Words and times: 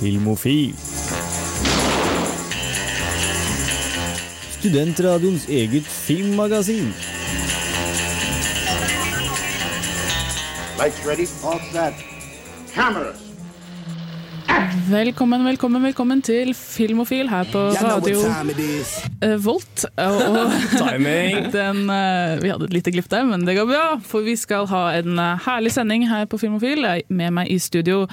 Filmofil. 0.00 0.74
Studentradioens 4.58 5.48
eget 5.48 5.84
filmmagasin. 5.84 6.88
Lights 10.78 11.06
ready, 11.06 11.26
all 11.44 11.60
set. 11.72 11.94
Cameras. 12.74 13.20
Velkommen, 14.90 15.44
velkommen, 15.44 15.82
velkommen 15.82 16.22
til 16.22 16.54
Filmofil 16.54 17.28
her 17.28 17.44
på 17.52 17.58
Radio 17.68 18.22
eh, 19.20 19.36
Volt. 19.44 19.84
Og, 19.96 20.16
og 20.16 20.54
Timing. 20.80 21.50
den, 21.58 21.90
eh, 21.90 22.40
vi 22.40 22.48
hadde 22.48 22.70
et 22.70 22.72
lite 22.72 22.94
glipp 22.96 23.10
der, 23.10 23.28
men 23.28 23.44
det 23.44 23.58
går 23.58 23.68
bra. 23.68 23.84
For 24.00 24.24
vi 24.24 24.36
skal 24.36 24.64
ha 24.72 24.86
en 24.96 25.18
eh, 25.18 25.44
herlig 25.44 25.74
sending 25.76 26.08
her 26.08 26.24
på 26.24 26.40
Filmofil. 26.40 26.88
Med 27.08 27.36
meg 27.36 27.52
i 27.52 27.58
studio 27.60 28.06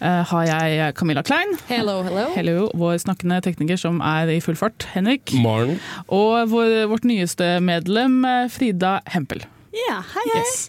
har 0.00 0.44
jeg 0.48 0.94
Camilla 0.96 1.22
Klein. 1.26 1.56
Hello, 1.68 2.00
hello. 2.06 2.26
Hello, 2.34 2.68
vår 2.78 3.00
snakkende 3.04 3.40
tekniker 3.44 3.76
som 3.80 4.00
er 4.00 4.30
i 4.32 4.40
full 4.40 4.56
fart, 4.56 4.88
Henrik. 4.94 5.34
Morgen. 5.36 5.78
Og 6.08 6.50
vår, 6.50 6.86
vårt 6.90 7.04
nyeste 7.08 7.58
medlem, 7.64 8.24
eh, 8.24 8.48
Frida 8.48 9.00
Hempel. 9.12 9.44
Ja, 9.70 10.00
hei, 10.02 10.24
hei. 10.34 10.40
Yes. 10.40 10.64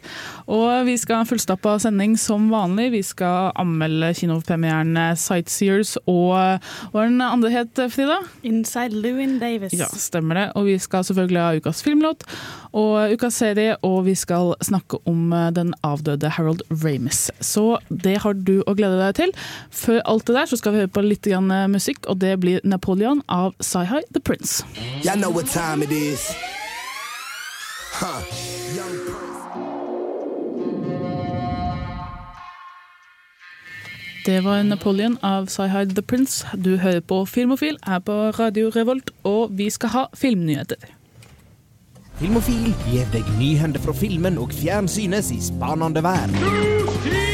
Og 0.51 0.85
vi 0.85 0.93
skal 1.01 1.21
ha 1.21 1.25
fullstappa 1.25 1.77
sending 1.81 2.13
som 2.21 2.49
vanlig. 2.51 2.91
Vi 2.93 3.01
skal 3.05 3.49
anmelde 3.59 4.11
kinopremieren 4.17 4.93
Sightseers 5.17 5.95
og 6.05 6.61
hva 6.93 7.05
den 7.07 7.21
andre 7.25 7.49
het, 7.53 7.81
Frida? 7.93 8.19
Inside 8.45 9.01
Lewin 9.01 9.39
Davis. 9.41 9.73
Ja, 9.73 9.89
stemmer 9.89 10.37
det. 10.37 10.45
Og 10.59 10.69
vi 10.69 10.77
skal 10.81 11.05
selvfølgelig 11.07 11.41
ha 11.41 11.55
ukas 11.57 11.81
filmlåt 11.85 12.27
og 12.77 13.11
ukas 13.11 13.35
serie, 13.41 13.75
og 13.83 14.05
vi 14.05 14.13
skal 14.15 14.53
snakke 14.63 15.01
om 15.09 15.33
eh, 15.35 15.49
den 15.55 15.73
avdøde 15.83 16.29
Harold 16.37 16.61
Ramis. 16.69 17.29
Så 17.43 17.81
det 17.89 18.21
har 18.23 18.37
du 18.37 18.61
å 18.63 18.75
glede 18.77 19.01
deg 19.01 19.17
til. 19.17 19.35
Før 19.75 19.99
alt 20.07 20.27
det 20.29 20.37
der 20.37 20.51
så 20.51 20.61
skal 20.61 20.75
vi 20.75 20.83
høre 20.83 20.93
på 20.93 21.03
litt 21.05 21.27
grann 21.27 21.51
eh, 21.51 21.67
musikk, 21.71 22.05
og 22.07 22.21
det 22.23 22.37
blir 22.43 22.63
Napoleon 22.63 23.25
av 23.27 23.57
Sci-Hi 23.59 24.05
The 24.13 24.23
Prince. 24.23 24.63
Y'all 25.03 25.19
know 25.19 25.33
what 25.33 25.51
time 25.51 25.83
it 25.83 25.91
is. 25.91 26.31
Huh. 27.91 28.60
Det 34.25 34.43
var 34.43 34.63
Napoleon 34.63 35.17
av 35.21 35.45
Sci-Hi 35.49 35.85
The 35.95 36.01
Prince. 36.01 36.47
Du 36.53 36.77
hører 36.77 36.99
på 37.01 37.25
Filmofil 37.25 37.77
er 37.87 37.99
på 38.05 38.13
Radio 38.37 38.69
Revolt, 38.69 39.09
og 39.23 39.57
vi 39.57 39.69
skal 39.69 39.89
ha 39.89 40.03
filmnyheter. 40.13 40.77
Filmofil 42.19 42.69
gir 42.85 43.09
deg 43.15 43.25
nyhender 43.39 43.81
fra 43.81 43.95
filmen 43.97 44.37
og 44.37 44.53
fjernsynets 44.53 45.33
i 45.33 45.41
spanende 45.41 46.05
vær. 46.05 47.30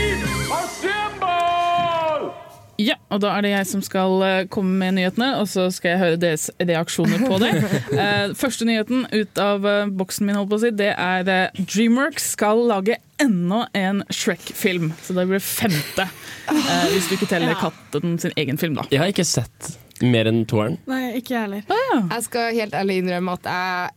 Ja, 2.78 2.94
og 3.10 3.22
da 3.24 3.32
er 3.34 3.46
det 3.46 3.52
jeg 3.56 3.68
som 3.72 3.82
skal 3.86 4.22
eh, 4.26 4.44
komme 4.54 4.76
med 4.78 4.98
nyhetene, 5.00 5.32
og 5.42 5.48
så 5.50 5.68
skal 5.74 5.96
jeg 5.96 6.02
høre 6.02 6.20
deres 6.22 6.48
reaksjoner 6.62 7.26
på 7.26 7.40
det. 7.42 7.54
Eh, 7.98 8.34
første 8.38 8.66
nyheten 8.68 9.06
ut 9.10 9.40
av 9.42 9.66
eh, 9.66 9.90
boksen 9.98 10.28
min, 10.28 10.36
holdt 10.38 10.52
på 10.52 10.58
å 10.60 10.62
si, 10.62 10.70
det 10.78 10.92
er 10.94 11.26
at 11.26 11.58
Dreamworks 11.58 12.28
skal 12.36 12.62
lage 12.70 13.00
enda 13.22 13.64
en 13.78 14.04
Shrek-film. 14.14 14.92
Så 15.02 15.16
det 15.18 15.26
blir 15.30 15.42
femte, 15.42 16.06
eh, 16.52 16.88
hvis 16.94 17.10
du 17.10 17.16
ikke 17.18 17.30
teller 17.32 17.58
katten 17.58 18.18
sin 18.22 18.36
egen 18.38 18.62
film, 18.62 18.78
da. 18.78 18.86
Jeg 18.94 19.02
har 19.02 19.14
ikke 19.14 19.26
sett 19.28 19.72
mer 20.06 20.30
enn 20.30 20.44
toeren. 20.50 20.78
Nei, 20.90 21.18
ikke 21.18 21.34
jeg 21.34 21.48
heller. 21.48 21.66
Jeg 22.12 22.28
skal 22.28 22.54
helt 22.60 22.78
ærlig 22.78 23.00
innrømme 23.02 23.38
at 23.40 23.50
jeg 23.50 23.97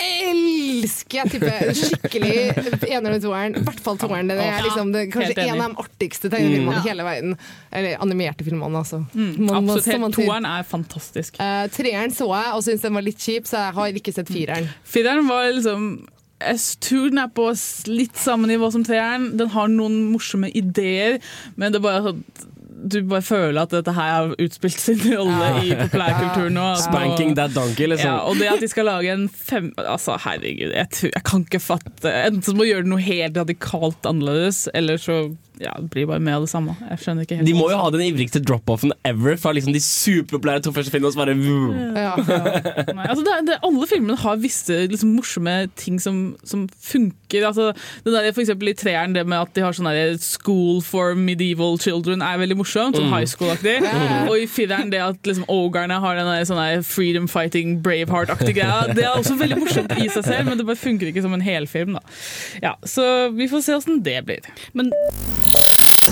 elsker 0.00 1.20
jeg 1.20 1.32
tipper 1.34 1.70
skikkelig 1.78 2.32
ener 2.90 3.16
og 3.16 3.22
toeren. 3.22 3.58
I 3.58 3.64
hvert 3.66 3.82
fall 3.84 3.98
toeren. 4.00 4.30
Den 4.30 4.40
er 4.42 4.64
liksom 4.66 4.90
det, 4.94 5.04
kanskje 5.14 5.36
en 5.44 5.60
av 5.62 5.74
de 5.74 5.84
artigste 5.84 6.30
tegnefilmene 6.32 6.80
i 6.80 6.88
hele 6.88 7.06
verden. 7.06 7.36
Eller 7.70 8.02
animerte 8.02 8.46
filmene, 8.46 8.82
altså. 8.82 9.04
Mm. 9.14 9.50
Absolutt. 9.60 10.16
toeren 10.18 10.48
er 10.50 10.66
fantastisk. 10.68 11.38
Uh, 11.38 11.66
treeren 11.74 12.14
så 12.14 12.28
jeg 12.32 12.56
og 12.56 12.66
syntes 12.66 12.86
den 12.86 12.98
var 12.98 13.06
litt 13.06 13.22
kjip, 13.22 13.46
så 13.50 13.68
jeg 13.68 13.78
har 13.78 14.02
ikke 14.02 14.16
sett 14.16 14.34
fireren. 14.34 14.68
Fireren 14.88 15.30
var 15.30 15.48
liksom 15.52 15.88
jeg 16.44 16.58
tror 16.82 17.12
den 17.12 17.20
er 17.22 17.30
på 17.32 17.46
litt 17.88 18.18
samme 18.20 18.48
nivå 18.50 18.68
som 18.74 18.82
treeren. 18.84 19.30
Den 19.38 19.52
har 19.54 19.70
noen 19.70 20.10
morsomme 20.10 20.50
ideer, 20.52 21.20
men 21.56 21.72
det 21.72 21.80
er 21.80 21.86
bare 21.86 22.02
sånn 22.08 22.24
du 22.84 22.98
bare 23.08 23.24
føler 23.24 23.60
at 23.62 23.72
dette 23.72 23.94
her 23.96 24.10
har 24.12 24.34
utspilt 24.40 24.80
sin 24.80 25.00
rolle 25.08 25.48
i 25.64 25.72
populærkulturen 25.78 26.56
nå. 26.56 26.66
altså. 26.74 26.90
Spanking 26.90 27.34
that 27.38 27.54
donkey, 27.56 27.88
liksom. 27.90 28.10
Ja, 28.10 28.18
og 28.28 28.40
det 28.40 28.50
at 28.52 28.62
de 28.64 28.68
skal 28.70 28.88
lage 28.90 29.14
en 29.14 29.26
fem... 29.28 29.70
Altså, 29.80 30.18
herregud, 30.24 30.74
jeg, 30.74 30.90
tror, 30.92 31.14
jeg 31.14 31.24
kan 31.30 31.46
ikke 31.48 31.62
fatte 31.62 32.12
Enten 32.24 32.44
så 32.44 32.54
må 32.56 32.66
de 32.66 32.74
gjøre 32.74 32.90
noe 32.90 33.04
helt 33.04 33.40
radikalt 33.40 34.08
annerledes, 34.08 34.66
eller 34.76 35.00
så 35.00 35.18
ja, 35.62 35.70
det 35.78 35.90
blir 35.90 36.06
bare 36.10 36.18
med 36.18 36.34
av 36.34 36.42
det 36.42 36.50
samme. 36.50 36.74
Jeg 36.82 36.98
skjønner 36.98 37.26
ikke 37.26 37.36
helt 37.38 37.46
De 37.46 37.54
må 37.54 37.68
jo 37.70 37.76
ha 37.78 37.90
den 37.94 38.02
ivrigste 38.02 38.40
drop-offen 38.42 38.90
ever 39.06 39.36
fra 39.38 39.52
liksom 39.54 39.74
de 39.74 39.82
superpopulære 39.82 40.64
to 40.66 40.72
første 40.74 40.90
filmene. 40.90 41.12
Og 41.12 41.14
så 41.14 41.20
bare 41.20 41.34
Ja. 41.94 42.14
Nei, 42.94 43.06
altså 43.06 43.22
det, 43.22 43.36
det, 43.46 43.58
alle 43.62 43.86
filmene 43.86 44.16
har 44.18 44.40
visse 44.42 44.80
liksom, 44.90 45.12
morsomme 45.14 45.54
ting 45.78 46.00
som, 46.02 46.34
som 46.42 46.66
funker. 46.82 47.46
Altså, 47.46 47.70
det 48.02 48.14
der, 48.16 48.32
for 48.32 48.42
eksempel 48.42 48.72
I 48.72 48.74
treeren, 48.78 49.14
det 49.14 49.22
med 49.30 49.44
at 49.44 49.54
de 49.54 49.62
har 49.62 49.76
sånn 49.76 49.90
der 49.90 50.16
School 50.24 50.82
for 50.82 51.14
medieval 51.14 51.78
children 51.78 52.24
er 52.24 52.40
veldig 52.42 52.58
morsomt. 52.58 52.98
Sånn 52.98 53.14
high 53.14 53.28
school-aktig. 53.30 53.78
Og 54.30 54.34
i 54.42 54.50
fireren 54.50 54.90
det 54.90 55.04
at 55.06 55.22
liksom, 55.22 55.46
ogerne 55.52 56.00
har 56.02 56.18
den 56.18 56.32
der, 56.32 56.48
sånn 56.50 56.58
der 56.58 56.82
freedom 56.86 57.30
fighting 57.30 57.78
braveheart-aktige 57.84 58.58
greia. 58.58 58.90
Det 58.90 59.06
er 59.06 59.14
også 59.14 59.38
veldig 59.38 59.62
morsomt 59.62 59.94
i 60.00 60.10
seg 60.10 60.26
selv, 60.26 60.50
men 60.50 60.58
det 60.58 60.66
bare 60.66 60.82
funker 60.82 61.12
ikke 61.12 61.22
som 61.22 61.38
en 61.38 61.44
helfilm. 61.44 61.94
Da. 62.00 62.04
Ja, 62.64 62.76
så 62.82 63.30
vi 63.34 63.46
får 63.50 63.68
se 63.68 63.78
åssen 63.78 64.02
det 64.02 64.18
blir. 64.26 64.54
Men 64.74 64.90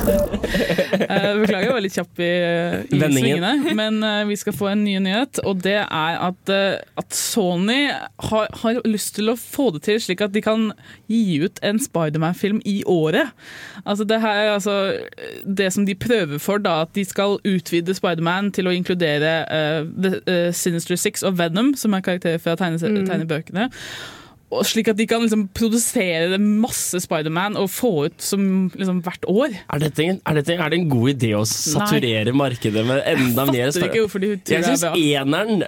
Beklager, 0.02 1.66
jeg 1.66 1.74
var 1.74 1.82
litt 1.84 1.96
kjapp 1.96 2.22
i, 2.22 2.30
i 2.90 3.00
svingene. 3.00 3.52
Men 3.78 4.00
uh, 4.04 4.22
vi 4.28 4.36
skal 4.40 4.54
få 4.56 4.70
en 4.72 4.84
ny 4.84 4.96
nyhet, 5.02 5.40
og 5.46 5.62
det 5.64 5.78
er 5.82 6.18
at, 6.18 6.52
uh, 6.52 6.80
at 7.00 7.16
Sony 7.16 7.90
har, 8.28 8.48
har 8.62 8.80
lyst 8.88 9.14
til 9.18 9.32
å 9.32 9.36
få 9.38 9.70
det 9.76 9.84
til 9.86 10.00
slik 10.02 10.24
at 10.24 10.34
de 10.34 10.42
kan 10.44 10.70
gi 11.10 11.40
ut 11.44 11.60
en 11.66 11.80
Spiderman-film 11.82 12.62
i 12.68 12.80
året. 12.88 13.32
Altså 13.84 14.06
det 14.08 14.20
her 14.22 14.40
er 14.42 14.54
altså 14.54 14.76
det 15.44 15.70
som 15.74 15.86
de 15.88 15.96
prøver 15.98 16.42
for, 16.42 16.62
da, 16.62 16.82
at 16.86 16.94
de 16.96 17.04
skal 17.06 17.38
utvide 17.48 17.96
Spiderman 17.96 18.50
til 18.54 18.70
å 18.70 18.74
inkludere 18.74 19.36
uh, 19.46 19.86
The, 20.02 20.16
eh, 20.30 20.50
Sinister 20.56 20.98
Six 20.98 21.22
og 21.26 21.38
Venom, 21.38 21.72
som 21.78 21.94
er 21.94 22.04
karakterer 22.04 22.42
fra 22.42 22.56
tegne, 22.58 22.80
tegnebøkene. 22.80 23.68
Slik 24.68 24.90
at 24.92 24.98
de 24.98 25.06
kan 25.08 25.22
liksom 25.24 25.46
produsere 25.56 26.38
masse 26.40 27.00
Spiderman 27.00 27.56
og 27.60 27.70
få 27.72 27.92
ut 28.10 28.22
som 28.22 28.68
liksom 28.76 29.00
hvert 29.04 29.24
år. 29.30 29.56
Er, 29.72 29.82
dette, 29.82 30.08
er, 30.18 30.38
dette, 30.38 30.56
er 30.58 30.72
det 30.72 30.80
en 30.82 30.90
god 30.92 31.14
idé 31.14 31.32
å 31.38 31.44
saturere 31.48 32.34
markedet 32.36 32.84
med 32.88 33.00
enda 33.14 33.46
mer 33.48 33.72
tror 33.72 33.88
Jeg 34.58 34.66
syns 34.66 34.84
eneren, 34.92 35.64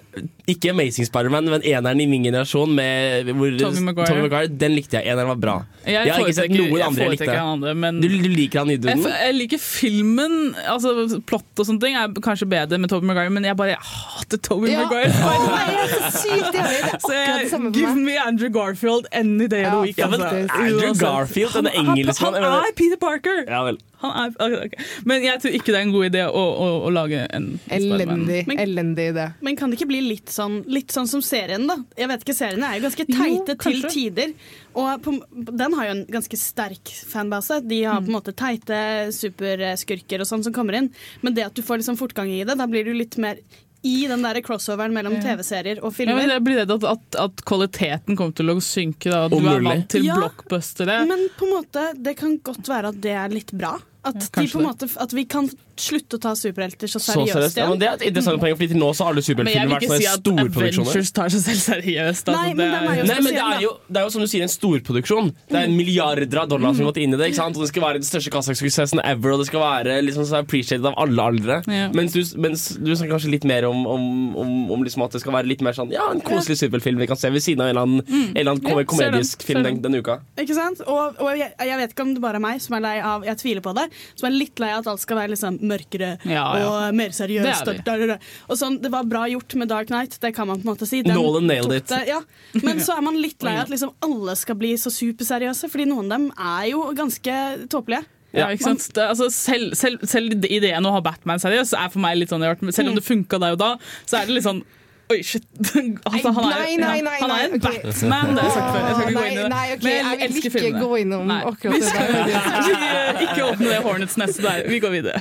ikke 0.47 0.71
Amazing 0.75 1.07
Spiderman, 1.09 1.47
men 1.49 1.63
eneren 1.65 2.01
i 2.03 2.07
min 2.11 2.25
generasjon 2.27 2.69
med 2.77 3.31
hvor, 3.33 3.55
Tobey 3.59 3.81
Maguire. 3.81 4.09
Tommy 4.11 4.25
Maguire, 4.27 4.49
den 4.61 4.75
likte 4.77 4.99
jeg. 4.99 5.07
Eneren 5.09 5.31
var 5.33 5.39
bra. 5.41 5.55
Jeg, 5.87 5.95
Jeg 6.05 6.13
har 6.13 6.21
ikke 6.25 6.35
sett 6.37 6.53
noen 6.53 6.83
andre 6.85 7.07
jeg 7.07 7.13
likte. 7.15 7.29
han 7.33 7.49
andre, 7.55 7.73
men 7.75 8.01
Du, 8.03 8.09
du 8.09 8.29
liker 8.29 8.61
han 8.61 8.69
i 8.69 8.77
jeg, 8.77 8.83
duden? 8.85 9.07
f- 9.07 9.23
jeg 9.25 9.35
liker 9.39 9.63
filmen, 9.63 10.35
altså 10.69 10.93
plott 11.29 11.63
og 11.65 11.69
sånne 11.69 11.81
ting 11.87 11.97
er 11.97 12.13
kanskje 12.25 12.49
bedre 12.53 12.77
med 12.83 12.93
Tobey 12.93 13.09
Maguire, 13.09 13.33
men 13.33 13.49
jeg 13.49 13.57
bare 13.57 13.79
hater 13.81 14.43
Tobey 14.45 14.73
Ja. 14.75 14.83
Maguire. 14.85 15.09
Oh, 15.25 15.49
jeg 15.65 15.81
er 15.81 15.95
så 15.95 16.13
sykt! 16.21 16.53
Det 16.53 16.61
er 16.61 16.85
akkurat 16.93 17.41
det 17.41 17.51
samme 17.55 17.73
jeg, 17.73 17.79
give 17.81 17.97
me 18.05 18.19
Andrew 18.21 18.53
Garfield 18.53 19.09
any 19.13 19.47
day 19.49 19.65
of 19.65 19.73
the 19.79 19.81
week. 19.89 19.97
Ja, 19.99 20.09
men 20.13 20.21
altså. 20.21 20.45
Andrew 20.61 20.93
Garfield, 21.01 21.57
denne 21.57 21.73
Han 21.77 21.95
engelskmannen, 21.97 22.43
Han 22.45 22.69
er 22.69 22.77
Peter 22.77 23.01
Parker! 23.01 23.45
Ja 23.49 23.65
vel. 23.71 23.81
Han 24.03 24.13
er, 24.21 24.33
ok, 24.37 24.55
ok. 24.67 24.75
Men 25.09 25.23
jeg 25.25 25.41
tror 25.41 25.55
ikke 25.57 25.73
det 25.73 25.79
er 25.79 25.85
en 25.87 25.93
god 25.95 26.07
idé 26.11 26.25
å, 26.29 26.43
å, 26.65 26.67
å 26.89 26.91
lage 26.93 27.23
en. 27.33 27.47
Elendig. 27.73 28.41
Men- 28.51 28.59
Elendig 28.65 29.07
idé. 29.15 29.27
Men 29.47 29.57
kan 29.57 29.71
det 29.73 29.79
ikke 29.79 29.89
bli 29.93 30.01
litt 30.05 30.29
sånn, 30.35 30.59
litt 30.69 30.93
sånn 30.93 31.09
som 31.09 31.23
serien, 31.25 31.65
da? 31.71 31.79
Jeg 31.97 32.11
vet 32.11 32.27
ikke, 32.27 32.35
Seriene 32.37 32.69
er 32.73 32.81
jo 32.81 32.85
ganske 32.89 33.07
teite 33.09 33.57
til 33.63 33.81
tider. 33.95 34.35
Og 34.75 35.03
på, 35.07 35.15
den 35.55 35.77
har 35.79 35.87
jo 35.89 35.95
en 35.95 36.05
ganske 36.11 36.37
sterk 36.41 36.91
fanbase. 37.09 37.61
De 37.65 37.83
har 37.87 38.03
på 38.03 38.11
en 38.11 38.17
måte 38.19 38.35
teite 38.37 38.79
superskurker 39.15 40.21
og 40.25 40.29
sånn 40.29 40.45
som 40.47 40.53
kommer 40.57 40.79
inn. 40.81 40.91
Men 41.23 41.35
det 41.37 41.47
at 41.49 41.55
du 41.57 41.63
får 41.65 41.81
liksom 41.83 41.99
fortgang 42.01 42.31
i 42.35 42.43
det, 42.45 42.57
da 42.59 42.67
blir 42.71 42.85
du 42.85 42.93
litt 42.97 43.17
mer 43.23 43.39
i 43.85 44.07
den 44.09 44.23
der 44.25 44.41
crossoveren 44.45 44.95
mellom 44.97 45.19
TV-serier 45.21 45.83
og 45.85 45.93
filmer. 45.95 46.17
Ja, 46.17 46.21
men 46.23 46.33
det 46.33 46.39
blir 46.47 46.61
det 46.65 46.73
at, 46.79 46.85
at, 46.89 47.19
at 47.21 47.43
kvaliteten 47.49 48.17
kommer 48.17 48.33
til 48.39 48.53
å 48.53 48.59
synke. 48.65 49.11
Da. 49.13 49.27
Du 49.29 49.37
Om 49.37 49.49
er 49.53 49.65
vant 49.67 49.89
til 49.93 50.07
Ja. 50.09 50.17
blockbustere. 50.21 51.03
Men 51.11 51.27
på 51.37 51.45
en 51.49 51.53
måte, 51.59 51.83
det 52.01 52.17
kan 52.21 52.39
godt 52.45 52.69
være 52.71 52.95
at 52.95 53.03
det 53.05 53.13
er 53.13 53.29
litt 53.35 53.53
bra. 53.53 53.75
At, 54.05 54.19
Ja, 54.21 54.43
de 54.43 54.49
på 54.53 54.61
en 54.61 54.67
måte, 54.69 54.89
at 55.01 55.13
vi 55.17 55.25
kan 55.25 55.47
slutte 55.81 56.19
å 56.19 56.21
ta 56.23 56.33
superhelter 56.39 56.91
så 56.91 57.01
Så 57.01 57.13
seriøst 57.15 57.35
seriøst. 57.35 57.57
Ja, 57.59 57.69
men 57.71 57.79
det 57.81 57.89
er 57.89 57.95
et 57.99 58.05
interessant 58.11 58.41
poeng, 58.43 58.55
Fordi 58.59 58.69
til 58.75 58.81
nå 58.81 58.91
så 58.95 59.05
har 59.07 59.15
alle 59.15 59.23
Men 59.23 59.25
jeg 59.25 59.31
superheltfilmer 59.31 59.67
vil 59.67 59.75
vært 59.75 59.87
ikke 59.87 59.99
si 59.99 60.07
at 60.11 60.21
storproduksjoner. 60.23 60.91
Avengers 60.91 61.13
tar 61.19 61.29
seg 61.35 61.43
selv 61.45 61.61
seriøst. 61.65 62.29
Altså, 62.29 62.35
Nei, 62.35 62.55
men 62.55 62.65
det 62.65 62.79
er 62.79 62.85
jo 62.85 63.07
Nei, 63.11 63.19
men 63.25 63.31
det 63.35 63.45
er, 63.45 63.61
jo, 63.65 63.73
det 63.89 64.01
er 64.01 64.07
jo 64.09 64.13
som 64.15 64.25
du 64.25 64.29
sier 64.31 64.45
en 64.47 64.53
storproduksjon. 64.55 65.31
Det 65.51 65.61
er 65.61 65.73
milliarder 65.75 66.41
av 66.45 66.49
dollar 66.53 66.75
som 66.75 66.85
har 66.85 66.93
gått 66.93 67.01
inn 67.05 67.15
i 67.15 67.21
det. 67.21 67.31
ikke 67.33 67.41
sant? 67.43 67.57
Og 67.59 67.65
Det 67.65 67.71
skal 67.73 67.87
være 67.87 68.01
den 68.03 68.09
største 68.09 68.33
kassasuksessen 68.35 69.03
ever, 69.05 69.35
og 69.35 69.43
det 69.43 69.49
skal 69.51 69.65
være 69.65 69.99
liksom 70.07 70.27
så 70.29 70.41
appreciated 70.43 70.87
av 70.91 70.95
alle 71.05 71.27
aldre. 71.33 71.61
Ja. 71.71 71.89
Mens, 71.95 72.13
du, 72.15 72.23
mens 72.41 72.69
du 72.79 72.91
snakker 72.95 73.17
kanskje 73.17 73.33
litt 73.35 73.45
mer 73.49 73.67
om, 73.69 73.87
om, 73.87 74.05
om, 74.37 74.55
om 74.77 74.85
liksom 74.87 75.03
at 75.07 75.17
det 75.17 75.23
skal 75.25 75.35
være 75.37 75.51
litt 75.51 75.63
mer 75.65 75.77
sånn 75.77 75.93
Ja, 75.95 76.07
en 76.13 76.23
koselig 76.25 76.59
superheltfilm 76.61 77.01
vi 77.03 77.09
kan 77.11 77.19
se 77.21 77.31
ved 77.35 77.43
siden 77.45 77.65
av 77.65 77.71
en 77.71 77.75
eller 77.75 77.87
annen, 77.89 78.05
en 78.05 78.37
eller 78.37 78.53
annen 78.55 78.65
kom 78.65 78.75
Ja, 78.75 78.85
den, 78.85 78.91
komedisk 78.91 79.43
film 79.47 79.63
den. 79.63 79.81
den, 79.81 79.83
denne 79.89 80.03
uka. 80.05 80.19
Ikke 80.41 80.57
sant? 80.57 80.83
Og, 80.87 81.19
og 81.21 81.31
jeg, 81.39 81.51
jeg 81.59 81.81
vet 81.81 81.95
ikke 81.95 82.07
om 82.07 82.15
det 82.17 82.23
bare 82.25 82.41
er 82.41 82.45
meg 82.45 82.63
som 82.65 82.77
er 82.79 82.85
lei 82.85 82.95
av 83.05 83.25
Jeg 83.27 83.41
tviler 83.43 83.65
på 83.65 83.75
det. 83.77 83.87
Som 84.15 84.29
er 84.29 84.35
litt 84.37 84.63
lei 84.63 84.71
av 84.75 84.85
at 84.85 84.93
alt 84.95 85.03
skal 85.05 85.19
være 85.21 85.35
liksom 85.35 85.59
mørkere 85.69 86.15
Ja, 86.29 86.45
ja. 86.59 86.69
og 86.69 86.97
mer 86.99 87.15
seriøst. 87.17 87.65
Det 87.67 87.75
er 87.75 87.81
og 87.81 87.85
da, 87.87 87.97
da, 88.01 88.09
da. 88.15 88.19
Og 88.49 88.61
sånn, 88.61 88.79
det 88.83 88.91
var 88.95 89.09
bra 89.09 89.25
gjort 89.33 89.57
med 89.61 89.71
Dark 89.73 89.91
Knight, 89.93 90.19
det 90.23 90.35
kan 90.37 90.49
man 90.51 90.61
på 90.63 90.69
en 90.69 90.73
måte 90.75 90.89
si. 90.89 91.03
Den 91.07 91.17
Nolan 91.19 91.49
nailed 91.51 91.77
it. 91.81 91.89
Det, 91.91 92.03
ja. 92.11 92.21
Men 92.65 92.83
så 92.85 92.99
er 92.99 93.05
man 93.07 93.19
litt 93.21 93.43
lei 93.47 93.57
at 93.63 93.73
liksom 93.73 93.95
alle 94.05 94.37
skal 94.41 94.59
bli 94.61 94.75
så 94.81 94.93
superseriøse, 94.95 95.71
fordi 95.73 95.89
noen 95.91 96.11
av 96.11 96.19
dem 96.19 96.29
er 96.35 96.69
jo 96.73 96.85
ganske 96.97 97.39
tåpelige. 97.73 98.05
Ja, 98.35 98.49
ikke 98.51 98.67
sant? 98.67 98.89
Det, 98.97 99.03
altså, 99.13 99.29
selv, 99.31 99.77
selv, 99.79 100.03
selv 100.11 100.33
ideen 100.49 100.87
å 100.89 100.95
ha 100.97 101.03
Batman 101.05 101.39
seriøs 101.43 101.71
er 101.79 101.93
for 101.93 102.03
meg 102.03 102.19
litt 102.19 102.33
sånn 102.35 102.43
rart. 102.43 102.63
Selv 102.75 102.91
om 102.91 102.97
det 102.99 103.05
funka 103.07 103.39
der 103.43 103.55
og 103.55 103.61
da, 103.63 103.75
så 104.11 104.19
er 104.19 104.27
det 104.27 104.41
litt 104.41 104.47
sånn 104.49 104.65
Oi, 105.11 105.23
shit. 105.23 105.45
Altså, 106.09 106.31
han 106.33 106.45
er, 106.45 106.59
Nei, 106.59 106.77
nei, 106.81 107.01
nei, 107.05 107.17
han 107.21 107.31
er 107.31 107.45
en 107.49 107.57
okay. 107.59 107.81
Batman, 107.85 108.31
det 108.37 108.41
har 108.41 108.49
jeg 108.49 108.55
sagt 108.55 108.71
før. 108.73 108.87
Jeg 108.87 108.95
skal 108.95 109.09
ikke 109.09 109.19
gå 109.19 109.25
inn 109.25 109.35
i 109.35 109.43
det. 109.43 109.49
nei, 109.53 109.67
okay, 109.75 109.85
Men 109.85 109.93
jeg 110.21 110.29
vil 110.31 110.41
ikke 110.41 110.55
filmene. 110.55 110.85
gå 110.85 110.97
innom 111.03 111.27
Nei, 111.29 111.41
akkurat 111.51 111.75
vi 111.75 111.81
det 111.85 113.25
ikke 113.29 113.45
åpne 113.51 113.69
det 113.69 113.83
Hornets 113.85 114.17
neste 114.21 114.43
der. 114.47 114.65
Vi 114.69 114.81
går 114.81 114.95
videre. 114.97 115.21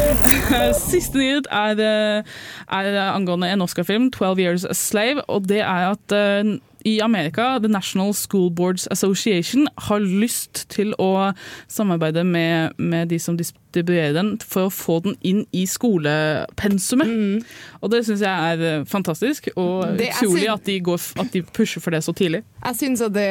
Siste 0.92 1.20
nyhet 1.20 1.48
er, 1.52 1.80
eh, 1.84 2.34
er 2.72 3.00
angående 3.12 3.50
en 3.52 3.62
Oscar-film, 3.62 4.10
'Twelve 4.10 4.40
Years 4.40 4.64
a 4.64 4.72
Slave'. 4.72 5.24
Og 5.28 5.48
det 5.48 5.60
er 5.60 5.92
at 5.92 6.12
eh, 6.16 6.56
i 6.84 6.98
Amerika, 6.98 7.58
The 7.58 7.68
National 7.68 8.14
School 8.14 8.50
Boards 8.50 8.88
Association 8.90 9.68
har 9.78 9.98
lyst 9.98 10.66
til 10.72 10.94
å 10.98 11.32
samarbeide 11.68 12.24
med, 12.24 12.70
med 12.78 13.12
de 13.12 13.18
som 13.18 13.36
distribuerer 13.72 14.14
den, 14.16 14.34
for 14.44 14.68
å 14.68 14.72
få 14.72 14.98
den 15.06 15.16
inn 15.24 15.42
i 15.56 15.64
skolepensumet. 15.68 17.44
Og 17.82 17.92
det 17.92 18.02
syns 18.06 18.22
jeg 18.24 18.52
er 18.52 18.64
eh, 18.68 18.84
fantastisk, 18.88 19.48
og 19.56 19.96
Det 19.98 20.10
utrolig 20.12 20.48
at 20.52 20.64
de, 20.68 20.78
går, 20.84 21.00
at 21.22 21.32
de 21.32 21.42
pusher 21.42 21.82
for 21.82 21.94
det 21.94 22.02
så 22.04 22.14
tidlig. 22.16 22.42
Jeg 22.62 22.78
syns 22.78 23.02
det, 23.12 23.26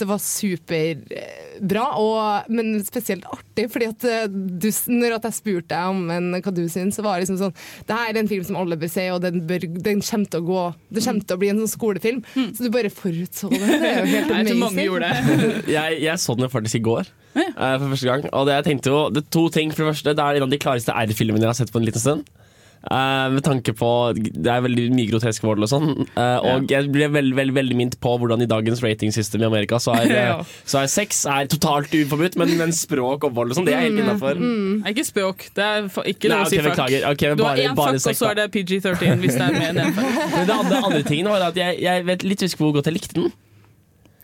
det 0.00 0.08
var 0.08 0.20
superbra, 0.22 1.86
og, 1.98 2.50
men 2.52 2.78
spesielt 2.86 3.26
artig. 3.30 3.68
fordi 3.72 3.88
at 3.90 4.06
eh, 4.08 4.26
du, 4.30 4.68
når 4.92 5.16
jeg 5.16 5.38
spurte 5.40 5.72
deg 5.72 5.94
om 5.94 6.10
en, 6.14 6.30
hva 6.36 6.54
du 6.54 6.62
syns, 6.70 6.98
så 6.98 7.04
var 7.06 7.16
det 7.18 7.26
liksom 7.26 7.40
sånn 7.40 7.56
Det 7.88 7.96
her 7.96 8.12
er 8.12 8.20
en 8.20 8.30
film 8.30 8.44
som 8.46 8.58
alle 8.60 8.78
bør 8.80 8.92
se, 8.92 9.08
og 9.14 9.22
den, 9.24 9.42
bør, 9.48 9.66
den 9.66 10.04
kommer 10.04 10.30
til 10.30 10.42
å 10.42 10.48
gå 10.50 10.62
Det 10.90 11.04
kommer 11.04 11.26
til 11.26 11.38
å 11.38 11.42
bli 11.42 11.52
en 11.52 11.62
sånn 11.64 11.74
skolefilm. 11.74 12.20
Så 12.36 12.66
du 12.66 12.70
bare 12.72 12.92
forutså 12.92 13.50
det. 13.52 13.60
Det 13.60 13.90
er 13.90 14.00
jo 14.00 14.12
helt 14.14 14.36
amazing. 14.36 14.88
Jeg, 15.70 15.98
jeg 16.02 16.20
så 16.20 16.34
den 16.34 16.46
jo 16.46 16.50
faktisk 16.52 16.80
i 16.80 16.84
går. 16.84 17.08
eh, 17.36 17.76
for 17.78 17.92
første 17.92 18.08
gang 18.08 18.24
Og 18.34 18.46
det 18.48 18.56
jeg 18.56 18.64
tenkte 18.66 18.90
jo 18.90 19.00
Det 19.14 19.20
to 19.32 19.48
ting. 19.54 19.72
For 19.74 19.84
det 19.86 19.94
første, 19.94 20.14
det 20.18 20.26
er 20.26 20.40
en 20.40 20.48
av 20.48 20.52
de 20.52 20.60
klareste 20.60 20.94
R-filmene 21.06 21.44
jeg 21.46 21.52
har 21.52 21.58
sett 21.62 21.72
på 21.74 21.80
en 21.82 21.88
liten 21.88 22.02
stund. 22.02 22.28
Uh, 22.80 23.28
med 23.28 23.42
tanke 23.44 23.74
på 23.76 23.88
Det 24.16 24.48
er 24.48 24.62
veldig 24.64 24.86
mye 24.96 25.08
grotesk 25.10 25.42
vold 25.44 25.66
og 25.66 25.68
sånn. 25.68 25.90
Uh, 26.14 26.38
og 26.48 26.70
jeg 26.72 26.88
ble 26.88 27.10
veldig 27.12 27.34
veldig, 27.36 27.52
veldig 27.58 27.76
mint 27.76 27.96
på 28.00 28.14
hvordan 28.16 28.40
i 28.40 28.46
dagens 28.48 28.80
ratingsystem 28.80 29.42
i 29.44 29.48
Amerika 29.50 29.76
så 29.84 29.92
er, 29.98 30.06
eh, 30.14 30.28
Ja. 30.30 30.38
så 30.64 30.80
er 30.80 30.88
sex 30.88 31.26
er 31.28 31.50
totalt 31.52 31.92
uforbudt, 31.92 32.38
men, 32.40 32.54
men 32.56 32.72
språk 32.72 33.26
og 33.28 33.36
vold 33.36 33.52
og 33.52 33.58
sånn, 33.58 33.68
det 33.68 33.74
er 33.76 33.84
helt 33.84 34.00
innafor. 34.00 34.40
Nei, 34.40 34.94
Ikke 34.94 35.04
språk. 35.10 35.44
Det 35.52 35.66
er 35.66 35.90
ikke 36.14 36.32
lov 36.32 36.46
å 36.46 36.48
si 36.48 36.62
fuck. 36.64 36.80
Okay, 36.86 37.04
Ok, 37.10 37.26
Du 37.36 37.44
har 37.44 37.60
én 37.60 37.76
fuck, 37.76 38.00
og 38.00 38.16
så 38.22 38.30
er 38.32 38.40
det 38.40 38.48
PG-13 38.56 39.26
hvis 39.26 39.36
det 39.36 39.44
er 39.50 39.58
mer 39.60 39.68
enn 39.74 39.84
én 39.84 39.94
fuck. 40.00 40.18
Men 40.38 40.48
det 40.48 40.56
andre, 40.56 40.82
andre 40.88 41.04
tingen 41.12 41.28
var 41.34 41.44
at 41.50 41.60
jeg, 41.60 41.82
jeg 41.84 42.08
vet 42.08 42.24
litt 42.32 42.48
husker 42.48 42.64
hvor 42.64 42.78
godt 42.80 42.88
jeg 42.88 42.96
likte 42.96 43.18
den. 43.20 43.28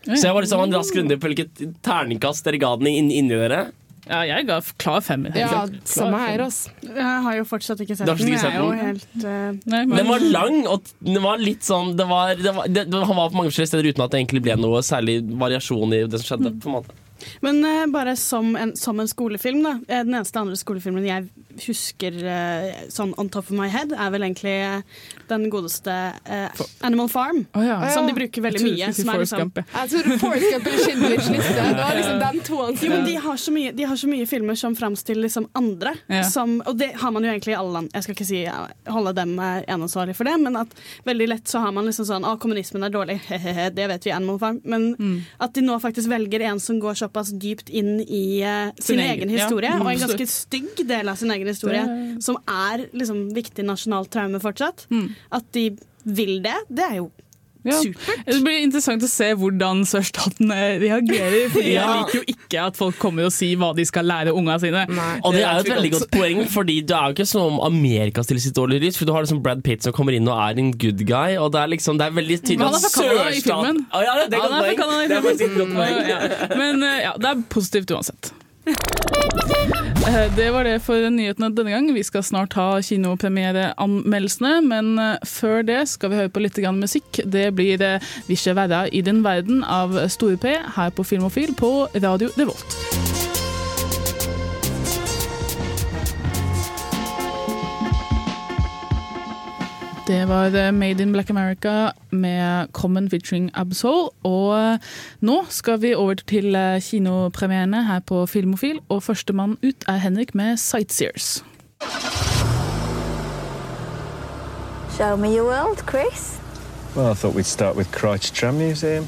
Så 0.07 0.23
jeg 0.23 0.33
var 0.33 0.41
liksom 0.47 0.65
en 0.65 0.73
rask 0.79 0.97
runde 0.97 1.17
på 1.21 1.29
hvilket 1.29 1.61
terningkast 1.85 2.45
dere 2.47 2.57
ga 2.65 2.73
den 2.81 2.89
inn, 2.89 3.13
inni 3.13 3.37
dere. 3.37 3.67
Ja, 4.07 4.21
jeg 4.27 4.47
ga 4.47 4.57
klar 4.81 5.01
femmer. 5.05 5.35
Ja, 5.37 5.63
samme 5.87 6.19
her, 6.21 6.43
altså. 6.47 6.71
Jeg 6.83 7.23
har 7.25 7.39
jo 7.39 7.47
fortsatt 7.47 7.81
ikke 7.83 7.97
sett 7.99 8.09
den. 8.09 8.31
Jeg 8.31 8.43
er 8.49 8.59
jo 8.59 8.69
helt 8.77 9.07
uh... 9.23 9.57
Nei, 9.67 9.81
men, 9.85 9.95
Den 9.99 10.11
var 10.11 10.23
lang, 10.23 10.61
og 10.69 10.93
den 11.03 11.19
var 11.23 11.41
litt 11.41 11.65
sånn 11.67 11.95
det 11.97 12.07
var, 12.09 12.35
det 12.39 12.53
var, 12.55 12.69
det, 12.71 12.85
Han 12.93 13.17
var 13.17 13.33
på 13.33 13.39
mange 13.39 13.51
forskjellige 13.51 13.73
steder 13.73 13.91
uten 13.91 14.05
at 14.05 14.13
det 14.13 14.21
egentlig 14.21 14.43
ble 14.47 14.55
noe 14.59 14.81
særlig 14.85 15.19
variasjon 15.39 15.97
i 15.97 16.05
det 16.07 16.21
som 16.21 16.31
skjedde. 16.31 16.53
på 16.63 16.71
en 16.71 16.77
måte 16.79 16.95
Men 17.45 17.59
uh, 17.65 17.83
bare 17.93 18.15
som 18.19 18.55
en, 18.59 18.75
som 18.79 18.99
en 19.03 19.09
skolefilm, 19.09 19.63
da. 19.65 19.77
Eh, 19.87 20.03
Den 20.05 20.19
eneste 20.19 20.43
andre 20.43 20.59
skolefilmen 20.59 21.07
jeg 21.07 21.27
husker 21.65 22.17
eh, 22.23 22.87
sånn 22.93 23.13
on 23.17 23.29
top 23.33 23.51
of 23.51 23.57
my 23.57 23.67
head, 23.71 23.93
er 23.93 24.13
vel 24.13 24.25
egentlig 24.27 24.55
eh, 24.63 25.03
den 25.27 25.47
godeste 25.51 25.91
uh, 25.91 26.63
Animal 26.87 27.09
Farm. 27.11 27.43
Oh, 27.53 27.63
ja. 27.65 27.81
Som 27.91 28.07
de 28.07 28.15
bruker 28.15 28.45
veldig 28.45 28.63
mye. 28.63 28.91
Som 28.95 29.11
er 29.11 29.23
liksom, 29.23 29.51
Jeg 29.57 29.91
tror 29.91 30.21
Forrest 30.21 30.53
Gump 30.53 30.69
eller 30.71 30.85
Schindlers 30.85 31.29
liste. 31.35 31.55
Det 31.57 31.81
var 31.81 31.97
liksom 31.97 32.21
den 32.23 32.41
to 32.47 32.61
jo, 32.67 32.91
men 32.91 33.05
de 33.05 33.15
har, 33.21 33.37
så 33.41 33.51
mye, 33.53 33.73
de 33.75 33.85
har 33.87 33.99
så 33.99 34.07
mye 34.09 34.27
filmer 34.29 34.55
som 34.59 34.75
framstiller 34.77 35.27
liksom 35.27 35.49
andre. 35.57 35.93
Ja. 36.11 36.23
Som, 36.27 36.61
og 36.65 36.77
det 36.79 36.93
har 37.01 37.11
man 37.11 37.25
jo 37.27 37.31
egentlig 37.33 37.53
i 37.53 37.59
alle 37.59 37.75
land. 37.75 37.91
Jeg 37.93 38.05
skal 38.07 38.17
ikke 38.17 38.29
si 38.29 38.41
ja, 38.45 38.61
holde 38.91 39.13
dem 39.17 39.35
enansvarlig 39.37 39.87
eneansvarlig 39.87 40.15
for 40.15 40.23
det, 40.27 40.37
men 40.41 40.55
at 40.55 40.67
veldig 41.07 41.27
lett 41.27 41.47
så 41.47 41.59
har 41.63 41.71
man 41.71 41.85
liksom 41.87 42.05
sånn 42.07 42.25
Å, 42.27 42.35
kommunismen 42.41 42.83
er 42.83 42.93
dårlig. 42.93 43.19
Hehehe, 43.29 43.69
det 43.73 43.87
vet 43.91 44.05
vi 44.05 44.11
i 44.11 44.15
Animal 44.15 44.39
Farm. 44.39 44.61
Men 44.63 44.95
Mm. 44.97 45.21
at 45.39 45.53
de 45.53 45.61
nå 45.61 45.75
faktisk 45.79 46.09
velger 46.09 46.41
en 46.47 46.59
som 46.59 46.79
går 46.79 46.95
såpass 46.97 47.29
dypt 47.37 47.69
inn 47.69 47.99
i 48.01 48.41
uh, 48.43 48.71
sin, 48.77 48.97
Sin 48.97 48.99
egen 48.99 49.27
egen, 49.27 49.29
historie, 49.29 49.69
ja. 49.69 49.79
og 49.81 49.89
en 49.91 49.99
ganske 49.99 50.27
stygg 50.27 50.79
del 50.87 51.09
av 51.09 51.15
sin 51.19 51.31
egen 51.31 51.46
historie, 51.53 51.83
Det- 51.87 52.23
som 52.23 52.37
er 52.47 52.87
liksom 52.93 53.31
viktig 53.33 53.63
nasjonalt 53.65 54.09
traume 54.11 54.39
fortsatt. 54.41 54.87
Mm. 54.91 55.09
At 55.31 55.51
de 55.53 55.69
vil 56.05 56.41
det, 56.41 56.55
det 56.69 56.85
er 56.91 56.95
jo 57.01 57.11
Ja. 57.67 57.73
supert. 57.83 58.23
Det 58.25 58.43
blir 58.45 58.61
interessant 58.63 59.01
å 59.03 59.07
se 59.11 59.33
hvordan 59.35 59.81
sørstatene 59.83 60.79
reagerer. 60.79 61.49
Fordi 61.51 61.73
Jeg 61.75 61.83
liker 61.83 62.13
jo 62.13 62.23
ikke 62.31 62.61
at 62.67 62.77
folk 62.77 62.95
kommer 63.01 63.25
og 63.27 63.33
sier 63.35 63.57
hva 63.59 63.73
de 63.75 63.83
skal 63.83 64.05
lære 64.07 64.31
unga 64.31 64.55
sine. 64.61 64.85
Og 65.25 65.33
det 65.35 65.41
er 65.43 65.57
jo 65.57 65.65
et 65.65 65.71
veldig 65.73 65.91
godt 65.91 66.11
poeng, 66.13 66.45
Fordi 66.53 66.77
det 66.87 66.95
er 66.95 67.09
jo 67.09 67.13
ikke 67.17 67.27
som 67.27 67.41
om 67.41 67.59
Amerika 67.67 68.23
stiller 68.23 68.39
sitt 68.45 68.55
dårlige 68.55 68.85
lys. 68.85 68.95
For 68.95 69.03
du 69.05 69.11
har 69.11 69.25
liksom 69.25 69.41
Brad 69.43 69.63
Pitt 69.65 69.83
som 69.83 69.91
kommer 69.91 70.15
inn 70.15 70.25
og 70.29 70.37
er 70.37 70.57
en 70.63 70.71
good 70.71 71.03
guy, 71.05 71.35
og 71.35 71.51
det 71.51 71.59
er 71.59 71.67
liksom 71.75 71.97
Det 71.97 72.07
er 72.07 72.15
veldig 72.21 72.39
tydelig 72.45 72.71
at 72.71 72.87
sørstaten. 72.87 73.83
Å, 73.91 74.03
ja, 74.05 74.15
det 74.29 74.33
er 74.33 74.47
godt 74.47 74.57
poeng. 74.63 74.77
Det 75.09 75.89
er. 75.91 76.07
Ja, 76.07 76.55
Men 76.55 76.83
eh, 76.83 77.01
ja, 77.03 77.13
det 77.19 77.25
er 77.33 77.43
positivt 77.49 77.91
uansett. 77.91 78.31
Eh, 80.07 80.35
Det 80.35 80.51
var 80.53 80.63
det 80.63 80.77
for 80.85 81.09
nyhetene 81.11 81.49
denne 81.51 81.73
gang. 81.73 81.89
Vi 81.91 82.03
skal 82.03 82.23
snart 82.23 82.55
ha 82.55 82.79
kinopremiereanmeldelsene, 82.79 84.61
men 84.63 84.93
eh, 85.03 85.17
før 85.27 85.65
det 85.67 85.81
skal 85.91 86.13
vi 86.13 86.21
høre 86.21 86.31
på 86.31 86.45
litt 86.45 86.59
musikk. 86.79 87.19
Det 87.25 87.53
blir 87.55 87.81
eh, 87.81 87.99
'Visje 88.27 88.55
verda 88.55 88.87
i 88.87 89.01
din 89.01 89.21
verden' 89.23 89.63
av 89.63 90.07
Store 90.07 90.37
P 90.37 90.55
her 90.75 90.89
på 90.89 91.03
Filmofil 91.03 91.53
på 91.55 91.89
Radio 91.95 92.29
Revolt. 92.37 93.26
Det 100.07 100.27
var 100.27 100.55
eh, 100.55 100.71
Made 100.71 101.03
in 101.03 101.11
Black 101.11 101.29
America 101.29 101.91
med 102.09 102.67
Common 102.71 103.09
featuring 103.09 103.51
Absol. 103.53 104.09
Og 104.23 104.59
eh, 104.59 104.79
nå 105.19 105.41
skal 105.49 105.81
vi 105.81 105.91
over 105.95 106.15
til 106.15 106.55
eh, 106.55 106.79
kinopremierene 106.79 107.81
her 107.83 107.99
på 107.99 108.21
Filmofil. 108.25 108.79
Og 108.89 109.03
førstemann 109.03 109.57
ut 109.63 109.83
er 109.87 109.97
Henrik 109.97 110.35
med 110.35 110.55
'Sightseers'. 110.55 111.43
Show 114.97 115.17
me 115.17 115.35
your 115.35 115.51
world, 115.51 115.83
Chris. 115.89 116.39
Well, 116.95 117.11
I 117.11 117.15
thought 117.15 117.35
we'd 117.35 117.43
start 117.43 117.75
with 117.75 117.91
Crouch 117.91 118.33
Tram 118.33 118.53
Museum. 118.53 119.05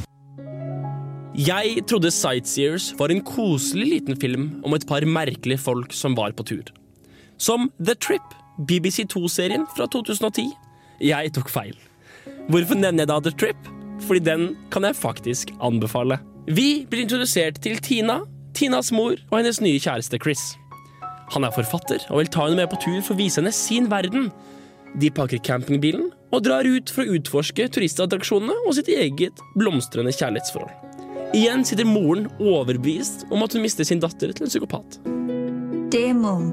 Jeg 1.35 1.83
trodde 1.87 2.11
Sightseers 2.11 2.93
var 2.99 3.07
en 3.07 3.21
koselig 3.21 3.87
liten 3.87 4.21
film 4.21 4.61
om 4.65 4.73
et 4.73 4.85
par 4.87 5.05
merkelige 5.05 5.57
folk 5.57 5.93
som 5.93 6.17
var 6.17 6.31
på 6.31 6.43
tur. 6.43 6.63
Som 7.37 7.71
The 7.85 7.95
Trip, 7.95 8.35
BBC 8.67 9.07
2-serien 9.13 9.65
fra 9.77 9.85
2010. 9.85 10.51
Jeg 11.03 11.33
tok 11.35 11.49
feil. 11.51 11.75
Hvorfor 12.49 12.79
nevner 12.79 13.05
jeg 13.05 13.11
da 13.11 13.19
The 13.23 13.35
Trip? 13.39 13.69
Fordi 14.07 14.23
den 14.23 14.45
kan 14.71 14.87
jeg 14.87 14.97
faktisk 14.97 15.51
anbefale. 15.63 16.19
Vi 16.47 16.85
blir 16.89 17.03
introdusert 17.03 17.59
til 17.61 17.77
Tina, 17.83 18.21
Tinas 18.57 18.91
mor 18.95 19.19
og 19.29 19.35
hennes 19.37 19.59
nye 19.61 19.79
kjæreste 19.79 20.19
Chris. 20.23 20.41
Han 21.35 21.45
er 21.45 21.53
forfatter 21.53 22.03
og 22.09 22.23
vil 22.23 22.31
ta 22.33 22.47
henne 22.47 22.57
med 22.61 22.71
på 22.71 22.79
tur 22.81 23.01
for 23.03 23.13
å 23.13 23.19
vise 23.19 23.39
henne 23.41 23.53
sin 23.53 23.89
verden. 23.91 24.31
De 24.99 25.11
pakker 25.13 25.43
campingbilen 25.45 26.09
og 26.33 26.43
drar 26.47 26.65
ut 26.65 26.89
for 26.89 27.05
å 27.05 27.19
utforske 27.19 27.67
turistattraksjonene 27.75 28.55
og 28.65 28.75
sitt 28.77 28.89
eget 28.93 29.43
blomstrende 29.59 30.13
kjærlighetsforhold. 30.15 30.73
Igjen 31.37 31.61
sitter 31.67 31.85
moren 31.85 32.25
overbevist 32.41 33.27
om 33.29 33.45
at 33.45 33.53
hun 33.53 33.61
mister 33.61 33.85
sin 33.85 34.01
datter 34.01 34.33
til 34.33 34.47
en 34.47 34.49
psykopat. 34.49 34.97
Dear 35.93 36.17
mom, 36.17 36.49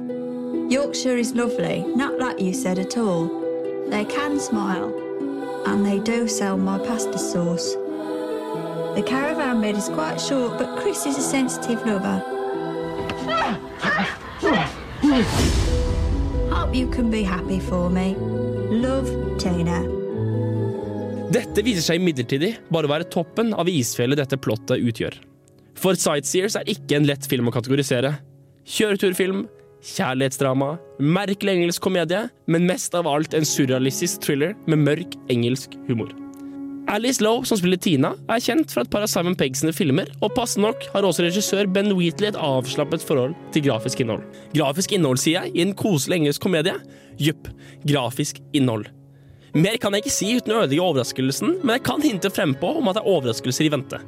Yorkshire 0.69 1.17
is 1.17 1.33
lovely, 1.33 1.81
not 1.97 2.21
like 2.21 2.41
you 2.41 2.53
said 2.53 2.79
at 2.79 2.97
all. 3.00 3.46
They 3.88 4.05
can 4.05 4.38
smile, 4.40 4.93
and 5.66 5.87
they 5.87 5.99
do 6.00 6.26
sell 6.28 6.57
my 6.57 6.78
pasta 6.78 7.19
sauce. 7.19 7.75
The 8.97 9.02
caravan 9.02 9.61
bed 9.61 9.76
is 9.76 9.88
quite 9.88 10.21
short, 10.21 10.59
but 10.59 10.78
Chris 10.81 11.07
is 11.07 11.19
a 11.19 11.23
sensitive 11.23 11.85
lover. 11.87 12.23
Hope 16.50 16.75
you 16.75 16.88
can 16.88 17.11
be 17.11 17.23
happy 17.23 17.61
for 17.61 17.90
me. 17.90 18.16
Love, 18.71 19.38
Tina. 19.38 19.83
Dette 21.31 21.62
viser 21.62 21.83
seg 21.85 22.00
imidlertid 22.00 22.45
bare 22.73 22.88
å 22.88 22.90
være 22.90 23.09
toppen 23.12 23.52
av 23.55 23.69
isfjellet 23.69 24.19
dette 24.19 24.38
plottet 24.40 24.83
utgjør. 24.83 25.19
For 25.76 25.99
Sightseers 25.99 26.57
er 26.57 26.71
ikke 26.73 26.97
en 26.97 27.07
lett 27.07 27.26
film 27.28 27.50
å 27.50 27.55
kategorisere. 27.55 28.14
Kjøreturfilm, 28.66 29.45
kjærlighetsdrama, 29.87 30.75
merkelig 30.99 31.57
engelsk 31.57 31.85
komedie, 31.85 32.26
men 32.50 32.66
mest 32.69 32.95
av 32.99 33.09
alt 33.11 33.35
en 33.37 33.47
surrealistisk 33.47 34.25
thriller 34.26 34.57
med 34.66 34.83
mørk 34.83 35.19
engelsk 35.33 35.76
humor. 35.88 36.12
Alice 36.88 37.23
Lowe, 37.23 37.43
som 37.47 37.59
spiller 37.59 37.81
Tina, 37.83 38.12
er 38.31 38.43
kjent 38.43 38.71
fra 38.71 38.85
et 38.85 38.90
par 38.93 39.02
av 39.02 39.11
Simon 39.11 39.35
Peggsene 39.38 39.73
filmer, 39.75 40.11
og 40.23 40.35
passende 40.37 40.69
nok 40.69 40.85
har 40.93 41.07
også 41.07 41.25
regissør 41.26 41.66
Ben 41.75 41.90
Wheatley 41.99 42.31
et 42.31 42.38
avslappet 42.38 43.02
forhold 43.02 43.35
til 43.55 43.64
grafisk 43.66 44.05
innhold. 44.05 44.23
Grafisk 44.55 44.95
innhold, 44.95 45.19
sier 45.23 45.40
jeg, 45.47 45.57
i 45.57 45.64
en 45.66 45.75
koselig 45.78 46.21
engelsk 46.21 46.47
komedie? 46.47 46.76
Jupp, 47.19 47.50
grafisk 47.90 48.38
innhold. 48.55 48.87
Mer 49.57 49.81
kan 49.83 49.97
jeg 49.97 50.05
ikke 50.05 50.14
si 50.14 50.35
uten 50.37 50.55
å 50.55 50.61
ødelegge 50.62 50.85
overraskelsen, 50.85 51.57
men 51.62 51.78
jeg 51.78 51.87
kan 51.88 52.05
hinte 52.05 52.31
frempå 52.31 52.76
om 52.78 52.93
at 52.93 53.00
det 53.00 53.02
er 53.02 53.14
overraskelser 53.16 53.66
i 53.66 53.73
vente. 53.73 54.02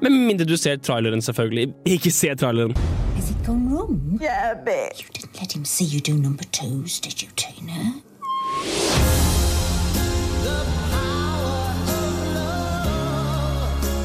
Med 0.00 0.12
mindre 0.16 0.48
du 0.48 0.56
ser 0.60 0.80
traileren, 0.80 1.24
selvfølgelig. 1.24 1.70
Ikke 1.88 2.12
se 2.12 2.34
traileren. 2.36 2.76
Has 3.20 3.30
it 3.32 3.42
gone 3.42 3.70
wrong? 3.70 4.18
Yeah, 4.18 4.52
a 4.52 4.56
bit. 4.56 4.98
You 4.98 5.08
didn't 5.12 5.38
let 5.38 5.54
him 5.54 5.66
see 5.66 5.84
you 5.84 6.00
do 6.00 6.14
number 6.14 6.42
twos, 6.44 7.00
did 7.00 7.20
you, 7.20 7.28
Tina? 7.36 8.00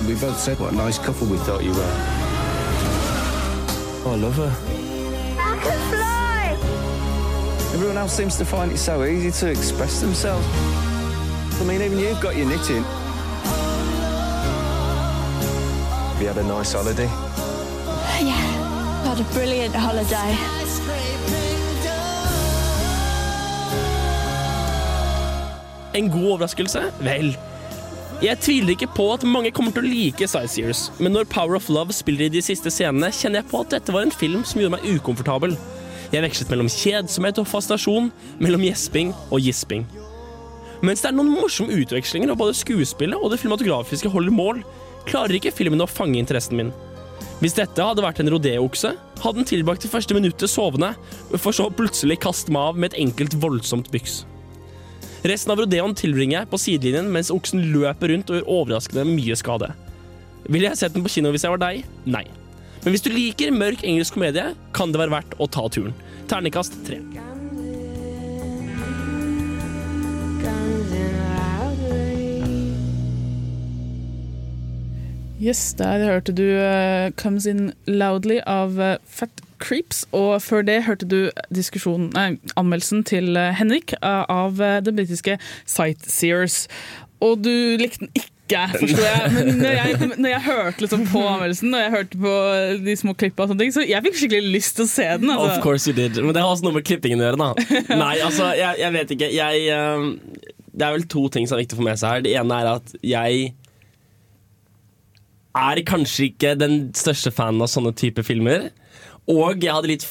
We 0.06 0.16
both 0.20 0.38
said 0.38 0.60
what 0.60 0.74
a 0.74 0.76
nice 0.76 0.98
couple 0.98 1.28
we 1.28 1.38
thought 1.38 1.64
you 1.64 1.72
were. 1.72 1.96
Oh, 4.04 4.12
I 4.12 4.16
love 4.18 4.36
her. 4.36 4.54
I 5.40 5.60
can 5.64 5.80
fly! 5.94 6.58
Everyone 7.74 7.98
else 7.98 8.12
seems 8.12 8.36
to 8.36 8.44
find 8.44 8.70
it 8.70 8.78
so 8.78 9.06
easy 9.06 9.32
to 9.32 9.50
express 9.50 10.02
themselves. 10.02 10.46
I 11.62 11.64
mean, 11.66 11.82
even 11.82 12.00
you've 12.00 12.20
got 12.20 12.36
your 12.36 12.50
knitting. 12.50 12.84
Have 16.04 16.22
you 16.22 16.28
had 16.28 16.38
a 16.38 16.44
nice 16.44 16.74
holiday? 16.74 17.10
Yeah, 18.22 18.55
had 19.16 19.26
a 19.26 19.34
brilliant 19.34 19.76
holiday. 19.76 20.36
En 25.94 26.10
god 26.12 26.32
overraskelse? 26.32 26.82
Vel. 27.00 27.36
Jeg 28.24 28.40
tviler 28.40 28.74
ikke 28.74 28.90
på 28.96 29.06
at 29.14 29.24
mange 29.28 29.52
kommer 29.56 29.72
til 29.76 29.86
å 29.86 29.92
like 29.92 30.28
Sightseers, 30.28 30.90
men 31.00 31.16
når 31.16 31.28
Power 31.32 31.56
of 31.56 31.70
Love 31.70 31.96
spiller 31.96 32.28
i 32.28 32.34
de 32.34 32.42
siste 32.44 32.72
scenene, 32.72 33.12
kjenner 33.16 33.42
jeg 33.42 33.50
på 33.52 33.62
at 33.64 33.76
dette 33.76 33.96
var 33.96 34.08
en 34.08 34.12
film 34.12 34.44
som 34.48 34.62
gjorde 34.62 34.78
meg 34.78 34.88
ukomfortabel. 34.98 35.56
Jeg 36.12 36.24
vekslet 36.26 36.52
mellom 36.52 36.72
kjedsomhet 36.72 37.40
og 37.40 37.48
fascinasjon, 37.48 38.10
mellom 38.44 38.66
gjesping 38.68 39.14
og 39.30 39.44
gisping. 39.44 39.88
Mens 40.84 41.04
det 41.04 41.12
er 41.12 41.16
noen 41.16 41.32
morsomme 41.36 41.76
utvekslinger 41.76 42.34
av 42.34 42.40
både 42.40 42.58
skuespillet 42.58 43.20
og 43.20 43.32
det 43.32 43.40
filmatografiske 43.44 44.12
holder 44.12 44.36
mål, 44.36 44.60
klarer 45.08 45.40
ikke 45.40 45.56
filmen 45.56 45.84
å 45.84 45.90
fange 45.90 46.20
interessen 46.20 46.60
min. 46.60 46.76
Hvis 47.42 47.56
dette 47.58 47.84
hadde 47.84 48.04
vært 48.04 48.22
en 48.24 48.32
rodeo-okse, 48.32 48.94
hadde 49.20 49.42
den 49.42 49.50
tilbrakt 49.50 49.84
det 49.84 49.92
første 49.92 50.16
minuttet 50.16 50.52
sovende, 50.52 50.94
for 51.36 51.56
så 51.56 51.68
plutselig 51.74 52.22
kaste 52.24 52.54
meg 52.54 52.72
av 52.72 52.80
med 52.80 52.94
et 52.94 53.02
enkelt 53.04 53.36
voldsomt 53.44 53.92
byks. 53.94 54.22
Resten 55.26 55.52
av 55.52 55.60
rodeoen 55.60 55.96
tilbringer 55.98 56.42
jeg 56.42 56.52
på 56.52 56.62
sidelinjen 56.62 57.12
mens 57.12 57.34
oksen 57.34 57.64
løper 57.74 58.14
rundt 58.14 58.32
og 58.32 58.40
gjør 58.40 58.50
overraskende 58.60 59.08
mye 59.10 59.38
skade. 59.40 59.72
Ville 60.46 60.70
jeg 60.70 60.80
sett 60.80 60.96
den 60.96 61.06
på 61.06 61.12
kino 61.12 61.34
hvis 61.34 61.48
jeg 61.48 61.56
var 61.56 61.64
deg? 61.66 61.86
Nei. 62.06 62.28
Men 62.86 62.94
hvis 62.94 63.04
du 63.04 63.10
liker 63.10 63.56
mørk 63.56 63.82
engelsk 63.82 64.16
komedie, 64.16 64.52
kan 64.78 64.94
det 64.94 65.02
være 65.02 65.18
verdt 65.18 65.40
å 65.42 65.50
ta 65.50 65.66
turen. 65.74 65.98
Ternekast 66.30 66.78
tre. 66.86 67.02
Yes, 75.42 75.74
der 75.76 76.00
hørte 76.00 76.32
du 76.32 76.44
uh, 76.44 77.12
'Comes 77.20 77.46
In 77.46 77.74
Loudly' 77.88 78.40
av 78.48 78.78
uh, 78.80 78.96
Fat 79.08 79.30
Creeps. 79.60 80.06
Og 80.12 80.42
før 80.42 80.62
det 80.64 80.84
hørte 80.86 81.06
du 81.06 81.30
nei, 82.14 82.38
anmeldelsen 82.56 83.04
til 83.04 83.36
uh, 83.36 83.52
Henrik 83.52 83.94
av 84.02 84.56
det 84.86 84.94
britiske 84.96 85.36
Sightseers. 85.66 86.68
Og 87.20 87.44
du 87.44 87.52
likte 87.80 88.06
den 88.06 88.12
ikke, 88.16 88.62
forstår 88.80 89.04
jeg. 89.10 89.32
Men 89.36 89.60
når 89.60 89.76
jeg, 89.76 90.10
når 90.18 90.30
jeg 90.30 90.42
hørte 90.46 90.86
liksom 90.86 91.04
på 91.12 91.26
anmeldelsen 91.28 91.74
og 91.76 91.82
jeg 91.84 91.92
hørte 91.98 92.18
på 92.24 92.34
de 92.88 92.96
små 92.96 93.14
klippene, 93.20 93.44
og 93.44 93.52
sånne 93.52 93.64
ting, 93.66 93.74
så 93.76 93.84
jeg 93.88 94.04
fikk 94.08 94.20
skikkelig 94.22 94.54
lyst 94.56 94.80
til 94.80 94.88
å 94.88 94.92
se 94.94 95.10
den. 95.20 95.34
Of 95.36 95.44
Altså. 95.50 95.62
course 95.68 95.90
you 95.92 95.96
did. 95.98 96.16
Men 96.24 96.32
det 96.36 96.44
har 96.46 96.52
også 96.56 96.68
noe 96.70 96.78
med 96.80 96.88
klippingen 96.88 97.20
å 97.20 97.28
gjøre, 97.28 97.42
da. 97.44 97.68
Nei, 98.06 98.16
altså, 98.24 98.54
jeg, 98.56 98.80
jeg 98.86 98.96
vet 98.96 99.12
ikke. 99.18 99.32
Jeg 99.36 99.68
Det 100.72 100.88
er 100.88 100.96
vel 100.96 101.08
to 101.12 101.28
ting 101.28 101.48
som 101.48 101.58
er 101.60 101.66
viktig 101.66 101.76
å 101.76 101.84
få 101.84 101.88
med 101.92 102.00
seg 102.00 102.10
her. 102.14 102.26
Det 102.28 102.36
ene 102.40 102.64
er 102.64 102.72
at 102.78 102.96
jeg 103.04 103.54
er 105.56 105.82
kanskje 105.88 106.30
ikke 106.30 106.56
den 106.60 106.90
største 106.98 107.32
fanen 107.34 107.64
av 107.64 107.72
sånne 107.72 107.94
type 107.98 108.24
filmer. 108.28 108.70
Og 109.32 109.64
jeg 109.64 109.74
hadde 109.74 109.90
litt, 109.90 110.06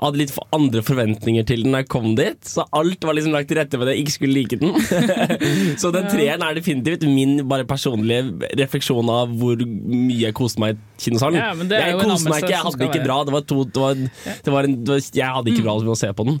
hadde 0.00 0.20
litt 0.22 0.32
for 0.34 0.46
andre 0.56 0.82
forventninger 0.86 1.44
til 1.48 1.64
den 1.66 1.74
da 1.76 1.82
jeg 1.82 1.88
kom 1.92 2.14
dit. 2.18 2.40
Så 2.48 2.64
alt 2.76 3.04
var 3.04 3.16
liksom 3.18 3.34
lagt 3.34 3.50
til 3.52 3.58
rette 3.60 3.78
for 3.78 3.88
at 3.88 3.94
jeg 3.96 4.04
ikke 4.06 4.14
skulle 4.16 4.36
like 4.36 4.58
den. 4.60 4.72
så 5.82 5.90
den 5.94 6.08
treeren 6.12 6.44
er 6.46 6.56
definitivt 6.58 7.04
min 7.08 7.42
bare 7.50 7.66
personlige 7.68 8.50
refleksjon 8.60 9.10
av 9.12 9.32
hvor 9.40 9.60
mye 9.62 10.20
jeg 10.28 10.36
koste 10.38 10.62
meg 10.62 10.76
i 10.78 11.06
kinosalen. 11.06 11.40
Ja, 11.40 11.52
men 11.58 11.70
det 11.70 11.80
jeg 11.82 11.98
koste 12.00 12.30
meg 12.30 12.44
ikke, 12.44 12.54
jeg 12.54 12.66
hadde 12.66 12.88
ikke 12.90 13.04
bra. 13.06 13.18
Det 13.28 13.34
var 13.36 13.46
to, 13.52 13.62
det 13.66 13.82
var, 13.82 14.02
det 14.46 14.54
var 14.56 14.68
en, 14.68 14.76
det 14.86 14.94
var, 14.94 15.02
jeg 15.22 15.36
hadde 15.38 15.52
ikke 15.54 15.66
bra 15.66 15.76
med 15.82 15.94
å 15.94 15.98
se 15.98 16.12
på 16.14 16.28
den. 16.28 16.38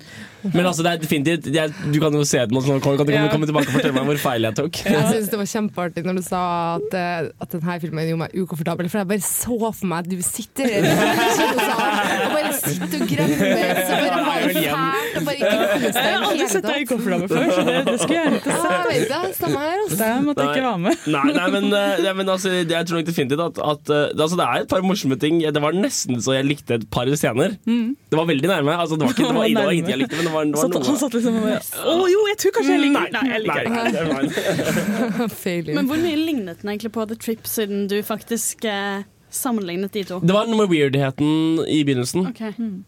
Men 0.52 0.66
altså, 0.66 0.82
det 0.82 0.90
er 0.90 1.02
definitivt 1.04 1.44
jeg, 1.54 1.70
Du 1.94 2.00
kan 2.02 2.14
jo 2.18 2.24
se 2.26 2.40
den, 2.50 2.56
og 2.58 2.64
så 2.66 2.78
kan, 2.82 2.96
kan 2.98 3.06
du 3.06 3.12
Ja. 3.14 3.28
komme 3.30 3.46
tilbake 3.46 3.70
og 3.70 3.76
fortelle 3.76 3.94
meg 3.94 4.08
hvor 4.10 4.18
feil 4.24 4.48
jeg 4.48 4.56
tok. 4.58 4.80
Jeg 4.92 5.04
syns 5.12 5.28
det 5.30 5.38
var 5.38 5.48
kjempeartig 5.52 6.02
når 6.06 6.18
du 6.18 6.22
sa 6.26 6.40
at, 6.80 6.94
eh, 6.98 7.28
at 7.44 7.52
denne 7.54 7.76
filmen 7.82 8.08
gjorde 8.08 8.22
meg 8.24 8.34
ukomfortabel. 8.42 8.88
For 8.90 9.02
jeg 9.02 9.08
bare 9.12 9.24
så 9.26 9.58
for 9.60 9.86
meg 9.90 10.02
at 10.02 10.10
du 10.10 10.18
sitter 10.26 10.66
i 10.66 10.80
en 10.82 12.31
kinosal 12.62 12.82
og 12.82 12.92
sitter 12.92 13.02
og 13.02 13.10
gremmes 13.12 13.90
og 13.92 14.04
bare 14.26 14.42
det 14.42 14.64
fælt 14.72 15.16
og 15.18 15.26
bare 15.26 15.36
ikke 15.36 15.50
koser 15.52 15.82
deg 15.82 15.96
Jeg 15.96 16.12
har 16.12 16.26
aldri 16.28 16.48
sett 16.52 16.66
deg 16.68 16.78
i 16.82 16.88
komfortabel 16.92 17.28
før, 17.32 17.46
så 17.52 17.64
det, 17.68 17.76
det 17.88 17.96
skulle 18.02 18.16
jeg 18.16 18.22
gjerne 18.22 18.38
ikke 18.40 18.50
jeg 18.52 18.86
vet 18.92 19.12
det. 19.12 19.20
Stemmer 19.36 19.60
her, 19.62 19.78
altså. 19.82 19.98
Der 20.02 20.22
måtte 20.26 20.44
jeg 20.46 20.56
ikke 20.56 20.66
være 20.68 20.82
med. 20.82 21.06
Nei, 21.12 21.24
nei, 21.36 21.46
men, 21.54 21.64
eh, 21.76 22.02
nei, 22.04 22.12
men 22.18 22.32
altså, 22.34 22.52
jeg 22.52 22.88
tror 22.88 23.00
nok 23.00 23.08
definitivt 23.08 23.42
at, 23.46 23.60
at 23.72 23.92
eh, 23.92 24.22
altså, 24.24 24.38
det 24.40 24.46
er 24.46 24.66
et 24.66 24.70
par 24.72 24.84
morsomme 24.86 25.18
ting. 25.22 25.40
Det 25.42 25.62
var 25.62 25.76
nesten 25.76 26.20
så 26.22 26.36
jeg 26.36 26.48
likte 26.48 26.78
et 26.78 26.86
par 26.92 27.10
scener. 27.16 27.56
Det 27.66 28.18
var 28.18 28.28
veldig 28.28 28.48
nærme. 28.50 28.76
Altså, 28.76 28.98
det, 29.00 29.08
var 29.08 29.16
ikke, 29.16 29.28
det, 29.28 29.36
var, 29.36 29.48
det 29.48 29.66
var 29.66 29.76
ingenting 29.76 29.94
jeg 29.96 30.02
likte, 30.04 30.16
men 30.20 30.28
det 30.28 30.34
var, 30.34 30.44
det 30.44 30.60
var 30.60 30.72
noe. 30.72 30.84
han 30.92 31.00
satt 31.00 31.16
liksom 31.18 31.40
og 31.42 32.02
Å 32.02 32.08
jo, 32.12 32.20
jeg 32.30 32.38
tror 32.42 32.54
kanskje 32.58 32.76
jeg 32.76 32.82
liker 32.86 33.08
den. 33.08 33.12
Nei, 33.16 33.26
jeg 33.32 33.40
liker 33.46 33.62
det. 35.66 35.74
Men 35.78 35.88
hvor 35.88 36.00
mye 36.00 36.18
lignet 36.18 36.62
den 36.62 36.72
egentlig 36.72 36.92
på 36.94 37.04
The 37.08 37.16
Trip, 37.18 37.46
siden 37.48 37.86
du 37.90 37.96
faktisk 38.06 38.64
eh, 38.68 39.02
sammenlignet 39.32 39.92
de 39.96 40.02
to? 40.08 40.18
Det 40.20 40.34
var 40.36 40.46
noe 40.50 40.60
med 40.62 40.70
weirdheten 40.72 41.62
i 41.66 41.80
begynnelsen. 41.88 42.26
Ok. 42.28 42.42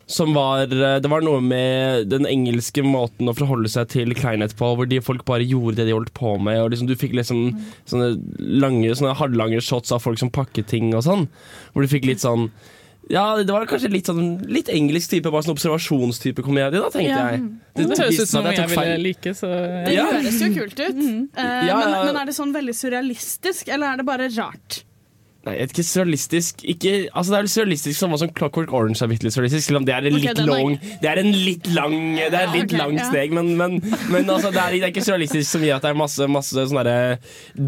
Som 0.07 0.35
var 0.37 0.65
eh, 0.69 0.99
Det 1.01 1.11
var 1.11 1.25
noe 1.25 1.41
med 1.41 2.09
den 2.13 2.29
engelske 2.29 2.85
måten 2.85 3.29
å 3.29 3.35
forholde 3.37 3.69
seg 3.73 3.89
til 3.95 4.15
kleinhet 4.15 4.55
på, 4.59 4.71
hvor 4.77 4.87
de 4.91 5.01
folk 5.05 5.25
bare 5.29 5.45
gjorde 5.49 5.81
det 5.81 5.89
de 5.91 5.97
holdt 5.97 6.13
på 6.17 6.37
med. 6.39 6.61
Og 6.63 6.71
liksom, 6.75 6.87
du 6.91 6.95
fikk 7.01 7.17
liksom 7.17 7.47
sånne 7.91 8.13
lange, 8.39 8.93
sånne 8.95 9.17
halvlange 9.19 9.61
shots 9.65 9.93
av 9.97 10.05
folk 10.05 10.21
som 10.21 10.31
pakket 10.31 10.69
ting 10.71 10.93
og 10.95 11.03
sånn. 11.09 11.27
Hvor 11.73 11.83
du 11.83 11.89
fikk 11.91 12.05
litt 12.13 12.21
sånn 12.25 12.51
ja, 13.13 13.37
det 13.37 13.53
var 13.53 13.67
kanskje 13.69 13.91
litt 13.93 14.07
sånn 14.09 14.39
Litt 14.49 14.71
engelsk 14.73 15.11
type, 15.13 15.29
bare 15.29 15.45
sånn 15.45 15.53
observasjonstype 15.53 16.41
komedie, 16.41 16.81
da, 16.81 16.89
tenkte 16.89 17.11
Ja. 17.13 17.27
jeg. 17.35 17.43
Det 17.77 17.99
høres 18.01 18.21
ut 18.23 18.31
som 18.31 18.43
noe 18.47 18.55
jeg, 18.55 18.63
jeg 18.63 18.71
ville 18.71 18.81
feil. 18.81 19.03
like, 19.05 19.35
så 19.37 19.51
Det 19.85 19.93
Ja. 19.93 20.07
høres 20.09 20.39
jo 20.41 20.49
kult 20.55 20.81
ut. 20.81 21.03
Eh, 21.37 21.67
Ja, 21.69 21.77
men, 21.83 22.07
men 22.07 22.17
er 22.17 22.25
det 22.25 22.35
sånn 22.35 22.55
veldig 22.55 22.73
surrealistisk, 22.73 23.69
eller 23.69 23.93
er 23.93 23.97
det 24.01 24.07
bare 24.07 24.29
rart? 24.33 24.85
Nei, 25.45 25.55
jeg 25.59 25.69
vet 25.69 25.75
ikke 25.75 25.85
surrealistisk 25.85 26.63
ikke, 26.65 26.93
altså 27.13 27.33
Det 27.33 27.37
er 27.37 27.43
vel 27.45 27.51
surrealistisk 27.53 27.99
som 27.99 28.15
var 28.15 28.21
sånn 28.23 28.33
Clockwork 28.37 28.73
Orange 28.73 29.03
er 29.05 29.11
litt 29.13 29.27
surrealistisk, 29.27 29.67
selv 29.67 29.83
om 29.83 29.89
det 29.89 29.93
er 29.93 30.09
en 30.09 30.17
Ok, 30.17 30.25
litt 30.25 30.41
lang 30.49 30.77
Det 31.03 31.11
er 31.11 31.21
en 31.21 31.33
litt 31.35 31.69
lang 31.75 31.97
Det 32.17 32.29
er 32.31 32.39
et 32.47 32.55
litt 32.57 32.73
ok, 32.73 32.77
langt 32.81 33.03
ja. 33.03 33.09
steg, 33.11 33.35
men, 33.37 33.51
men, 33.59 33.77
men 34.13 34.31
altså, 34.33 34.53
det, 34.55 34.63
er, 34.63 34.79
det 34.79 34.89
er 34.89 34.95
ikke 34.95 35.05
surrealistisk 35.05 35.51
som 35.51 35.67
gir 35.67 35.77
at 35.77 35.85
det 35.85 35.93
er 35.93 35.99
masse, 36.01 36.29
masse 36.33 36.55
sånne 36.57 36.85
der 36.89 37.17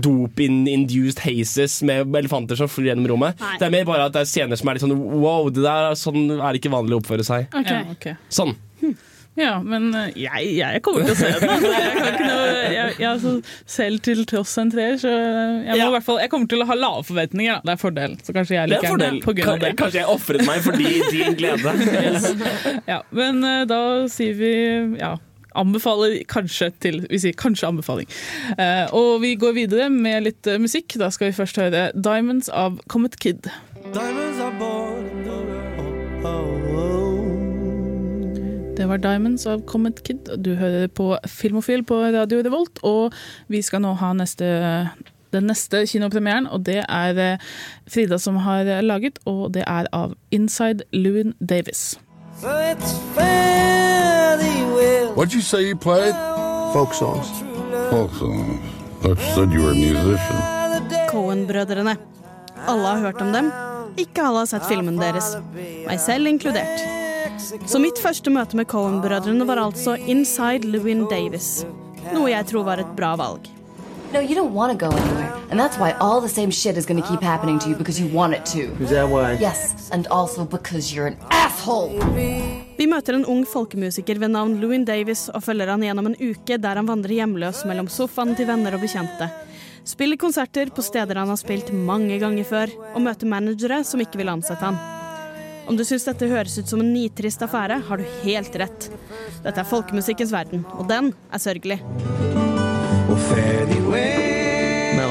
dop-induced 0.07 1.21
hazes 1.27 1.79
med 1.87 2.17
elefanter 2.17 2.59
som 2.59 2.71
flyr 2.71 2.91
gjennom 2.93 3.11
rommet. 3.13 3.37
Nei. 3.43 3.57
Det 3.61 3.69
er 3.69 3.75
mer 3.75 3.89
bare 3.89 4.09
at 4.09 4.17
det 4.17 4.25
er 4.25 4.31
scener 4.31 4.59
som 4.59 4.71
er 4.71 4.79
litt 4.79 4.87
sånn 4.87 4.97
wow, 4.97 5.51
det 5.53 5.65
der 5.67 5.91
er 5.91 5.99
sånn 6.01 6.39
er 6.39 6.59
ikke 6.59 6.73
vanlig 6.73 6.97
å 6.97 7.03
oppføre 7.03 7.27
seg. 7.27 7.51
Okay. 7.53 8.17
Sånn. 8.33 8.57
Ja, 9.37 9.59
men 9.61 9.91
eh, 9.95 10.15
jeg, 10.17 10.47
jeg 10.57 10.81
kommer 10.85 11.05
til 11.05 11.13
å 11.13 11.19
se 11.19 11.29
den. 11.37 11.51
Altså, 11.53 11.73
jeg, 11.75 11.93
kan 11.97 12.07
ikke 12.15 12.29
noe, 12.31 12.47
jeg, 12.73 12.95
jeg, 12.97 13.09
altså, 13.11 13.33
selv 13.77 14.01
til 14.07 14.23
tross 14.29 14.55
en 14.63 14.73
treer, 14.73 14.97
så 15.01 15.13
jeg, 15.13 15.69
må 15.69 15.77
Ja. 15.77 15.91
hvert 15.93 16.07
fall, 16.07 16.21
jeg 16.25 16.33
kommer 16.33 16.49
til 16.53 16.65
å 16.65 16.69
ha 16.71 16.77
lave 16.79 17.05
forventninger. 17.11 17.59
Da. 17.59 17.69
Det 17.69 17.75
er 17.75 17.83
fordel. 17.83 18.17
Så 18.25 18.33
kanskje 18.37 18.57
jeg 18.57 18.73
Det 18.73 18.79
er 18.79 18.87
liker 18.87 19.03
den 19.03 19.21
på 19.25 19.37
grunn 19.37 19.53
av 19.55 19.63
det. 19.67 19.73
Kanskje 19.77 20.01
jeg 20.01 20.11
ofret 20.17 20.47
meg 20.49 20.65
fordi 20.65 20.97
din 21.13 21.37
glede. 21.39 21.77
Ja, 22.93 23.01
men 23.15 23.45
eh, 23.45 23.63
da 23.69 23.81
sier 24.13 24.37
vi 24.39 24.53
ja, 25.01 25.13
anbefaler 25.59 26.19
kanskje 26.31 26.71
til 26.83 27.01
Vi 27.11 27.21
sier 27.23 27.37
kanskje 27.37 27.69
anbefaling. 27.69 28.09
Eh, 28.57 28.87
og 28.97 29.21
vi 29.25 29.35
går 29.41 29.57
videre 29.59 29.91
med 29.93 30.27
litt 30.31 30.53
musikk. 30.63 30.97
Da 31.01 31.11
skal 31.13 31.31
vi 31.31 31.37
først 31.37 31.61
høre 31.61 31.91
'Diamonds' 31.93 32.49
av 32.53 32.81
Comet 32.89 33.21
Kid. 33.21 33.51
Det 38.77 38.89
var 38.89 38.99
'Diamonds' 38.99 39.47
av 39.47 39.63
Comet 39.67 40.03
Kid. 40.05 40.29
Du 40.45 40.55
hører 40.55 40.87
på 40.87 41.17
Filmofil 41.27 41.85
på 41.85 41.95
Radio 41.95 42.43
Revolt, 42.45 42.79
og 42.83 43.13
vi 43.49 43.63
skal 43.63 43.81
nå 43.81 43.95
ha 43.97 44.13
neste, 44.13 44.91
den 45.33 45.47
neste 45.49 45.87
kinopremieren, 45.87 46.47
og 46.47 46.67
det 46.67 46.85
er 46.89 47.19
eh, 47.19 47.39
Frida 47.89 48.19
som 48.19 48.37
har 48.37 48.69
laget, 48.83 49.19
og 49.25 49.55
det 49.55 49.65
er 49.67 49.89
av 49.93 50.13
Inside 50.31 50.85
Lewin 50.93 51.33
Davis. 51.41 51.99
What'd 55.17 55.33
you 55.35 55.41
say 55.41 55.63
you 55.69 55.77
played? 55.77 56.15
Folk 56.73 56.93
songs. 56.95 57.29
Folk 57.91 58.13
songs. 58.19 58.61
I 59.05 59.15
said 59.35 59.53
you 59.53 59.63
were 59.63 59.73
a 59.73 59.75
musician. 59.75 60.37
Cohen-brødrene. 61.09 61.97
Alle 62.69 62.87
har 62.87 62.99
hørt 62.99 63.21
om 63.21 63.33
dem. 63.33 63.53
Ikke 63.97 64.23
alle 64.23 64.39
har 64.39 64.47
sett 64.47 64.69
filmen 64.69 65.01
deres. 65.01 65.37
Meg 65.87 66.01
selv 66.01 66.29
inkludert. 66.29 67.06
Så 67.67 67.79
mitt 67.79 67.99
første 68.03 68.31
møte 68.33 68.59
med 68.59 68.67
Cohen-brødrene 68.71 69.47
var 69.47 69.61
altså 69.63 69.95
Inside 69.97 70.67
Lewin 70.67 71.05
Davis. 71.11 71.67
Noe 72.13 72.31
jeg 72.33 72.47
tror 72.51 72.67
var 72.67 72.83
et 72.83 72.97
bra 72.99 73.15
valg. 73.19 73.47
No, 74.13 74.21
you 74.21 74.35
don't 74.35 74.55
want 74.55 74.73
to 74.73 74.79
go 74.79 74.91
anywhere. 74.95 75.33
And 75.51 75.61
that's 75.61 75.79
why 75.79 75.93
all 76.01 76.21
the 76.21 76.29
same 76.29 76.51
shit 76.51 76.77
is 76.77 76.87
going 76.87 77.03
to 77.03 77.09
keep 77.09 77.23
happening 77.23 77.59
to 77.59 77.69
you 77.69 77.77
because 77.77 78.01
you 78.01 78.09
want 78.09 78.35
it 78.35 78.45
to. 78.47 78.71
Is 78.83 78.91
that 78.91 79.09
why? 79.09 79.37
Yes, 79.41 79.91
and 79.93 80.07
also 80.09 80.45
because 80.45 80.95
you're 80.95 81.07
an 81.07 81.19
asshole. 81.31 81.91
Vi 82.79 82.87
møter 82.87 83.15
en 83.17 83.27
ung 83.27 83.45
folkemusiker 83.47 84.19
ved 84.19 84.35
navn 84.35 84.59
Lewin 84.61 84.85
Davis 84.85 85.29
og 85.29 85.43
følger 85.43 85.71
han 85.71 85.83
gjennom 85.83 86.11
en 86.13 86.19
uke 86.21 86.59
der 86.59 86.81
han 86.81 86.89
vandrer 86.89 87.19
hjemløs 87.21 87.65
mellom 87.67 87.89
sofaen 87.89 88.35
til 88.37 88.47
venner 88.51 88.75
og 88.75 88.85
bekjente. 88.85 89.31
Spiller 89.87 90.19
konserter 90.19 90.71
på 90.75 90.83
steder 90.83 91.23
han 91.23 91.31
har 91.31 91.39
spilt 91.39 91.73
mange 91.73 92.19
ganger 92.19 92.45
før, 92.45 92.73
og 92.95 93.03
møter 93.07 93.31
managere 93.31 93.85
som 93.87 94.03
ikke 94.03 94.19
vil 94.19 94.33
ansette 94.35 94.65
han. 94.67 94.96
Om 95.67 95.77
du 95.77 95.85
syns 95.85 96.07
dette 96.07 96.29
høres 96.31 96.59
ut 96.59 96.71
som 96.71 96.81
en 96.83 96.93
nitrist 96.95 97.43
affære, 97.43 97.81
har 97.89 97.99
du 97.99 98.05
helt 98.23 98.55
rett. 98.63 98.91
Dette 99.43 99.61
er 99.61 99.67
folkemusikkens 99.67 100.33
verden, 100.35 100.65
og 100.79 100.87
den 100.91 101.13
er 101.33 101.43
sørgelig. 101.43 101.81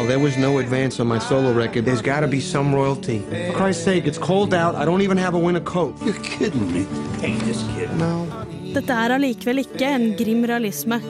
There 0.06 0.24
was 0.24 0.38
no 0.38 0.60
advance 0.60 1.00
on 1.02 1.08
my 1.08 1.18
solo 1.20 1.52
record. 1.52 1.84
There's 1.84 2.02
got 2.02 2.20
to 2.20 2.28
be 2.28 2.40
some 2.40 2.74
royalty. 2.74 3.20
For 3.48 3.58
Christ's 3.58 3.84
sake, 3.84 4.06
it's 4.06 4.20
cold 4.20 4.54
out. 4.54 4.76
I 4.76 4.86
don't 4.86 5.02
even 5.02 5.18
have 5.18 5.34
a 5.34 5.40
winter 5.40 5.60
coat. 5.60 5.96
You're 6.06 6.14
kidding 6.24 6.72
me. 6.72 6.86
Ain't 7.22 7.42
this 7.44 7.64
kid? 7.76 7.90
No. 7.98 8.28
Dette 8.76 8.94
er 8.94 9.16
allikevel 9.18 9.64
ikke 9.66 9.90
en 9.90 10.14
grim 10.16 10.46
realisme. 10.46 11.02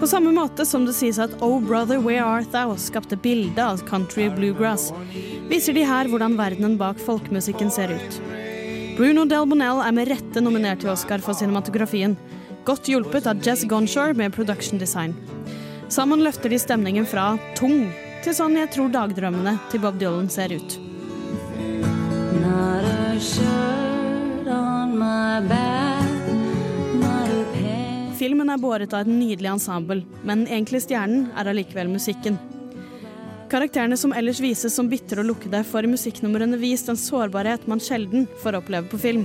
På 0.00 0.06
samme 0.10 0.34
måte 0.34 0.66
som 0.66 0.84
det 0.84 0.96
sies 0.98 1.18
at 1.22 1.38
Oh 1.40 1.60
Brother 1.62 2.02
Where 2.02 2.24
Art 2.26 2.50
Thou 2.52 2.74
skapte 2.76 3.16
bildet 3.16 3.62
av 3.64 3.80
country 3.88 4.28
bluegrass, 4.28 4.90
viser 5.48 5.72
de 5.72 5.86
her 5.86 6.10
hvordan 6.10 6.36
verdenen 6.36 6.76
bak 6.80 7.00
folkemusikken 7.00 7.70
ser 7.72 7.94
ut. 7.94 8.43
Bruno 8.94 9.24
Del 9.26 9.42
Bonell 9.50 9.80
er 9.82 9.90
med 9.90 10.06
rette 10.06 10.38
nominert 10.38 10.78
til 10.84 10.92
Oscar 10.92 11.18
for 11.18 11.34
cinematografien, 11.34 12.12
godt 12.62 12.86
hjulpet 12.86 13.26
av 13.26 13.40
Jess 13.42 13.64
Gonshore 13.66 14.14
med 14.14 14.30
production 14.36 14.78
design. 14.78 15.16
Sammen 15.90 16.22
løfter 16.22 16.52
de 16.52 16.60
stemningen 16.62 17.08
fra 17.10 17.32
tung 17.58 17.88
til 18.22 18.36
sånn 18.38 18.54
jeg 18.54 18.70
tror 18.70 18.94
dagdrømmene 18.94 19.56
til 19.72 19.82
Bob 19.82 19.98
Dylan 19.98 20.30
ser 20.30 20.54
ut. 20.54 20.78
Filmen 28.22 28.54
er 28.54 28.62
båret 28.62 28.94
av 28.94 29.02
et 29.02 29.10
nydelig 29.10 29.56
ensemble, 29.56 30.04
men 30.22 30.46
egentlig 30.46 30.86
stjernen 30.86 31.32
er 31.34 31.50
allikevel 31.50 31.90
musikken. 31.90 32.38
Karakterene 33.54 33.94
som 33.96 34.10
ellers 34.12 34.40
vises 34.42 34.74
som 34.74 34.88
bitre 34.90 35.22
og 35.22 35.28
lukkede, 35.28 35.60
får 35.62 35.86
i 35.86 35.90
musikknumrene 35.92 36.56
vist 36.58 36.88
en 36.90 36.98
sårbarhet 36.98 37.68
man 37.70 37.78
sjelden 37.78 38.24
får 38.42 38.56
oppleve 38.58 38.88
på 38.90 38.98
film. 38.98 39.20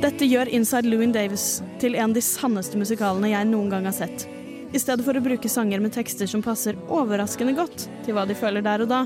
Dette 0.00 0.24
gjør 0.24 0.48
Inside 0.56 0.88
Louin 0.88 1.12
Davis 1.12 1.58
til 1.82 1.98
en 1.98 2.14
av 2.14 2.16
de 2.16 2.22
sanneste 2.24 2.80
musikalene 2.80 3.28
jeg 3.34 3.50
noen 3.50 3.68
gang 3.74 3.84
har 3.84 3.92
sett. 3.98 4.24
I 4.72 4.80
stedet 4.80 5.04
for 5.04 5.20
å 5.20 5.24
bruke 5.26 5.52
sanger 5.52 5.84
med 5.84 5.92
tekster 5.92 6.32
som 6.32 6.40
passer 6.40 6.80
overraskende 6.88 7.52
godt 7.58 7.84
til 8.06 8.16
hva 8.16 8.24
de 8.24 8.38
føler 8.40 8.64
der 8.64 8.86
og 8.86 8.88
da, 8.94 9.02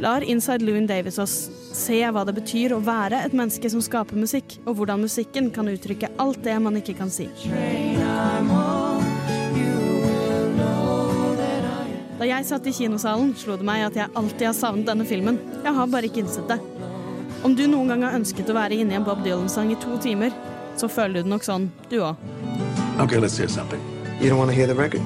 lar 0.00 0.24
Inside 0.24 0.64
Louin 0.64 0.88
Davis 0.88 1.20
oss 1.20 1.36
se 1.76 2.00
hva 2.08 2.24
det 2.24 2.38
betyr 2.40 2.72
å 2.72 2.80
være 2.88 3.20
et 3.20 3.36
menneske 3.36 3.68
som 3.68 3.84
skaper 3.84 4.16
musikk, 4.16 4.62
og 4.64 4.80
hvordan 4.80 5.04
musikken 5.04 5.52
kan 5.52 5.68
uttrykke 5.68 6.14
alt 6.24 6.40
det 6.48 6.56
man 6.56 6.80
ikke 6.80 6.96
kan 7.02 7.12
si. 7.12 7.28
Da 12.16 12.24
jeg 12.24 12.46
satt 12.48 12.64
i 12.64 12.72
kinosalen, 12.72 13.34
slo 13.36 13.58
det 13.60 13.66
meg 13.68 13.82
at 13.90 13.96
jeg 13.98 14.12
alltid 14.16 14.46
har 14.48 14.54
savnet 14.56 14.88
denne 14.88 15.04
filmen. 15.04 15.36
Jeg 15.64 15.74
har 15.76 15.90
bare 15.92 16.08
ikke 16.08 16.22
innsett 16.24 16.48
det. 16.48 16.56
Om 17.44 17.52
du 17.54 17.66
noen 17.68 17.92
gang 17.92 18.06
har 18.06 18.16
ønsket 18.16 18.48
å 18.48 18.56
være 18.56 18.78
inne 18.80 18.96
i 18.96 18.96
en 18.96 19.04
Bob 19.04 19.20
Dylan-sang 19.24 19.68
i 19.74 19.76
to 19.82 19.98
timer, 20.00 20.32
så 20.80 20.88
føler 20.88 21.20
du 21.20 21.26
det 21.26 21.32
nok 21.34 21.44
sånn, 21.44 21.68
du 21.90 21.98
òg. 22.00 22.16
Okay, 23.04 23.20
let's 23.20 23.36
hear 23.36 23.48
something. 23.52 23.80
You 24.20 24.30
don't 24.30 24.38
want 24.38 24.50
to 24.50 24.56
hear 24.56 24.66
the 24.66 24.74
record? 24.74 25.02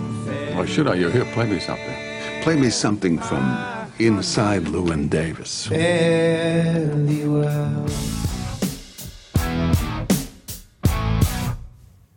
Why 0.55 0.67
should 0.67 0.87
I? 0.87 0.95
You're 0.95 1.11
here. 1.11 1.27
Play 1.35 1.51
me 1.51 1.59
something. 1.59 1.97
Play 2.43 2.57
me 2.57 2.71
something 2.71 3.19
from 3.19 3.43
Inside 3.99 4.69
Lewin 4.69 5.09
Davis. 5.09 5.67
Fairly 5.67 7.27
well. 7.27 8.30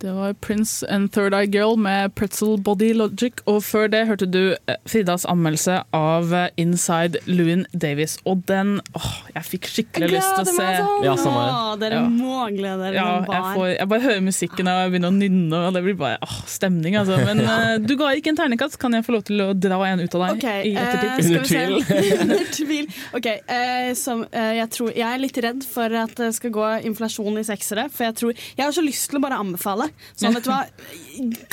Det 0.04 0.12
var 0.12 0.34
Prince 0.34 0.88
and 0.90 1.12
Third 1.12 1.34
Eye 1.34 1.48
Girl 1.48 1.78
med 1.80 2.16
Pretzel 2.16 2.58
Body 2.60 2.94
Logic. 2.94 3.34
Og 3.48 3.62
før 3.64 3.88
det 3.88 4.02
hørte 4.10 4.26
du 4.28 4.52
eh, 4.52 4.76
Fridas 4.84 5.24
anmeldelse 5.32 5.78
av 5.96 6.34
eh, 6.36 6.50
Inside 6.60 7.22
Louin 7.24 7.64
Davis. 7.72 8.18
Og 8.28 8.42
den 8.50 8.82
åh, 9.00 9.14
Jeg 9.32 9.48
fikk 9.48 9.70
skikkelig 9.72 10.10
lyst 10.12 10.34
til 10.36 10.44
å 10.44 10.56
se. 10.58 10.66
Ja, 11.06 11.14
samme 11.16 11.46
her. 11.46 11.54
Å, 11.56 11.78
dere 11.80 12.02
Ja. 12.02 12.10
må 12.12 12.42
glede 12.52 12.82
dere 12.82 12.98
Ja, 12.98 13.06
jeg, 13.24 13.46
får, 13.54 13.70
jeg 13.78 13.90
bare 13.94 14.06
hører 14.10 14.26
musikken 14.26 14.72
og 14.74 14.82
jeg 14.82 14.92
begynner 14.92 15.14
å 15.14 15.16
nynne, 15.22 15.62
og 15.70 15.78
det 15.78 15.86
blir 15.88 15.96
bare 16.04 16.20
åh, 16.28 16.36
stemning. 16.52 17.00
Altså. 17.00 17.22
Men 17.24 17.40
ja. 17.46 17.56
du 17.80 17.96
ga 18.04 18.12
ikke 18.20 18.34
en 18.34 18.42
terningkast. 18.42 18.76
Kan 18.84 19.00
jeg 19.00 19.08
få 19.08 19.16
lov 19.16 19.24
til 19.32 19.46
å 19.46 19.48
dra 19.56 19.80
en 19.88 20.04
ut 20.04 20.20
av 20.20 20.26
deg? 20.26 20.44
Ok, 20.44 20.50
i 20.68 20.76
eh, 20.76 20.84
ettertid? 20.84 21.48
skal 21.48 21.78
vi 21.78 21.82
se. 21.88 22.20
Under 22.20 22.46
tvil. 22.60 22.92
Ok, 23.24 23.32
uh, 23.48 23.90
som, 23.96 24.28
uh, 24.36 24.52
jeg, 24.58 24.68
tror, 24.76 24.92
jeg 24.92 25.08
er 25.08 25.24
litt 25.24 25.38
redd 25.48 25.64
for 25.64 26.00
at 26.04 26.12
det 26.20 26.34
skal 26.36 26.52
gå 26.60 26.70
inflasjon 26.92 27.40
i 27.40 27.48
seksere. 27.48 27.88
For 27.94 28.10
jeg 28.10 28.20
tror 28.20 28.46
Jeg 28.58 28.66
har 28.66 28.76
så 28.76 28.84
lyst 28.84 29.08
til 29.08 29.22
å 29.22 29.24
bare 29.24 29.40
anbefale. 29.40 29.93
Sånn, 30.14 30.36
vet 30.36 30.46
du 30.46 30.52
hva, 30.52 30.64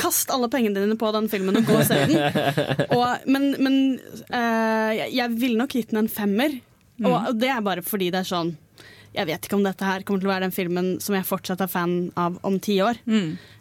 Kast 0.01 0.33
alle 0.35 0.51
pengene 0.53 0.83
dine 0.83 0.97
på 1.01 1.11
den 1.15 1.29
filmen 1.33 1.61
og 1.61 1.69
gå 1.69 1.79
og 1.81 1.87
se 1.89 2.01
den. 2.11 2.19
Og, 2.97 3.29
men 3.31 3.53
men 3.61 3.77
uh, 4.33 4.91
jeg, 4.97 5.13
jeg 5.17 5.37
ville 5.37 5.61
nok 5.61 5.77
gitt 5.77 5.95
den 5.95 6.05
en 6.05 6.13
femmer. 6.13 6.59
Og, 7.05 7.15
og 7.15 7.39
det 7.41 7.49
er 7.53 7.63
bare 7.65 7.85
fordi 7.85 8.11
det 8.13 8.21
er 8.21 8.29
sånn 8.29 8.51
Jeg 9.17 9.25
vet 9.31 9.47
ikke 9.47 9.57
om 9.57 9.65
dette 9.65 9.87
her 9.87 10.05
kommer 10.07 10.21
til 10.21 10.29
å 10.29 10.33
være 10.35 10.47
den 10.49 10.55
filmen 10.55 10.91
som 11.03 11.17
jeg 11.17 11.27
fortsatt 11.27 11.63
er 11.65 11.71
fan 11.73 11.95
av 12.21 12.37
om 12.47 12.59
ti 12.63 12.77
år. 12.85 13.01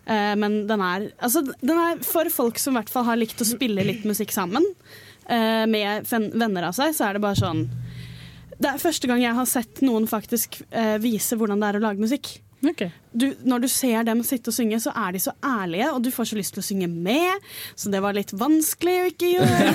Eh, 0.10 0.34
men 0.40 0.64
den 0.70 0.84
er, 0.84 1.08
altså, 1.18 1.44
den 1.62 1.78
er 1.78 2.04
for 2.06 2.30
folk 2.34 2.60
som 2.62 2.76
i 2.76 2.80
hvert 2.80 2.92
fall 2.94 3.08
har 3.08 3.20
likt 3.20 3.42
å 3.42 3.48
spille 3.48 3.86
litt 3.86 4.06
musikk 4.10 4.34
sammen 4.36 4.66
uh, 5.30 5.66
med 5.70 6.10
venner 6.10 6.70
av 6.70 6.78
seg, 6.78 6.96
så 6.98 7.08
er 7.08 7.18
det 7.18 7.24
bare 7.24 7.38
sånn 7.40 7.66
Det 8.60 8.72
er 8.72 8.82
første 8.82 9.10
gang 9.10 9.22
jeg 9.24 9.38
har 9.38 9.50
sett 9.50 9.82
noen 9.86 10.08
faktisk 10.10 10.62
uh, 10.74 10.98
vise 11.02 11.38
hvordan 11.38 11.62
det 11.62 11.70
er 11.70 11.80
å 11.80 11.84
lage 11.88 12.04
musikk. 12.04 12.32
Du, 13.10 13.26
når 13.48 13.64
du 13.64 13.68
ser 13.72 14.04
dem 14.06 14.20
sitte 14.28 14.52
og 14.52 14.56
synge, 14.56 14.78
så 14.84 14.92
er 14.92 15.16
de 15.16 15.22
så 15.24 15.32
ærlige, 15.46 15.88
og 15.96 16.04
du 16.04 16.10
får 16.12 16.30
så 16.32 16.38
lyst 16.38 16.54
til 16.58 16.62
å 16.62 16.66
synge 16.68 16.90
med. 16.92 17.46
Så 17.80 17.92
det 17.94 18.02
var 18.04 18.18
litt 18.18 18.34
vanskelig 18.36 18.96
å 19.00 19.08
ikke 19.14 19.32
gjøre. 19.38 19.70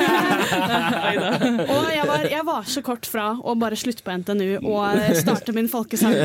og 1.74 1.88
jeg 1.94 2.04
var, 2.10 2.26
jeg 2.30 2.46
var 2.50 2.68
så 2.76 2.84
kort 2.84 3.08
fra 3.08 3.30
å 3.40 3.56
bare 3.58 3.78
slutte 3.80 4.04
på 4.04 4.14
NTNU 4.20 4.68
og 4.68 5.00
starte 5.18 5.56
min 5.56 5.70
folkesang. 5.72 6.14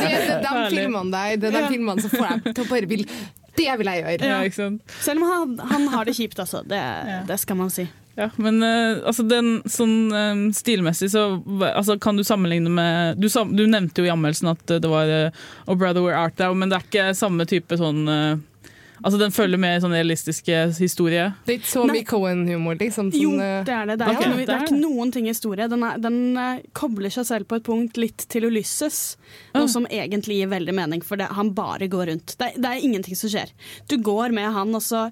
Det, 0.00 0.10
det, 0.10 0.36
de 0.42 0.60
filmene 0.72 1.10
der, 1.12 1.36
det 1.40 1.48
er 1.50 1.56
de 1.56 1.72
filmene 1.72 2.02
som 2.02 2.12
får 2.12 2.28
deg 2.30 2.54
til 2.56 2.64
å 2.64 2.68
bare 2.70 2.88
vil 2.90 3.02
Det 3.56 3.72
vil 3.80 3.90
jeg 3.90 4.02
gjøre. 4.02 4.28
Ja. 4.30 4.68
Selv 5.02 5.22
om 5.22 5.26
han, 5.28 5.56
han 5.72 5.88
har 5.92 6.08
det 6.08 6.14
kjipt, 6.16 6.38
altså. 6.40 6.62
Det, 6.66 6.80
det 7.28 7.38
skal 7.42 7.58
man 7.60 7.72
si. 7.74 7.84
Ja, 8.18 8.30
men 8.36 8.62
uh, 8.62 9.00
altså 9.06 9.22
den, 9.22 9.60
sånn 9.70 10.10
um, 10.10 10.42
stilmessig 10.54 11.12
så 11.12 11.24
altså, 11.70 11.94
kan 12.02 12.18
du 12.18 12.24
sammenligne 12.26 12.72
med 12.72 13.20
Du, 13.22 13.28
du 13.30 13.62
nevnte 13.70 14.02
jo 14.02 14.08
i 14.08 14.12
anmeldelsen 14.12 14.50
at 14.50 14.74
eh, 14.74 14.80
det 14.82 14.90
var 14.90 15.08
uh, 15.08 15.42
Oh 15.66 15.78
Brother 15.78 16.02
Where 16.02 16.18
Art 16.18 16.36
Thou, 16.40 16.52
men 16.58 16.72
det 16.72 16.80
er 16.80 16.88
ikke 16.88 17.06
samme 17.16 17.46
type 17.48 17.78
sånn 17.78 18.02
eh, 18.10 18.40
Altså 19.00 19.18
Den 19.20 19.32
følger 19.34 19.60
med 19.60 19.82
sånn 19.82 19.94
realistiske 19.94 20.58
historie. 20.78 21.30
Det 21.46 21.54
er 21.54 21.58
ikke 21.60 21.70
så 21.70 21.84
mye 21.88 22.06
Cohen-humor, 22.08 22.78
liksom. 22.80 23.10
Sånn, 23.12 23.22
jo, 23.22 23.32
det 23.38 23.74
er 23.74 23.88
det. 23.90 23.96
Det 24.00 24.06
er, 24.06 24.18
okay. 24.18 24.30
noe, 24.32 24.44
det 24.46 24.54
er 24.56 24.64
ikke 24.66 24.80
noen 24.80 25.12
ting 25.14 25.28
i 25.28 25.32
historie. 25.32 25.68
Den, 25.70 25.84
er, 25.86 26.00
den 26.02 26.18
eh, 26.40 26.62
kobler 26.76 27.12
seg 27.14 27.28
selv 27.28 27.48
på 27.50 27.60
et 27.60 27.66
punkt 27.66 28.00
litt 28.00 28.26
til 28.32 28.48
Ulysses, 28.50 29.00
noe 29.56 29.70
som 29.70 29.86
egentlig 29.90 30.40
gir 30.40 30.50
veldig 30.52 30.74
mening, 30.76 31.04
for 31.06 31.20
det, 31.20 31.30
han 31.36 31.52
bare 31.56 31.88
går 31.90 32.10
rundt. 32.12 32.36
Det, 32.40 32.52
det 32.60 32.70
er 32.70 32.84
ingenting 32.86 33.18
som 33.18 33.32
skjer. 33.32 33.54
Du 33.90 33.96
går 34.04 34.34
med 34.36 34.50
han, 34.54 34.74
og 34.76 34.84
så 34.84 35.06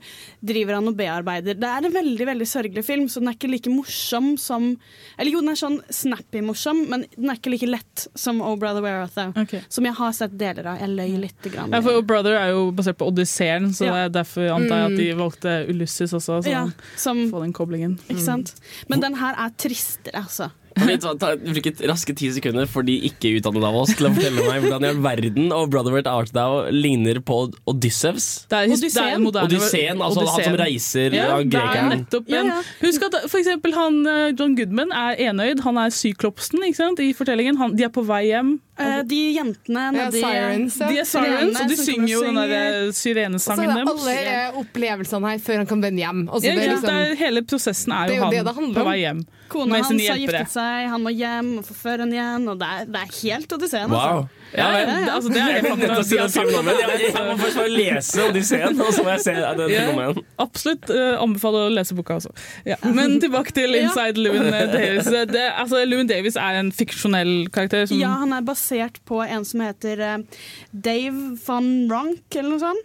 driver 0.44 0.78
han 0.78 0.90
og 0.90 0.98
bearbeider. 0.98 1.58
Det 1.58 1.72
er 1.72 1.88
en 1.88 1.96
veldig 1.96 2.28
veldig 2.32 2.48
sørgelig 2.48 2.84
film, 2.86 3.08
så 3.08 3.22
den 3.22 3.32
er 3.32 3.38
ikke 3.38 3.52
like 3.52 3.72
morsom 3.72 4.34
som 4.38 4.70
Eller 5.18 5.32
jo, 5.32 5.40
den 5.42 5.52
er 5.52 5.58
sånn 5.58 5.80
snappy 5.92 6.42
morsom, 6.44 6.84
men 6.90 7.06
den 7.16 7.32
er 7.32 7.38
ikke 7.40 7.52
like 7.54 7.68
lett 7.68 8.06
som 8.18 8.42
Oh 8.44 8.56
Brother 8.58 8.84
Where 8.84 9.02
Art 9.04 9.16
Thou, 9.16 9.32
okay. 9.42 9.64
som 9.72 9.86
jeg 9.88 9.96
har 9.98 10.14
sett 10.16 10.36
deler 10.38 10.74
av. 10.74 10.82
Jeg 10.82 10.94
løy 10.94 11.16
litt. 11.24 11.36
Grann. 11.48 11.72
Ja, 11.72 11.80
for 11.84 11.98
Oh 11.98 12.04
Brother 12.04 12.34
er 12.38 12.50
jo 12.52 12.68
basert 12.74 12.98
på 12.98 13.06
Odysseen, 13.08 13.70
så 13.78 13.86
Ja. 13.86 13.94
det 13.94 14.04
er 14.08 14.14
derfor 14.18 14.48
antar 14.56 14.76
jeg 14.82 14.92
at 14.92 14.98
de 14.98 15.08
Mm. 15.14 15.18
valgte 15.22 15.52
Ulysses 15.70 16.12
også. 16.12 16.42
Så 16.42 16.50
Ja, 16.50 16.64
som, 16.96 17.30
få 17.30 17.42
den 17.44 17.52
koblingen. 17.52 17.98
ikke 18.10 18.20
sant? 18.22 18.54
Men 18.88 19.00
den 19.02 19.14
her 19.16 19.34
er 19.38 19.50
tristere, 19.58 20.16
altså. 20.24 20.50
Ta, 21.18 21.32
bruke 21.40 21.72
raske 21.88 22.14
ti 22.18 22.30
sekunder 22.34 22.68
for 22.70 22.86
de 22.86 22.94
ikke 23.08 23.34
utdannede 23.38 23.68
av 23.70 23.78
oss 23.80 23.94
til 23.96 24.08
å 24.08 24.12
fortelle 24.14 24.44
meg 24.46 24.64
hvordan 24.64 24.86
i 24.86 24.90
all 24.92 25.00
verden 25.04 25.52
og 25.54 25.72
Brotherward 25.72 26.08
Artdow 26.10 26.68
ligner 26.74 27.20
på 27.24 27.40
Odysseus? 27.70 28.28
Det 28.50 28.62
er, 28.62 28.74
det 28.74 28.92
er 28.92 29.16
en 29.16 29.24
moderne 29.24 29.48
Odysseen, 29.48 30.02
altså 30.04 30.26
han 30.28 30.46
som 30.46 30.58
reiser 30.60 31.16
ja, 31.16 31.28
av 31.34 31.44
det 31.44 31.48
er 31.48 31.52
grekeren. 31.56 32.06
Ja, 32.30 32.44
ja. 32.52 32.60
Husk 32.82 33.08
at 33.08 33.18
for 33.26 33.40
eksempel 33.40 33.74
han, 33.76 34.00
eh, 34.06 34.24
John 34.38 34.56
Goodman 34.58 34.94
er 34.94 35.18
enøyd. 35.28 35.64
Han 35.66 35.80
er 35.80 35.94
syklopsen 35.94 36.62
ikke 36.66 36.80
sant, 36.80 37.02
i 37.02 37.12
fortellingen. 37.16 37.58
Han, 37.60 37.76
de 37.78 37.86
er 37.88 37.92
på 37.94 38.04
vei 38.08 38.28
hjem. 38.30 38.56
Eh, 38.78 39.00
de 39.10 39.18
jentene 39.34 39.80
Ja, 39.88 39.94
nedi 39.94 40.20
Sirens, 40.22 40.76
ja. 40.78 40.88
De 40.92 41.00
er 41.02 41.06
sirens, 41.08 41.56
og 41.58 41.72
de 41.72 41.78
synger 41.80 42.10
jo 42.12 42.20
den 42.22 42.36
og 42.38 42.52
der 42.52 42.76
Og 42.86 42.92
så 42.92 43.00
syrenesangen 43.00 43.64
er 43.64 43.72
det 43.72 43.86
deres. 43.88 44.04
alle 44.04 44.34
eh, 44.34 44.60
opplevelsene 44.60 45.32
her 45.32 45.40
før 45.42 45.62
han 45.62 45.70
kan 45.72 45.82
vende 45.82 46.04
hjem. 46.04 46.20
Og 46.28 46.44
Ja, 46.44 46.52
det 46.54 46.62
er 46.62 46.72
liksom, 46.76 46.86
det 46.86 47.08
er, 47.08 47.16
hele 47.18 47.42
prosessen 47.42 47.96
er 47.96 48.12
Det 48.12 48.14
er 48.14 48.22
jo 48.22 48.28
jo 48.28 48.44
det 48.46 48.54
han 48.60 48.68
det 48.68 48.78
på 48.78 48.86
vei 48.86 48.98
hjem. 49.02 49.24
Kona 49.48 49.80
hans 49.80 50.04
har 50.04 50.20
giftet 50.20 50.52
seg, 50.52 50.67
han 50.90 51.02
må 51.04 51.10
hjem 51.14 51.48
og 51.60 51.64
forføre 51.66 52.04
henne 52.04 52.16
igjen. 52.16 52.48
Og 52.52 52.58
det 52.60 52.68
er, 52.74 52.88
det 52.92 53.00
er 53.04 53.14
helt 53.20 53.54
Odysseen. 53.56 53.90
Wow. 53.92 54.00
Altså. 54.00 54.34
Ja, 54.56 54.66
ja, 54.72 54.84
det- 54.88 55.12
altså, 55.12 55.28
det 55.28 55.40
er 55.42 55.48
Jeg 55.48 55.64
jeg, 55.64 57.24
må 57.28 57.36
først 57.42 57.56
bare 57.58 57.72
lese 57.74 58.22
Odysseen, 58.28 58.80
og 58.80 58.92
så 58.96 59.02
må 59.04 59.10
jeg 59.12 59.20
se 59.26 59.34
den 59.34 59.70
Ja, 59.74 59.82
filmen 59.90 60.22
absolutt 60.40 60.88
uh, 60.94 61.18
anbefaler 61.22 61.66
å 61.68 61.74
lese 61.74 61.96
boka 61.98 62.16
også. 62.16 62.32
Ja. 62.64 62.78
Men 62.84 63.18
tilbake 63.20 63.52
til 63.56 63.76
Inside 63.76 64.16
Lewin 64.22 64.48
Davis. 64.72 65.10
Det, 65.34 65.44
altså, 65.52 65.82
Lewin 65.84 66.08
Davis 66.08 66.36
er 66.40 66.60
en 66.62 66.72
fiksjonell 66.72 67.50
karakter. 67.52 67.84
Som, 67.90 68.00
Ja, 68.00 68.14
han 68.22 68.32
er 68.32 68.46
basert 68.46 69.02
på 69.08 69.20
en 69.26 69.44
som 69.48 69.60
heter 69.66 70.00
uh, 70.00 70.44
Dave 70.72 71.36
van 71.46 71.72
Ronk, 71.92 72.24
eller 72.34 72.54
noe 72.56 72.62
sånt. 72.64 72.84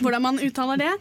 Hvordan 0.00 0.22
man 0.22 0.36
uttaler 0.38 0.78
det. 0.78 0.92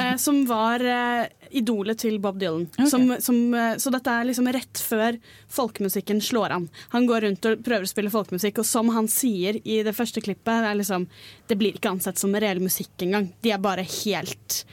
eh, 0.00 0.14
som 0.16 0.46
var 0.48 0.80
eh, 0.80 1.26
idolet 1.56 2.00
til 2.02 2.18
Bob 2.22 2.38
Dylan. 2.40 2.66
Som, 2.90 3.08
som, 3.22 3.38
eh, 3.54 3.76
så 3.80 3.92
dette 3.94 4.10
er 4.12 4.28
liksom 4.28 4.48
rett 4.54 4.82
før 4.82 5.18
folkemusikken 5.54 6.22
slår 6.24 6.56
an. 6.56 6.68
Han 6.94 7.08
går 7.10 7.26
rundt 7.28 7.48
og 7.50 7.64
prøver 7.66 7.86
å 7.86 7.90
spille 7.90 8.12
folkemusikk, 8.12 8.60
og 8.62 8.68
som 8.68 8.90
han 8.94 9.08
sier 9.10 9.60
i 9.62 9.80
det 9.86 9.94
første 9.96 10.22
klippet, 10.24 10.64
det 10.64 10.74
liksom 10.80 11.08
Det 11.46 11.58
blir 11.60 11.76
ikke 11.76 11.90
ansett 11.92 12.18
som 12.18 12.32
reell 12.32 12.60
musikk 12.62 13.02
engang. 13.04 13.26
De 13.44 13.50
er 13.52 13.60
bare 13.60 13.84
helt 13.84 14.64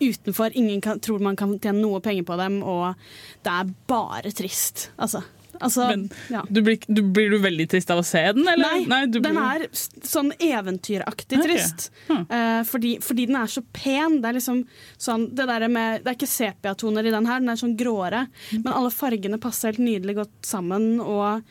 utenfor. 0.00 0.52
Ingen 0.54 0.82
kan, 0.84 1.00
tror 1.00 1.22
man 1.24 1.36
kan 1.36 1.54
tjene 1.58 1.80
noe 1.80 2.02
penger 2.04 2.26
på 2.28 2.36
dem, 2.36 2.60
og 2.62 2.94
det 3.46 3.54
er 3.54 3.72
bare 3.88 4.32
trist. 4.36 4.90
Altså. 4.98 5.22
Altså 5.60 5.88
Men 5.90 6.04
ja. 6.32 6.42
du 6.48 6.60
blir, 6.66 6.78
du, 6.86 7.02
blir 7.02 7.30
du 7.32 7.38
veldig 7.42 7.68
trist 7.72 7.90
av 7.94 8.02
å 8.02 8.06
se 8.06 8.22
den? 8.36 8.46
Eller? 8.48 8.84
Nei, 8.90 9.00
du 9.06 9.18
den 9.20 9.38
blir- 9.38 9.64
er 9.66 9.66
sånn 10.06 10.32
eventyraktig 10.38 11.38
okay. 11.40 11.48
trist. 11.48 11.88
Uh, 12.08 12.62
fordi, 12.68 12.96
fordi 13.04 13.26
den 13.30 13.40
er 13.40 13.50
så 13.52 13.62
pen. 13.72 14.20
Det 14.22 14.30
er 14.30 14.38
liksom 14.38 14.62
sånn 14.96 15.28
Det, 15.34 15.46
der 15.48 15.68
med, 15.72 16.04
det 16.04 16.12
er 16.12 16.18
ikke 16.18 16.30
sepia-toner 16.30 17.08
i 17.08 17.14
den 17.14 17.28
her, 17.28 17.42
den 17.42 17.52
er 17.52 17.60
sånn 17.60 17.76
gråere. 17.78 18.26
Men 18.56 18.72
alle 18.72 18.92
fargene 18.94 19.40
passer 19.42 19.72
helt 19.72 19.82
nydelig 19.84 20.18
godt 20.22 20.36
sammen, 20.46 20.96
og 21.04 21.44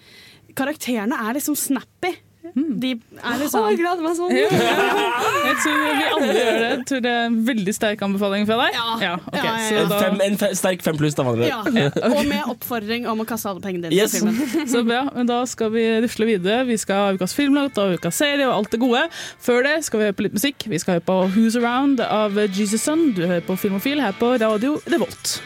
karakterene 0.57 1.17
er 1.27 1.37
liksom 1.37 1.57
snappy. 1.59 2.15
De 2.55 2.91
er 2.93 3.39
litt 3.41 3.55
Å, 3.57 3.61
jeg 3.71 3.77
gleder 3.79 4.03
meg 4.05 4.15
sånn! 4.17 4.31
Ja. 4.35 4.49
Jeg 5.47 5.55
tror 5.63 5.77
vi 5.79 6.05
alle 6.11 6.27
gjør 6.35 6.57
det. 6.57 6.67
Jeg 6.69 6.85
tror 6.89 7.01
det 7.05 7.11
er 7.11 7.25
en 7.27 7.35
veldig 7.47 7.73
sterk 7.75 8.01
anbefaling 8.03 8.45
fra 8.49 8.57
deg. 8.59 8.75
Ja. 9.01 9.13
ok, 9.17 9.37
så. 9.37 9.77
En, 9.79 9.89
da- 9.91 9.99
fem, 10.01 10.17
en 10.25 10.35
fe, 10.41 10.49
sterk 10.59 10.83
fem 10.85 10.97
pluss, 10.99 11.15
da, 11.17 11.23
ja. 11.47 11.59
Og 12.11 12.19
med 12.27 12.51
oppfordring 12.51 13.07
om 13.09 13.23
å 13.23 13.25
kaste 13.29 13.49
alle 13.51 13.63
pengene 13.63 13.87
dine 13.89 13.97
Yes. 14.01 14.17
filmen. 14.17 14.67
Så 14.73 14.83
bra, 14.87 15.05
men 15.15 15.29
Da 15.29 15.39
skal 15.49 15.71
vi 15.73 15.85
rusle 16.03 16.27
videre. 16.29 16.61
Vi 16.67 16.77
skal 16.81 17.01
ha 17.05 17.15
ukas 17.17 17.33
filmlåt 17.37 17.79
og 17.81 17.95
ukas 17.97 18.19
serie 18.19 18.45
og 18.49 18.55
alt 18.59 18.75
det 18.75 18.81
gode. 18.83 19.05
Før 19.43 19.63
det 19.65 19.77
skal 19.87 20.01
vi 20.03 20.09
høre 20.09 20.17
på 20.19 20.27
litt 20.27 20.37
musikk. 20.37 20.67
Vi 20.69 20.79
skal 20.83 20.97
høre 20.99 21.07
på 21.07 21.17
Who's 21.35 21.57
Around 21.61 22.03
av 22.05 22.37
Jesus 22.51 22.83
Son. 22.85 23.09
Du 23.17 23.23
hører 23.25 23.41
på 23.47 23.57
Filmofil 23.57 24.03
her 24.03 24.13
på 24.19 24.35
Radio 24.41 24.77
Revolt. 24.91 25.37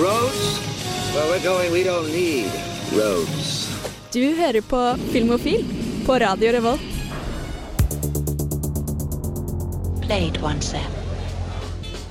Roads? 0.00 0.58
Where 1.14 1.26
we're 1.28 1.42
going, 1.42 1.72
we 1.72 1.82
don't 1.84 2.10
need 2.12 2.46
roads. 2.94 3.69
Du 4.10 4.24
hører 4.34 4.60
på 4.66 4.78
Filmofil 5.12 5.60
på 6.02 6.16
Radio 6.18 6.50
Revolt. 6.50 6.82
Play 10.02 10.26
it 10.26 10.40
once. 10.42 10.80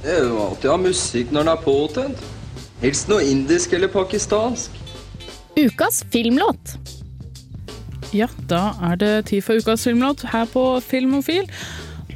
Det 0.04 0.14
er 0.14 0.30
jo 0.30 0.38
alltid 0.46 0.70
å 0.70 0.78
ha 0.78 0.80
musikk 0.80 1.34
når 1.36 1.44
den 1.44 1.52
er 1.52 1.66
påtent. 1.66 2.22
Helst 2.80 3.12
noe 3.12 3.26
indisk 3.28 3.76
eller 3.76 3.92
pakistansk. 3.92 4.80
Ukas 5.60 6.06
filmlåt. 6.16 6.78
Ja, 8.16 8.30
da 8.48 8.70
er 8.94 8.96
det 9.04 9.14
tid 9.34 9.44
for 9.44 9.60
ukas 9.60 9.84
filmlåt 9.84 10.24
her 10.32 10.48
på 10.48 10.64
Filmofil. 10.80 11.52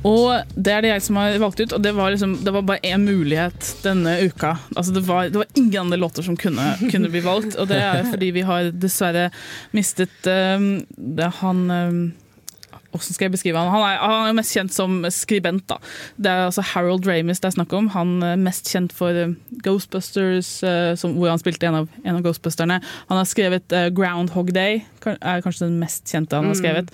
Og 0.03 0.55
det 0.55 0.73
er 0.73 0.83
det 0.83 0.91
jeg 0.91 1.03
som 1.05 1.19
har 1.19 1.37
valgt 1.41 1.61
ut, 1.63 1.75
og 1.75 1.83
det 1.83 1.93
var, 1.95 2.11
liksom, 2.11 2.35
det 2.43 2.53
var 2.53 2.65
bare 2.67 2.83
én 2.83 3.05
mulighet 3.05 3.69
denne 3.85 4.17
uka. 4.27 4.57
Altså 4.75 4.95
det, 4.95 5.05
var, 5.07 5.29
det 5.31 5.39
var 5.39 5.53
ingen 5.55 5.85
andre 5.85 5.99
låter 6.01 6.25
som 6.25 6.37
kunne, 6.37 6.73
kunne 6.91 7.11
bli 7.11 7.23
valgt, 7.23 7.55
og 7.55 7.69
det 7.71 7.79
er 7.79 8.03
fordi 8.11 8.33
vi 8.35 8.43
har 8.47 8.73
dessverre 8.75 9.29
mistet 9.71 10.27
um, 10.27 10.67
det 10.97 11.31
han 11.39 11.63
um, 11.71 12.03
hvordan 12.93 13.15
skal 13.17 13.25
jeg 13.25 13.33
beskrive 13.33 13.57
han? 13.57 13.71
Han 13.73 13.83
er, 13.87 13.97
han 13.99 14.27
er 14.29 14.37
mest 14.37 14.53
kjent 14.55 14.71
som 14.75 14.99
skribent. 15.11 15.65
da. 15.67 15.77
Det 16.15 16.29
er 16.31 16.45
altså 16.47 16.61
Harold 16.73 17.07
Ramis 17.09 17.41
det 17.43 17.49
er 17.49 17.55
snakk 17.57 17.73
om. 17.73 17.89
Han 17.97 18.15
er 18.23 18.37
mest 18.37 18.69
kjent 18.71 18.93
for 18.95 19.09
eh, 19.09 19.33
Ghostbusters, 19.65 20.51
eh, 20.63 20.93
som, 20.99 21.15
hvor 21.17 21.29
han 21.33 21.41
spilte 21.41 21.67
en 21.67 21.79
av, 21.81 21.89
en 22.05 22.15
av 22.19 22.23
Ghostbusterne. 22.25 22.79
Han 23.09 23.17
har 23.17 23.25
skrevet 23.29 23.73
eh, 23.75 23.89
Groundhog 23.97 24.53
Day, 24.55 24.83
er 25.09 25.41
kanskje 25.43 25.65
den 25.67 25.79
mest 25.81 26.05
kjente 26.07 26.37
han 26.37 26.45
har 26.51 26.53
Mm. 26.53 26.61
skrevet. 26.61 26.93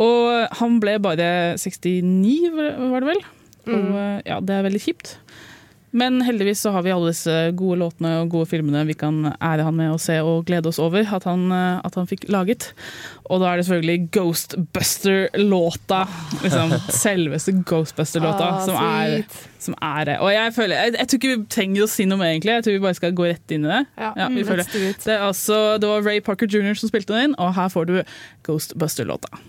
Og 0.00 0.56
han 0.58 0.80
ble 0.80 0.96
bare 1.04 1.28
69, 1.60 2.50
var 2.56 3.00
det 3.04 3.10
vel? 3.14 3.22
Og 3.68 3.74
Mm. 3.78 3.94
eh, 4.00 4.22
ja, 4.26 4.40
det 4.40 4.50
er 4.56 4.62
veldig 4.64 4.80
kjipt. 4.80 5.16
Men 5.90 6.20
heldigvis 6.22 6.60
så 6.60 6.72
har 6.74 6.84
vi 6.84 6.92
alle 6.92 7.12
disse 7.12 7.34
gode 7.56 7.78
låtene 7.80 8.12
og 8.20 8.32
gode 8.32 8.48
filmene 8.50 8.84
vi 8.88 8.96
kan 8.98 9.22
ære 9.32 9.64
han 9.64 9.76
med 9.78 9.94
å 9.94 10.00
se 10.02 10.18
og 10.20 10.44
glede 10.48 10.68
oss 10.68 10.80
over 10.82 11.06
at 11.16 11.24
han, 11.28 11.46
eh, 11.54 11.80
at 11.84 11.96
han 11.96 12.08
fikk 12.10 12.26
laget. 12.32 12.70
Og 13.28 13.40
da 13.42 13.50
er 13.50 13.60
det 13.60 13.66
selvfølgelig 13.68 14.08
Ghostbuster-låta. 14.16 16.02
Liksom, 16.44 16.76
selveste 17.04 17.56
Ghostbuster-låta 17.68 18.48
Ah, 18.48 18.62
som, 18.64 18.76
som 19.58 19.76
er 19.82 20.04
det. 20.08 20.16
Og 20.24 20.32
jeg 20.32 20.54
føler, 20.56 20.76
jeg, 20.76 20.96
jeg 20.98 21.10
tror 21.10 21.20
ikke 21.20 21.34
vi 21.34 21.50
trenger 21.58 21.84
å 21.84 21.90
si 21.90 22.08
noe 22.08 22.20
mer, 22.20 22.32
egentlig. 22.34 22.56
Jeg 22.58 22.66
tror 22.66 22.78
vi 22.78 22.86
bare 22.86 23.00
skal 23.00 23.14
gå 23.16 23.28
rett 23.28 23.54
inn 23.56 23.66
i 23.66 23.72
det. 23.72 23.82
Ja, 23.98 24.12
vi 24.28 24.44
mm, 24.44 24.56
det. 24.56 25.12
er 25.12 25.26
altså, 25.26 25.60
det 25.80 25.90
var 25.90 26.04
Ray 26.06 26.22
Parker 26.24 26.48
jr. 26.48 26.74
som 26.78 26.92
spilte 26.92 27.16
den 27.16 27.30
inn, 27.30 27.38
og 27.40 27.54
her 27.58 27.72
får 27.72 27.88
du 27.90 27.96
Ghostbuster-låta. 28.48 29.40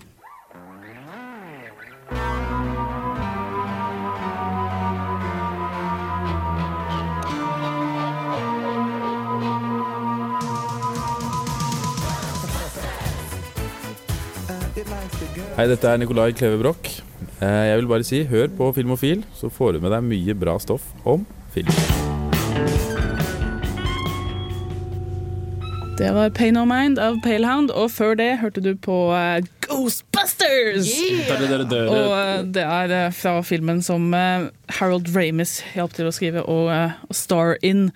Hei, 15.56 15.66
dette 15.68 15.88
er 15.90 15.98
Nicolai 16.00 16.30
Kleve 16.36 16.58
Broch. 16.60 17.00
Eh, 17.42 17.66
Jeg 17.70 17.78
vil 17.80 17.88
bare 17.90 18.04
si, 18.06 18.22
hør 18.24 18.48
på 18.56 18.70
Filmofil, 18.76 19.24
så 19.36 19.50
får 19.52 19.76
du 19.76 19.80
med 19.84 19.92
deg 19.92 20.06
mye 20.06 20.34
bra 20.38 20.54
stoff 20.62 20.86
om 21.08 21.26
film. 21.54 21.72
Det 26.00 26.08
var 26.16 26.30
Pay 26.32 26.50
No 26.56 26.62
Mind 26.64 26.96
av 27.02 27.18
Palehound, 27.24 27.70
og 27.76 27.90
før 27.92 28.14
det 28.16 28.30
hørte 28.40 28.62
du 28.64 28.72
på 28.80 28.96
eh, 29.12 29.42
Ghostbusters! 29.66 30.88
Yeah! 30.88 31.68
Og 31.92 32.16
eh, 32.16 32.40
det 32.56 32.64
er 32.64 33.12
fra 33.12 33.36
filmen 33.44 33.82
som 33.84 34.08
Harold 34.78 35.12
Ramis 35.16 35.58
hjalp 35.74 35.92
til 35.98 36.08
å 36.08 36.14
skrive 36.16 36.46
og, 36.48 36.70
og 36.72 37.14
star 37.16 37.58
in. 37.66 37.90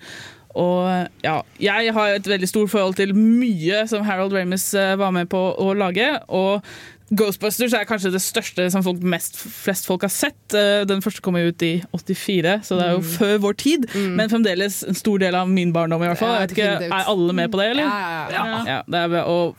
Og 0.55 0.85
ja, 1.25 1.39
jeg 1.59 1.91
har 1.97 2.13
et 2.15 2.29
veldig 2.31 2.47
stort 2.47 2.69
forhold 2.71 2.95
til 2.95 3.11
mye 3.17 3.81
som 3.91 4.05
Harold 4.07 4.31
Ramis 4.37 4.69
var 5.01 5.11
med 5.11 5.27
på 5.33 5.41
å 5.59 5.73
lage. 5.75 6.13
Og 6.31 6.61
Ghostbusters 7.13 7.73
er 7.77 7.85
kanskje 7.85 8.09
det 8.15 8.21
største 8.23 8.65
som 8.73 8.81
folk 8.85 9.03
mest, 9.05 9.35
flest 9.37 9.85
folk 9.85 10.01
har 10.07 10.09
sett. 10.09 10.53
Eh, 10.57 10.85
Den 10.89 11.03
første 11.05 11.21
kom 11.21 11.35
jo 11.37 11.51
ut 11.51 11.61
i 11.61 11.83
84, 11.93 12.55
så 12.65 12.79
det 12.79 12.87
er 12.87 12.95
jo 12.95 13.03
Mm. 13.03 13.11
før 13.19 13.37
vår 13.45 13.57
tid. 13.57 13.85
Men 14.17 14.29
fremdeles 14.29 14.83
en 14.87 14.95
stor 14.97 15.19
del 15.19 15.35
av 15.35 15.47
min 15.47 15.71
barndom. 15.71 16.01
i 16.01 16.07
hvert 16.07 16.17
fall. 16.17 16.33
Ja, 16.33 16.47
ikke. 16.47 16.89
Er 16.89 17.05
alle 17.07 17.33
med 17.33 17.51
på 17.51 17.57
det, 17.61 17.69
eller? 17.71 17.83
Ja, 17.83 18.29
ja, 18.29 18.45
ja. 18.45 18.63
Ja, 18.65 18.81
det 18.89 19.13
er. 19.13 19.23
Og, 19.25 19.55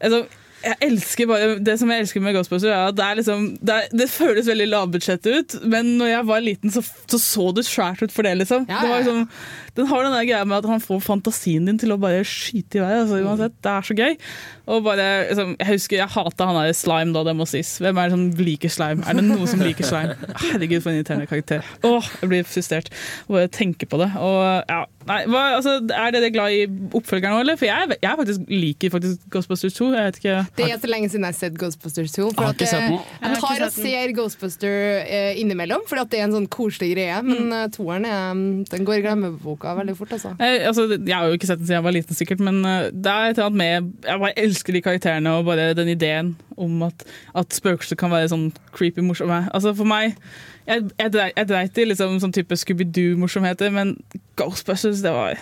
altså, 0.00 0.26
jeg 0.64 0.74
elsker 0.82 1.26
bare, 1.28 1.58
Det 1.62 1.78
som 1.78 1.88
jeg 1.88 2.00
elsker 2.02 2.20
med 2.20 2.34
Ghostbusters, 2.34 2.64
er 2.74 2.88
at 2.88 2.96
det, 2.96 3.04
er 3.04 3.14
liksom, 3.14 3.58
det, 3.62 3.74
er, 3.76 3.96
det 3.96 4.10
føles 4.10 4.46
veldig 4.50 4.66
lavbudsjett 4.68 5.26
ut, 5.38 5.54
men 5.70 5.96
når 5.98 6.06
jeg 6.16 6.26
var 6.26 6.40
liten, 6.40 6.70
så 6.70 6.82
så, 6.82 7.16
så 7.18 7.54
det 7.54 7.64
svært 7.64 8.02
ut 8.02 8.10
for 8.12 8.22
det. 8.26 8.36
liksom. 8.38 8.66
Ja, 8.68 8.80
Det 8.82 8.88
var 8.88 8.98
ja, 8.98 9.04
ja. 9.04 9.12
liksom 9.12 9.28
den 9.78 9.86
har 9.90 10.02
den 10.04 10.14
der 10.16 10.26
greia 10.28 10.44
med 10.48 10.58
at 10.60 10.68
han 10.74 10.82
får 10.82 11.00
fantasien 11.06 11.64
din 11.70 11.78
til 11.80 11.94
å 11.94 11.98
bare 12.02 12.24
skyte 12.26 12.80
i 12.80 12.84
vei. 12.84 12.92
Altså, 13.04 13.20
uansett, 13.24 13.54
Det 13.62 13.70
er 13.72 13.86
så 13.88 13.94
gøy. 13.98 14.16
Og 14.68 14.82
bare, 14.84 15.06
liksom, 15.30 15.54
jeg 15.62 15.68
husker 15.70 15.96
jeg 16.02 16.10
hata 16.12 16.46
han 16.50 16.58
der 16.58 16.74
Slime, 16.76 17.14
da, 17.16 17.22
det 17.24 17.32
må 17.38 17.46
sies. 17.48 17.76
Hvem 17.80 17.96
er 18.02 18.10
det 18.10 18.16
som 18.18 18.44
liker 18.44 18.68
slime? 18.74 19.06
Er 19.08 19.16
det 19.16 19.24
noen 19.24 19.48
som 19.48 19.62
liker 19.64 19.86
slime? 19.88 20.18
Herregud, 20.42 20.82
for 20.84 20.90
en 20.92 20.98
irriterende 21.00 21.28
karakter. 21.30 21.64
Åh, 21.88 22.10
Jeg 22.20 22.28
blir 22.34 22.44
frustrert 22.44 22.90
bare 23.28 23.48
tenke 23.48 23.86
på 23.88 23.96
det. 24.02 24.10
Og, 24.20 24.42
ja, 24.68 24.82
nei, 25.08 25.20
hva, 25.30 25.44
altså, 25.56 25.78
er 25.88 26.12
dere 26.12 26.28
glad 26.34 26.52
i 26.52 26.66
oppfølgeren 26.98 27.38
òg, 27.38 27.44
eller? 27.46 27.56
For 27.60 27.70
jeg, 27.70 27.96
jeg 28.02 28.20
faktisk 28.20 28.50
liker 28.52 28.92
faktisk 28.92 29.24
Ghostbusters 29.32 29.78
2. 29.78 29.88
Jeg 29.96 30.10
vet 30.10 30.20
ikke. 30.20 30.36
Det 30.58 30.68
er 30.68 30.82
så 30.84 30.90
lenge 30.92 31.08
siden 31.12 31.24
jeg 31.28 31.32
har 31.32 31.38
sett 31.40 31.56
Ghostbusters 31.62 32.12
2. 32.18 32.28
For 32.34 32.42
Har 32.50 32.52
at, 32.52 32.66
eh, 32.66 32.90
Jeg 32.90 33.00
jeg 33.22 33.40
tar 33.46 33.64
og 33.68 33.72
ser 33.78 34.12
Ghostbuster 34.18 34.76
eh, 35.06 35.40
innimellom, 35.40 35.86
for 35.88 36.02
det 36.04 36.20
er 36.20 36.26
en 36.28 36.36
sånn 36.36 36.48
koselig 36.52 36.92
greie. 36.96 37.22
Men 37.24 37.36
Mm. 37.48 37.52
eh, 37.62 37.68
toeren 37.72 38.04
er, 38.04 38.44
den 38.68 38.84
går 38.88 38.98
i 38.98 39.02
glemmeboka. 39.06 39.67
Boka 39.68 39.78
veldig 39.80 39.96
fort, 39.98 40.12
altså. 40.16 40.34
Jeg, 40.40 40.60
altså, 40.66 40.86
jeg 40.96 41.16
har 41.16 41.26
jo 41.28 41.38
ikke 41.38 41.46
sett 41.50 41.58
den 41.60 41.66
siden 41.68 41.78
jeg 41.78 41.84
var 41.84 41.96
liten, 41.96 42.14
sikkert, 42.18 42.40
men 42.40 42.60
uh, 42.64 42.88
det 42.92 43.12
er 43.12 43.28
et 43.30 43.38
eller 43.38 43.48
annet 43.50 43.58
med 43.58 44.06
Jeg 44.08 44.22
bare 44.24 44.38
elsker 44.38 44.72
de 44.72 44.82
karakterene 44.82 45.34
og 45.38 45.44
bare 45.48 45.74
den 45.78 45.88
ideen 45.92 46.36
om 46.56 46.82
at, 46.82 47.04
at 47.38 47.52
spøkelser 47.54 47.96
kan 48.00 48.10
være 48.10 48.30
sånn 48.32 48.48
creepy 48.74 49.04
morsomme. 49.04 49.44
Altså, 49.54 49.74
for 49.78 49.88
meg 49.88 50.16
Jeg, 50.68 50.88
jeg, 50.98 51.12
dreit- 51.14 51.36
jeg 51.36 51.48
dreit 51.48 51.78
i 51.78 51.86
liksom, 51.92 52.18
sånn 52.20 52.34
type 52.34 52.56
Scooby-Doo-morsomheter, 52.60 53.70
men 53.72 53.94
Ghostbusters, 54.36 55.00
det 55.04 55.12
var 55.14 55.38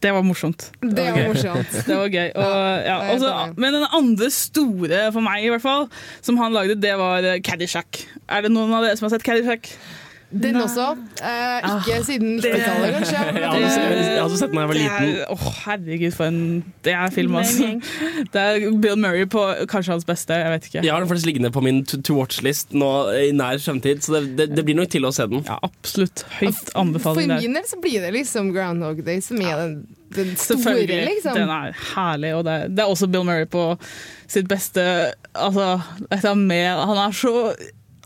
det 0.00 0.14
var 0.16 0.22
morsomt. 0.24 0.70
Det 0.80 1.02
var 1.04 1.18
gøy. 1.18 1.26
morsomt. 1.28 1.74
Det 1.88 1.92
var 1.96 2.06
gøy. 2.08 2.30
Og, 2.32 2.84
ja, 2.86 2.94
også, 3.12 3.32
men 3.60 3.74
den 3.76 3.84
andre 3.92 4.30
store 4.32 5.00
for 5.12 5.20
meg, 5.20 5.44
i 5.44 5.50
hvert 5.52 5.60
fall, 5.60 5.90
som 6.24 6.38
han 6.40 6.56
lagde, 6.56 6.78
det 6.80 6.94
var 6.96 7.20
eh, 7.20 7.40
Caddyshack. 7.44 8.00
Er 8.24 8.46
det 8.46 8.52
noen 8.54 8.72
av 8.72 8.86
dere 8.86 8.96
som 8.96 9.04
har 9.10 9.12
sett 9.12 9.26
Caddyshack? 9.26 9.68
Den 10.30 10.54
også. 10.60 10.84
Eh, 11.26 11.64
ikke 11.66 11.96
siden 12.06 12.36
90-tallet, 12.38 12.92
kanskje. 12.94 13.22
Jeg 13.40 13.48
har 13.50 13.56
også- 13.56 13.80
jeg 13.80 14.20
hadde 14.22 14.36
sett 14.38 14.50
den 14.52 14.56
da 14.56 14.60
jeg 14.60 14.68
var 14.68 14.74
Det 14.74 14.82
liten. 14.82 15.08
er- 15.20 15.32
Åh, 15.34 15.46
herregud, 15.64 16.12
for 16.14 16.24
en 16.30 16.64
Det 16.84 16.92
er 16.92 17.10
film, 17.10 17.34
altså. 17.36 17.80
Det 18.32 18.40
er 18.44 18.78
Bill 18.80 18.96
Murray 18.96 19.26
på 19.26 19.42
kanskje 19.66 19.92
hans 19.96 20.04
beste, 20.06 20.32
jeg 20.38 20.52
vet 20.54 20.68
ikke. 20.70 20.84
Jeg 20.84 20.92
har 20.94 21.00
den 21.02 21.08
faktisk 21.10 21.26
liggende 21.26 21.50
på 21.50 21.60
min 21.66 21.82
to, 21.84 21.98
to 22.06 22.14
watch-list 22.20 22.72
nå 22.72 22.90
i 23.18 23.32
nær 23.34 23.58
fremtid, 23.58 24.04
så 24.06 24.20
det, 24.20 24.36
det, 24.38 24.48
det 24.56 24.64
blir 24.68 24.78
nok 24.78 24.88
til 24.94 25.02
å 25.08 25.12
se 25.12 25.26
den. 25.26 25.42
Ja, 25.48 25.58
absolutt. 25.66 26.22
Høyt 26.38 26.70
anbefaling 26.78 27.28
der. 27.34 27.40
min 27.42 27.58
del 27.58 27.66
så 27.66 27.80
blir 27.82 28.00
det 28.06 28.12
liksom 28.14 28.52
Groundhog 28.54 29.02
Day 29.04 29.18
som 29.20 29.40
er 29.42 29.56
den, 29.64 29.74
den 30.14 30.32
store, 30.36 30.86
liksom. 31.10 31.34
Den 31.34 31.50
er 31.50 31.74
herlig, 31.96 32.32
og 32.38 32.44
det 32.46 32.52
er, 32.62 32.68
det 32.70 32.86
er 32.86 32.94
også 32.94 33.10
Bill 33.10 33.26
Murray 33.26 33.46
på 33.50 33.66
sitt 34.30 34.46
beste 34.50 34.86
Altså, 35.34 35.80
et 36.10 36.18
eller 36.20 36.32
annet 36.32 36.46
med 36.50 36.80
Han 36.86 36.98
er 37.08 37.12
så 37.14 37.34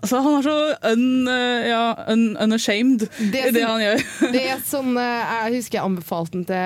Altså, 0.05 0.21
han 0.21 0.35
er 0.37 0.45
så 0.45 0.55
un, 0.93 1.05
uh, 1.29 1.65
ja, 1.65 1.83
un, 2.13 2.25
unashamed 2.45 3.07
Det 3.33 3.41
i 3.49 3.53
det 3.57 3.63
han 3.65 3.81
gjør. 3.81 4.03
Det 4.35 4.43
er 4.53 4.59
sånn, 4.67 4.91
eh, 5.01 5.33
Jeg 5.49 5.55
husker 5.59 5.79
jeg 5.79 5.85
anbefalte 5.89 6.35
den 6.37 6.45
til 6.49 6.59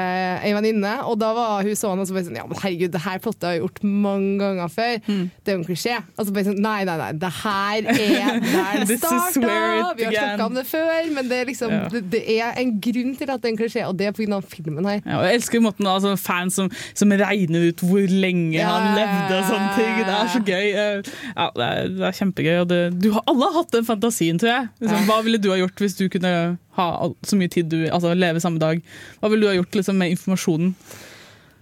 ei 0.49 0.51
venninne, 0.57 0.95
og 1.07 1.19
da 1.21 1.29
var 1.37 1.63
hun 1.67 1.77
sånn 1.79 2.03
og 2.03 2.09
så 2.09 2.17
bare 2.17 2.27
sånn, 2.27 2.39
ja, 2.41 2.47
men 2.49 2.59
herregud, 2.59 2.91
det 2.95 3.03
her 3.05 3.21
plottet 3.23 3.47
har 3.47 3.55
jeg 3.57 3.63
gjort 3.63 3.81
mange 3.87 4.39
ganger 4.43 4.73
før. 4.75 4.95
Mm. 5.07 5.23
Det 5.45 5.53
er 5.53 5.57
jo 5.57 5.61
en 5.61 5.67
klisjé. 5.69 5.97
Og 6.17 6.27
så 6.29 6.35
bare 6.35 6.47
sånn, 6.49 6.61
nei, 6.65 6.79
nei, 6.89 6.97
nei, 7.01 7.11
det 7.23 7.31
her 7.39 7.89
er 7.95 8.41
der 8.49 8.85
det 8.89 8.99
starta! 9.01 9.95
Vi 9.99 10.09
har 10.09 10.17
snakka 10.19 10.49
om 10.51 10.59
det 10.59 10.67
før, 10.69 11.11
men 11.17 11.31
det 11.31 11.41
er 11.45 11.51
liksom 11.53 11.75
Ja. 11.79 11.85
det, 11.93 12.05
det 12.13 12.23
er 12.41 12.57
en 12.63 12.75
grunn 12.83 13.15
til 13.19 13.31
at 13.31 13.43
det 13.45 13.49
er 13.51 13.53
en 13.55 13.61
klisjé, 13.61 13.85
og 13.87 13.97
det 14.01 14.09
er 14.11 14.17
pga. 14.17 14.41
filmen 14.51 14.87
her. 14.89 15.01
Ja, 15.05 15.21
jeg 15.29 15.39
elsker 15.39 15.63
måten 15.63 15.87
altså, 15.87 16.17
fans 16.19 16.57
som, 16.59 16.71
som 16.97 17.13
regner 17.13 17.69
ut 17.71 17.83
hvor 17.87 18.03
lenge 18.11 18.65
han 18.65 18.91
levde 18.99 19.39
og 19.39 19.47
sånne 19.53 19.71
ting. 19.77 19.95
Det 20.03 20.15
er 20.19 20.33
så 20.35 20.43
gøy. 20.43 20.67
Eh, 20.75 21.15
Ja, 21.39 21.49
det, 21.55 21.67
er, 21.69 21.89
det 21.95 22.07
er 22.09 22.17
kjempegøy. 22.19 22.55
Og 22.63 22.69
det, 22.71 22.79
du 23.03 23.11
har 23.15 23.23
alle 23.31 23.49
har 23.49 23.59
hatt 23.61 23.75
den 23.77 23.87
fantasien, 23.89 24.39
tror 24.41 24.51
jeg. 24.53 24.71
Liksom, 24.83 25.05
hva 25.11 25.21
ville 25.27 25.41
du 25.43 25.51
ha 25.53 25.59
gjort 25.61 25.85
hvis 25.85 25.99
du 25.99 26.07
kunne 26.13 26.33
ha 26.79 26.89
så 27.27 27.39
mye 27.39 27.51
tid 27.53 27.71
du 27.73 27.79
Altså 27.89 28.15
leve 28.17 28.41
samme 28.43 28.61
dag? 28.63 28.83
Hva 29.21 29.31
ville 29.33 29.47
du 29.47 29.51
ha 29.51 29.57
gjort 29.59 29.79
liksom, 29.81 29.99
med 30.01 30.15
informasjonen? 30.17 30.75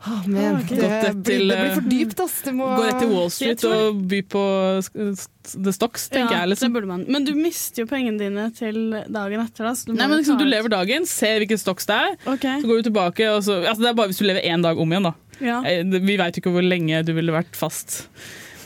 Oh, 0.07 0.22
men, 0.29 0.61
det, 0.68 0.76
Gått 0.76 1.16
blir, 1.26 1.38
det 1.38 1.46
blir 1.48 1.52
eh, 1.57 1.72
for 1.74 1.87
dypt, 1.90 2.20
ass. 2.22 2.35
Det 2.44 2.52
må 2.55 2.66
Gå 2.79 2.85
rett 2.87 3.00
til 3.02 3.09
Wall 3.11 3.31
Street 3.35 3.59
tror- 3.59 3.88
og 3.88 4.05
by 4.07 4.20
på 4.31 4.42
The 5.02 5.72
Stocks, 5.74 6.05
tenker 6.12 6.37
Ja, 6.37 6.44
jeg. 6.44 6.52
Liksom. 6.52 6.68
det 6.70 6.76
burde 6.76 6.90
man. 6.92 7.02
Men 7.11 7.26
du 7.26 7.33
mister 7.35 7.83
jo 7.83 7.88
pengene 7.90 8.20
dine 8.20 8.44
til 8.55 8.79
dagen 9.11 9.42
etter. 9.42 9.66
Du, 9.66 9.94
Nei, 9.96 10.07
men 10.07 10.20
liksom, 10.20 10.38
Du 10.38 10.46
lever 10.46 10.70
dagen, 10.70 11.09
ser 11.11 11.40
hvilke 11.42 11.59
stocks 11.59 11.90
det 11.90 11.98
er, 11.98 12.14
okay. 12.37 12.61
så 12.62 12.70
går 12.70 12.83
du 12.85 12.90
tilbake. 12.92 13.31
Og 13.35 13.42
så, 13.48 13.59
altså, 13.64 13.83
det 13.83 13.90
er 13.90 13.98
bare 13.98 14.12
hvis 14.12 14.22
du 14.22 14.29
lever 14.29 14.46
én 14.46 14.62
dag 14.62 14.79
om 14.79 14.94
igjen, 14.94 15.11
da. 15.11 15.14
Ja. 15.42 15.59
Eh, 15.66 15.83
Vi 15.83 16.18
veit 16.22 16.38
ikke 16.38 16.55
hvor 16.55 16.62
lenge 16.64 17.02
du 17.07 17.11
ville 17.16 17.35
vært 17.35 17.59
fast. 17.59 18.05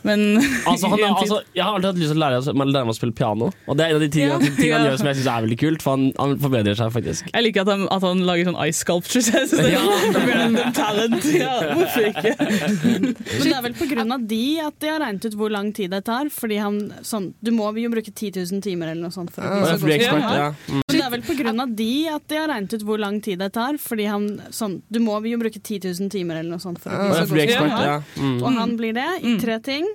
Men 0.06 0.38
Altså, 0.70 0.88
han, 0.88 0.98
er- 1.00 1.14
altså, 1.14 1.40
jeg 1.54 1.64
har 1.64 1.74
alltid 1.74 1.88
hatt 1.90 2.00
lyst 2.00 2.12
til 2.14 2.18
å 2.18 2.22
lære, 2.24 2.40
lære 2.72 2.86
meg 2.88 2.94
å 2.94 2.96
spille 2.98 3.14
piano. 3.16 3.50
Og 3.68 3.76
det 3.76 3.84
er 3.86 3.90
en 3.94 3.98
av 3.98 4.04
de 4.04 4.08
tingene, 4.08 4.38
Ja. 4.40 4.54
tingene 4.56 4.76
han 4.78 4.84
Ja. 4.86 4.90
gjør 4.90 4.98
som 5.02 5.08
jeg 5.10 5.16
syns 5.20 5.30
er 5.30 5.44
veldig 5.46 5.58
kult, 5.60 5.82
for 5.84 5.90
han, 5.96 6.04
han 6.18 6.36
forbedrer 6.40 6.76
seg 6.78 6.92
faktisk. 6.94 7.30
Jeg 7.34 7.44
liker 7.46 7.60
at 7.66 7.72
han, 7.74 7.86
at 7.90 8.02
han 8.06 8.22
lager 8.28 8.50
sånn 8.50 8.58
ice 8.68 8.80
sculptures. 8.84 9.30
Jeg 9.34 9.48
synes 9.50 9.64
det 9.64 9.72
Ja. 9.72 9.82
er 10.20 10.38
random 10.40 10.72
talent. 10.76 11.24
Ja, 11.34 11.54
hvorfor 11.76 12.08
ikke? 12.10 12.34
Men 13.40 13.46
det 13.46 13.54
er 13.56 13.62
vel 13.68 13.76
på 13.78 13.88
grunn 13.90 14.12
av 14.16 14.26
de 14.30 14.42
at 14.64 14.78
de 14.80 14.90
har 14.92 15.00
regnet 15.04 15.24
ut 15.30 15.36
hvor 15.38 15.50
lang 15.52 15.72
tid 15.76 15.90
det 15.94 16.02
tar. 16.08 16.30
Fordi 16.32 16.58
han, 16.60 16.80
sånn, 17.02 17.30
Du 17.42 17.50
må 17.54 17.68
jo 17.76 17.90
bruke 17.92 18.12
10 18.12 18.32
000 18.50 18.60
timer 18.64 18.90
eller 18.92 19.02
noe 19.08 19.14
sånt. 19.14 19.30
For 19.34 19.42
å 19.44 19.76
blir 19.80 19.96
ekspert, 19.98 20.26
ja. 20.36 20.48
Mm. 20.68 20.80
Men 20.88 20.96
det 20.96 21.04
er 21.06 21.10
vel 21.14 21.22
på 21.26 21.36
grunn 21.38 21.60
av 21.64 21.74
de 21.76 21.90
at 22.12 22.26
de 22.28 22.36
har 22.40 22.48
regnet 22.52 22.74
ut 22.76 22.84
hvor 22.88 22.98
lang 23.00 23.20
tid 23.24 23.38
det 23.40 23.52
tar. 23.56 23.78
Fordi 23.80 24.06
han, 24.10 24.28
sånn, 24.54 24.80
Du 24.90 25.00
må 25.00 25.18
jo 25.28 25.38
bruke 25.40 25.60
10 25.60 25.80
000 26.00 26.10
timer 26.12 26.40
eller 26.40 26.56
noe 26.56 26.62
sånt. 26.62 26.80
For 26.82 26.90
å 26.90 26.98
bli 26.98 27.10
så 27.10 27.20
god 27.20 27.28
som 27.28 27.42
ekspert, 27.44 27.86
ja. 27.86 27.98
Mm. 28.20 28.38
Og 28.42 28.58
han 28.60 28.76
blir 28.80 28.94
det 28.96 29.08
i 29.24 29.36
tre 29.40 29.58
ting. 29.64 29.86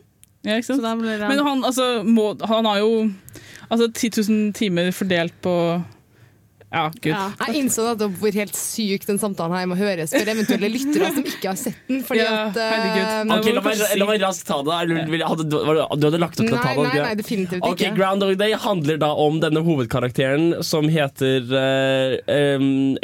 Ja, 0.46 0.60
ikke 0.60 0.70
sant? 0.70 0.86
Han, 0.86 1.02
Men 1.02 1.42
han, 1.48 1.64
altså, 1.66 2.04
må, 2.06 2.32
han 2.46 2.68
har 2.70 2.80
jo 2.84 3.10
altså, 3.70 3.90
10 3.92 4.12
000 4.30 4.54
timer 4.54 4.92
fordelt 4.96 5.34
på 5.42 5.56
Ja, 6.76 6.90
gud. 6.92 7.12
Ja. 7.14 7.26
Jeg 7.48 7.62
innså 7.62 7.86
at 7.94 8.02
det 8.02 8.10
hvor 8.20 8.36
helt 8.36 8.58
syk 8.60 9.06
den 9.08 9.20
samtalen 9.22 9.56
her 9.56 9.68
må 9.72 9.78
høres 9.80 10.12
for 10.12 10.28
eventuelle 10.34 10.68
lyttere 10.74 11.12
som 11.16 11.24
ikke 11.24 11.48
har 11.48 11.60
sett 11.60 11.78
den. 11.88 12.02
Fordi 12.04 12.20
Ja, 12.20 12.34
at, 12.50 12.58
uh, 12.60 13.32
okay, 13.38 13.38
Ok, 13.38 13.48
la 13.56 13.62
meg, 13.64 13.84
la 14.02 14.08
meg 14.10 14.24
raskt 14.26 14.48
ta 14.50 14.58
det. 14.66 14.80
Du- 14.92 15.24
hadde, 15.26 15.46
du- 15.48 15.58
var 15.64 15.80
det- 15.80 16.00
du 16.02 16.08
hadde 16.10 16.20
lagt 16.20 16.40
opp 16.42 16.50
til 16.50 16.58
å 16.58 16.62
ta 16.62 16.74
det? 16.74 16.76
nei, 16.76 16.90
ikke? 16.92 17.06
nei, 17.06 17.16
definitivt 17.22 17.62
Ok, 17.64 17.72
Okay, 17.76 17.92
Groundhog 17.96 18.38
Day 18.38 18.52
handler 18.66 18.98
da 18.98 19.12
om 19.14 19.40
denne 19.40 19.64
hovedkarakteren 19.64 20.64
som 20.64 20.90
heter 20.92 21.48
uh, 21.48 22.16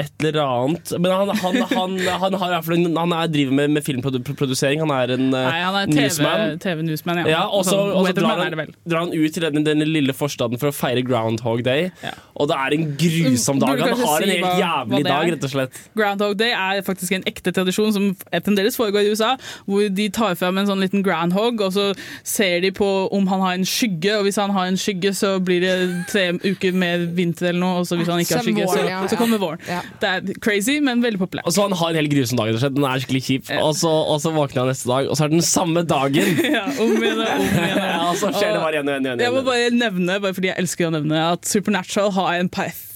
et 0.01 0.11
eller 0.19 0.41
annet 0.41 0.91
Men 0.99 1.11
han, 1.11 1.29
han, 1.29 1.55
han, 1.71 1.97
han, 2.25 2.33
har 2.33 2.51
i 2.51 2.55
hvert 2.57 2.67
fall 2.67 2.75
en, 2.77 2.95
han 2.97 3.15
er, 3.15 3.31
driver 3.31 3.55
med, 3.61 3.69
med 3.77 3.85
filmprodusering. 3.87 4.83
Han 4.83 4.91
er 4.95 5.15
en 5.15 5.27
uh, 5.31 5.39
Nei, 5.47 5.61
han 5.63 5.79
er 5.79 5.93
newsman. 5.95 6.59
TV-newsman, 6.59 7.23
ja. 7.23 7.27
Ja, 7.37 7.41
og 7.47 7.63
så 7.65 7.71
Sånn, 7.71 7.93
og 7.95 8.07
så 8.09 8.13
drar, 8.17 8.41
han, 8.43 8.73
drar 8.83 9.05
han 9.05 9.13
ut 9.15 9.31
til 9.31 9.45
denne, 9.47 9.63
denne 9.63 9.87
lille 9.87 10.13
forstaden 10.17 10.59
for 10.59 10.71
å 10.71 10.75
feire 10.75 11.03
Groundhog 11.07 11.63
Day. 11.63 11.87
Og 12.35 12.49
det 12.51 12.57
er 12.57 12.75
en 12.75 12.87
grusom 12.99 13.60
dag. 13.63 13.83
Han 13.85 14.03
har 14.03 14.25
en 14.25 14.33
helt 14.33 14.61
jævlig 14.61 15.03
dag, 15.07 15.31
rett 15.35 15.47
og 15.47 15.53
slett. 15.53 15.81
Groundhog 15.97 16.35
Day 16.39 16.55
er 16.55 16.83
faktisk 16.85 17.15
en 17.17 17.25
ekte 17.29 17.53
tradisjon 17.55 17.93
som 17.95 18.09
fremdeles 18.31 18.77
foregår 18.79 19.07
i 19.07 19.13
USA, 19.15 19.33
hvor 19.69 19.87
de 19.89 20.07
tar 20.13 20.37
fram 20.39 20.59
en 20.61 20.69
sånn 20.69 20.81
liten 20.83 21.05
groundhog, 21.05 21.61
og 21.65 21.75
så 21.75 21.87
ser 22.27 22.61
de 22.65 22.73
på 22.75 22.89
om 23.11 23.27
han 23.31 23.43
har 23.45 23.59
en 23.59 23.67
skygge, 23.67 24.17
og 24.17 24.27
hvis 24.27 24.39
han 24.41 24.53
har 24.55 24.69
en 24.71 24.79
skygge, 24.79 25.13
så 25.17 25.35
blir 25.43 25.63
det 25.63 25.75
tre 26.11 26.27
uker 26.43 26.75
med 26.77 27.09
vinter 27.17 27.51
eller 27.51 27.61
noe, 27.63 27.81
og 27.81 27.89
så 27.89 27.99
hvis 27.99 28.11
han 28.11 28.21
ikke 28.23 28.39
har 28.39 28.47
skygge, 28.47 28.67
så, 28.71 28.85
så 29.11 29.19
kommer 29.19 29.41
våren. 29.41 29.61
Det 30.01 30.09
er 30.09 30.41
crazy, 30.43 30.79
men 30.83 31.03
veldig 31.03 31.21
populært. 31.21 31.47
Og 31.49 31.55
så 31.55 31.65
han 31.67 31.75
har 31.77 31.93
en 31.93 32.01
helt 32.01 32.13
grusom 32.13 32.39
dag. 32.39 32.51
rett 32.51 32.59
og 32.59 32.63
slett. 32.65 32.77
Den 32.77 32.87
er 32.87 33.03
skikkelig 33.03 33.23
kjip. 33.27 33.51
Og, 33.61 33.73
så, 33.77 33.91
og 33.91 34.21
så 34.23 34.33
våkner 34.35 34.63
han 34.63 34.71
neste 34.73 34.91
dag, 34.91 35.09
og 35.09 35.17
så 35.17 35.25
er 35.25 35.31
det 35.31 35.39
den 35.39 35.47
samme 35.47 35.83
dagen. 35.87 36.39
ja, 36.57 36.65
om 36.81 36.95
igjen 36.97 37.23
og 37.23 37.35
om 37.35 37.49
igjen. 37.49 37.81
Ja, 37.91 37.97
og 38.09 38.15
så 38.19 38.31
skjer 38.35 38.55
det 38.55 38.61
bare 38.61 38.77
igjen 38.77 38.91
og 38.91 39.01
igjen. 39.01 39.25
Jeg 39.25 39.35
må 39.35 39.43
bare 39.47 39.73
nevne, 39.75 40.19
bare 40.23 40.37
fordi 40.37 40.51
jeg 40.51 40.63
elsker 40.63 40.89
å 40.89 40.93
nevne, 40.95 41.25
at 41.35 41.47
Supernatural 41.47 42.13
har 42.17 42.39
en 42.39 42.51
perfekt 42.51 42.90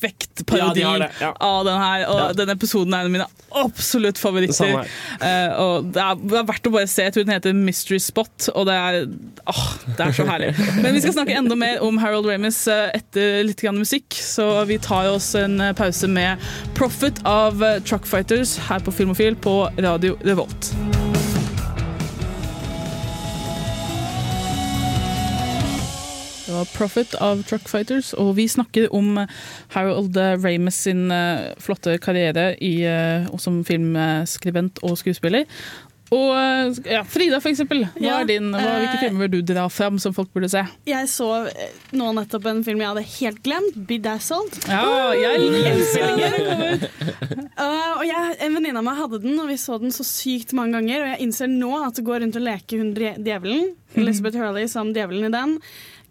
parodi 0.46 0.82
Ja, 0.84 0.94
de 0.94 1.00
det, 1.06 1.10
ja. 1.22 1.32
av 1.40 1.66
den 1.66 1.78
her. 1.82 2.06
Og 2.12 2.20
Ja. 2.20 2.34
den 2.34 2.50
episoden 2.54 2.94
er 2.94 3.00
en 3.00 3.06
av 3.06 3.12
mine 3.12 3.28
absolutt 3.56 4.18
favoritter. 4.20 4.86
Eh, 5.22 5.52
og 5.62 5.92
det 5.96 6.02
er, 6.04 6.16
det 6.20 6.38
er 6.42 6.48
verdt 6.50 6.68
å 6.68 6.72
bare 6.74 6.88
se. 6.92 7.04
Jeg 7.08 7.14
tror 7.16 7.24
den 7.26 7.34
heter 7.36 7.54
Mystery 7.56 8.00
Spot, 8.04 8.50
og 8.56 8.66
det 8.68 8.74
er, 8.76 9.08
åh, 9.48 9.64
det 9.96 10.00
er 10.08 10.12
så 10.18 10.26
herlig. 10.28 10.50
Men 10.84 10.94
vi 10.98 11.02
skal 11.06 11.14
snakke 11.16 11.38
enda 11.40 11.56
mer 11.56 11.80
om 11.86 11.98
Harold 12.02 12.28
Ramis 12.28 12.68
eh, 12.68 12.90
etter 13.00 13.44
litt 13.48 13.62
grann 13.64 13.80
musikk, 13.80 14.12
så 14.20 14.50
vi 14.68 14.78
tar 14.78 15.08
oss 15.14 15.34
en 15.40 15.60
eh, 15.62 15.74
pause 15.78 16.08
med 16.12 16.38
Profit 16.76 17.22
av 17.26 17.64
Truckfighters 17.88 18.58
her 18.70 18.80
på 18.84 18.92
Filmofil 18.92 19.36
på 19.40 19.58
Radio 19.80 20.18
Revolt. 20.26 20.74
Var 26.56 26.70
Profit 26.76 27.16
av 27.24 27.44
Truckfighters, 27.48 28.14
og 28.20 28.36
vi 28.40 28.48
snakker 28.52 28.88
om 28.96 29.20
Harold 29.76 30.18
Ramis 30.44 30.82
sin 30.88 31.10
eh, 31.12 31.52
flotte 31.62 31.98
karriere 32.04 32.54
i, 32.64 32.78
eh, 32.88 33.28
som 33.42 33.64
filmskribent 33.68 34.82
og 34.86 34.98
skuespiller. 35.02 35.46
Og 36.14 36.32
eh, 36.38 36.76
ja, 36.94 37.02
Frida, 37.08 37.40
for 37.42 37.50
eksempel. 37.50 37.82
Hva 37.96 38.04
Ja, 38.04 38.18
er 38.22 38.28
din, 38.30 38.52
hva, 38.54 38.76
hvilke 38.84 39.00
filmer 39.02 39.26
vil 39.26 39.40
du 39.40 39.54
dra 39.54 39.66
fram 39.74 39.98
som 40.02 40.14
folk 40.14 40.30
burde 40.36 40.50
se? 40.54 40.62
Jeg 40.86 41.10
så 41.10 41.30
nå 41.98 42.12
nettopp 42.18 42.46
en 42.52 42.62
film 42.68 42.84
jeg 42.84 42.92
hadde 42.92 43.06
helt 43.16 43.42
glemt, 43.46 43.80
'Bedazzled'. 43.90 44.60
Ja, 44.70 45.16
jeg 45.18 45.50
elsker 45.72 46.22
den! 46.22 46.86
Uh, 47.56 47.98
og 47.98 48.06
jeg, 48.06 48.38
En 48.46 48.54
venninne 48.60 48.82
av 48.82 48.86
meg 48.86 49.02
hadde 49.02 49.24
den, 49.26 49.40
og 49.42 49.50
vi 49.50 49.58
så 49.60 49.80
den 49.82 49.96
så 49.96 50.06
sykt 50.06 50.54
mange 50.54 50.78
ganger. 50.78 51.02
Og 51.02 51.12
jeg 51.16 51.26
innser 51.26 51.50
nå 51.52 51.74
at 51.82 51.98
det 51.98 52.06
går 52.06 52.22
rundt 52.22 52.38
og 52.38 52.48
leker 52.52 52.84
hun 52.84 52.94
djevelen, 52.96 53.74
Elizabeth 54.00 54.38
Hurley 54.38 54.70
som 54.70 54.94
djevelen 54.94 55.30
i 55.32 55.34
den 55.34 55.60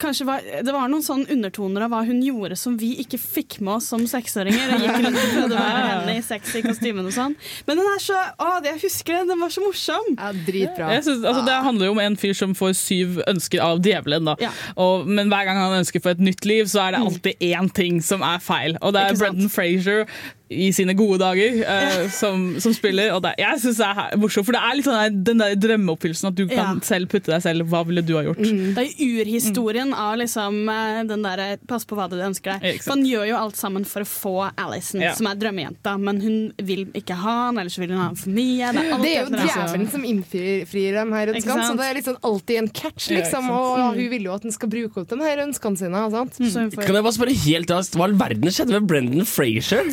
Kanskje 0.05 0.27
var, 0.29 0.45
Det 0.65 0.75
var 0.75 0.91
noen 0.93 1.05
sånne 1.05 1.31
undertoner 1.33 1.87
av 1.87 1.93
hva 1.95 2.03
hun 2.07 2.21
gjorde 2.25 2.59
som 2.61 2.77
vi 2.81 2.93
ikke 3.03 3.19
fikk 3.21 3.59
med 3.65 3.79
oss 3.79 3.89
som 3.93 4.05
seksåringer. 4.09 4.75
Og 4.77 4.85
gikk 4.85 4.99
rundt 5.01 5.21
og 5.21 5.33
prøvde 5.33 5.57
å 5.57 5.63
være 5.63 5.87
henne 5.89 6.17
i 6.19 6.25
sexy 6.25 6.63
kostymen 6.65 7.09
og 7.09 7.17
sånn. 7.17 7.37
Men 7.69 7.81
den 7.81 7.91
er 7.95 8.05
så, 8.05 8.21
å, 8.39 8.51
det 8.65 8.75
jeg 8.75 8.83
husker 8.87 9.19
den! 9.21 9.33
den 9.35 9.43
var 9.43 9.55
så 9.55 9.65
morsom. 9.65 10.13
Ja, 10.15 10.31
dritbra. 10.47 10.93
Jeg 10.95 11.07
synes, 11.09 11.25
altså, 11.25 11.43
det 11.49 11.59
handler 11.67 11.91
jo 11.91 11.97
om 11.97 12.03
en 12.05 12.21
fyr 12.21 12.37
som 12.37 12.55
får 12.59 12.77
syv 12.79 13.19
ønsker 13.27 13.65
av 13.65 13.83
djevelen. 13.85 14.31
Da. 14.31 14.37
Ja. 14.43 14.53
Og, 14.81 15.09
men 15.09 15.33
hver 15.33 15.49
gang 15.49 15.61
han 15.61 15.81
ønsker 15.81 16.05
for 16.05 16.15
et 16.15 16.23
nytt 16.23 16.47
liv, 16.49 16.69
så 16.71 16.87
er 16.87 16.97
det 16.97 17.05
alltid 17.09 17.45
én 17.51 17.73
ting 17.75 18.01
som 18.05 18.25
er 18.27 18.43
feil. 18.45 18.79
Og 18.85 18.95
det 18.95 19.09
er 19.09 19.21
Brendan 19.21 19.53
Frazier 19.53 20.05
i 20.51 20.69
sine 20.77 20.93
gode 20.95 21.19
dager 21.23 21.55
uh, 21.65 22.09
som, 22.13 22.61
som 22.61 22.75
spiller. 22.77 23.11
Og 23.17 23.23
det, 23.25 23.33
jeg 23.41 23.61
syns 23.63 23.79
det 23.81 23.87
er 23.89 24.19
morsomt, 24.21 24.45
for 24.47 24.53
det 24.55 24.61
er 24.61 24.77
litt 24.77 24.87
sånn 24.87 25.23
den 25.25 25.41
der 25.41 25.55
drømmeoppfyllelsen 25.57 26.29
at 26.31 26.37
du 26.37 26.45
kan 26.51 26.59
Ja. 26.59 26.85
selv 26.85 27.09
putte 27.11 27.33
deg 27.33 27.41
selv 27.43 27.65
Hva 27.73 27.81
ville 27.89 28.03
du 28.05 28.13
ha 28.19 28.23
gjort? 28.27 28.39
Det 28.45 28.83
er 28.85 28.91
jo 28.93 29.23
urhistorien 29.25 29.95
av 29.97 30.19
liksom 30.21 30.69
eh, 30.69 31.01
den 31.09 31.25
derre 31.25 31.47
Pass 31.67 31.87
på 31.89 31.97
hva 31.97 32.07
du 32.13 32.19
ønsker 32.21 32.61
deg. 32.61 32.79
For 32.85 32.93
han 32.95 33.05
gjør 33.09 33.25
jo 33.31 33.39
alt 33.41 33.57
sammen 33.59 33.87
for 33.89 34.05
å 34.05 34.09
få 34.09 34.35
Alison, 34.61 35.01
Ja. 35.01 35.15
som 35.17 35.27
er 35.31 35.41
drømmejenta, 35.41 35.97
men 35.99 36.21
hun 36.21 36.37
vil 36.63 36.85
ikke 36.95 37.17
ha 37.25 37.37
han, 37.47 37.59
eller 37.59 37.73
så 37.73 37.81
vil 37.83 37.95
hun 37.95 38.03
ha 38.03 38.07
han 38.13 38.21
for 38.21 38.31
mye. 38.37 38.71
Det 38.77 38.85
er, 38.85 39.03
Det 39.05 39.15
er 39.15 39.25
jo 39.25 39.49
djevelen 39.49 39.91
som 39.97 40.05
innfrir 40.05 40.93
dem 41.01 41.13
her 41.17 41.33
ønskene, 41.35 41.67
så 41.71 41.77
det 41.81 41.89
er 41.89 41.99
liksom 41.99 42.21
alltid 42.23 42.61
en 42.63 42.69
catch, 42.69 43.09
liksom. 43.17 43.49
Ja. 43.49 43.59
Og 43.59 43.79
Mm. 43.85 43.97
hun 43.99 44.11
vil 44.11 44.23
jo 44.29 44.35
at 44.37 44.43
han 44.43 44.53
skal 44.53 44.69
bruke 44.69 45.01
opp 45.03 45.09
de 45.09 45.17
her 45.25 45.41
ønskene 45.47 45.79
sine. 45.79 46.05
Sant? 46.11 46.35
Så 46.37 46.61
hun 46.61 46.71
får- 46.71 46.85
Kan 46.87 46.95
jeg 47.01 47.05
bare 47.09 47.17
spørre 47.17 47.35
helt 47.49 47.71
raskt, 47.75 47.95
Hva 47.97 48.05
i 48.05 48.11
all 48.11 48.19
verden 48.21 48.51
skjedde 48.53 48.77
med 48.77 48.87
Brendan 48.87 49.25
Frazier? 49.25 49.85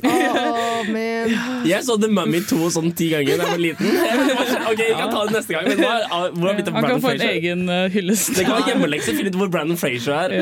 Åh, 0.49 0.89
man. 0.89 1.35
Jeg 1.69 1.85
så 1.85 1.97
The 2.01 2.09
Mummy 2.11 2.41
2 2.49 2.71
sånn 2.73 2.89
ti 2.97 3.11
ganger 3.13 3.37
da 3.41 3.47
jeg 3.47 3.53
var 3.53 3.61
liten. 3.61 3.85
Bare, 4.71 4.77
Ok, 4.77 4.81
jeg 4.87 4.97
kan 4.97 5.11
ta 5.11 5.21
det 5.27 5.33
neste 5.35 5.53
gang. 5.55 5.67
Men 5.67 5.81
hva, 5.83 5.93
hvor 6.31 6.47
har 6.47 6.55
det 6.55 6.55
blitt 6.61 6.67
av 6.71 6.75
Han 6.77 6.83
kan 6.83 6.89
Brandon 6.89 7.01
få 7.03 7.11
en 7.11 7.19
Frazier? 7.19 7.37
egen 7.41 7.63
eh, 7.69 7.89
hyllest. 7.91 8.31
Det 8.37 8.45
kan 8.47 8.55
være 8.57 8.69
hjemmelekse. 8.71 9.15
Finne 9.17 9.31
ut 9.33 9.37
hvor 9.41 9.49
Brandon 9.51 9.77
Frazier 9.77 10.13
er. 10.15 10.35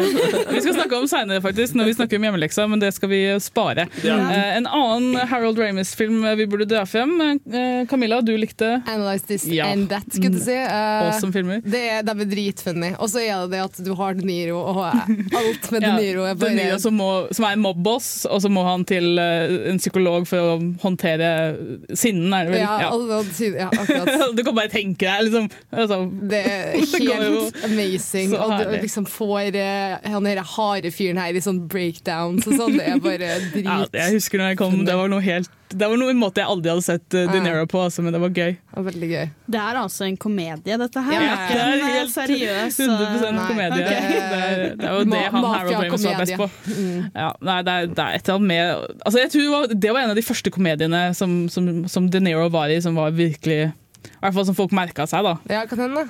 Vi 0.53 0.61
skal 0.61 0.75
snakke 0.77 0.99
om 0.99 1.07
senere, 1.09 1.41
faktisk, 1.43 1.75
når 1.79 1.89
vi 1.89 1.93
snakker 1.97 2.19
om 2.21 2.27
hjemmeleksa, 2.29 2.67
men 2.69 2.79
det 2.83 2.91
skal 2.95 3.09
vi 3.11 3.21
spare. 3.41 3.87
Ja. 4.05 4.17
Eh, 4.29 4.57
en 4.59 4.67
annen 4.69 5.17
Harold 5.31 5.59
Ramis-film 5.59 6.21
vi 6.37 6.45
burde 6.51 6.67
dra 6.69 6.85
frem. 6.89 7.15
Eh, 7.21 7.85
Camilla, 7.89 8.21
du 8.21 8.35
likte 8.37 8.69
Analyze 8.85 9.25
this 9.27 9.45
Ja. 9.49 9.65
and 9.73 9.89
that, 9.89 10.05
skulle 10.13 10.37
du 10.37 10.39
si. 10.43 10.53
Eh, 10.53 11.07
Awesome 11.09 11.33
filmer. 11.33 11.61
Det 11.65 11.81
er, 11.89 12.03
de 12.05 12.11
er 12.25 12.29
dritfunny. 12.35 12.93
Og 12.99 13.09
så 13.09 13.23
er 13.25 13.45
det 13.47 13.57
det 13.57 13.63
at 13.65 13.81
du 13.85 13.93
har 13.97 14.13
De 14.19 14.25
Niro, 14.27 14.59
og 14.59 14.83
alt 14.85 15.71
med 15.71 15.81
De 15.81 15.87
Ja, 15.87 15.95
Niro 15.97 16.23
er 16.29 16.35
De 16.39 16.53
Niro 16.55 16.77
som, 16.79 16.93
må, 16.99 17.09
som 17.33 17.45
er 17.49 17.57
en 17.57 17.63
mobboss, 17.63 18.25
og 18.29 18.41
så 18.43 18.49
må 18.51 18.63
han 18.67 18.85
til 18.89 19.17
eh, 19.19 19.69
en 19.71 19.79
psykolog 19.81 20.27
for 20.29 20.53
å 20.53 20.57
håndtere 20.83 21.29
sinnen, 21.97 22.33
er 22.35 22.45
det 22.49 22.53
vel? 22.53 22.61
ja, 22.61 22.89
altså, 22.91 23.49
ja, 23.55 23.69
akkurat. 23.71 24.09
du 24.37 24.43
kan 24.45 24.55
bare 24.57 24.71
tenke 24.71 25.05
deg 25.05 25.27
liksom, 25.27 25.49
altså, 25.71 25.99
Det 26.31 26.41
er 26.43 26.73
Det 26.77 27.01
helt 27.09 27.63
amazing. 27.69 28.33
Og 28.37 28.55
du 28.59 28.75
liksom 28.79 29.07
får 29.09 29.55
eh, 29.59 30.09
han 30.09 30.27
derre 30.27 30.45
harde 30.55 30.91
fyren 30.93 31.21
her 31.21 31.35
i 31.35 31.43
sånn 31.43 31.63
breakdowns 31.71 32.47
og 32.49 32.57
sånn. 32.59 32.77
Det 32.79 32.89
er 32.89 32.99
bare 33.03 33.31
drit. 33.53 33.65
ja, 33.65 33.79
Jeg 33.93 34.19
husker 34.19 34.41
når 34.41 34.53
jeg 34.53 34.61
kom, 34.61 34.83
det 34.87 34.97
var 34.99 35.11
noe 35.11 35.23
helt 35.23 35.49
Det 35.69 35.85
var 35.89 35.99
noe 36.01 36.13
en 36.13 36.19
måte 36.21 36.41
jeg 36.41 36.49
aldri 36.49 36.71
hadde 36.71 36.85
sett 36.85 37.15
uh, 37.17 37.25
De 37.29 37.41
Niro 37.43 37.65
på, 37.69 37.81
altså, 37.85 38.03
men 38.05 38.15
det 38.15 38.21
var 38.23 38.33
gøy. 38.33 38.55
Veldig 38.89 39.09
gøy. 39.11 39.25
Det 39.53 39.59
er 39.59 39.79
altså 39.81 40.05
en 40.07 40.17
komedie, 40.17 40.77
dette 40.81 41.03
her. 41.03 41.25
Ja, 41.25 41.35
det 41.49 41.59
er 41.59 41.81
det 41.83 41.89
helt 41.93 42.13
seriøs 42.13 42.79
100 42.85 43.09
eh, 43.27 43.41
komedie. 43.49 43.83
Okay. 43.83 44.13
Det, 44.13 44.39
er, 44.39 44.63
det 44.79 44.87
er 44.87 44.95
jo 44.95 45.09
det 45.09 45.23
han 45.33 45.47
Harold 45.49 45.75
Ramis 45.75 46.07
var 46.07 46.21
best 46.23 46.37
på. 46.39 46.47
Mm. 46.69 47.09
Ja, 47.13 47.29
nei, 47.49 47.59
det, 47.67 47.75
er, 47.75 47.91
det 47.91 48.05
er 48.05 48.17
et 48.17 48.23
eller 48.23 48.39
annet 48.39 48.49
med 48.49 48.95
altså 49.05 49.21
jeg 49.21 49.31
tror 49.33 49.43
det 49.43 49.51
var, 49.53 49.75
Det 49.85 49.93
var 49.93 50.01
en 50.01 50.13
av 50.13 50.17
de 50.19 50.25
første 50.25 50.53
komediene 50.53 51.03
som, 51.17 51.35
som, 51.51 51.69
som 51.91 52.09
De 52.11 52.21
Niro 52.23 52.47
var 52.53 52.71
i, 52.73 52.79
som 52.83 52.97
var 52.97 53.13
virkelig 53.17 53.69
I 54.19 54.25
hvert 54.27 54.33
fall 54.39 54.45
som 54.51 54.55
folk 54.57 54.71
merka 54.75 55.07
seg. 55.07 55.23
da 55.23 55.37
Ja, 55.49 55.65
kan 55.69 55.79
hende. 55.87 56.07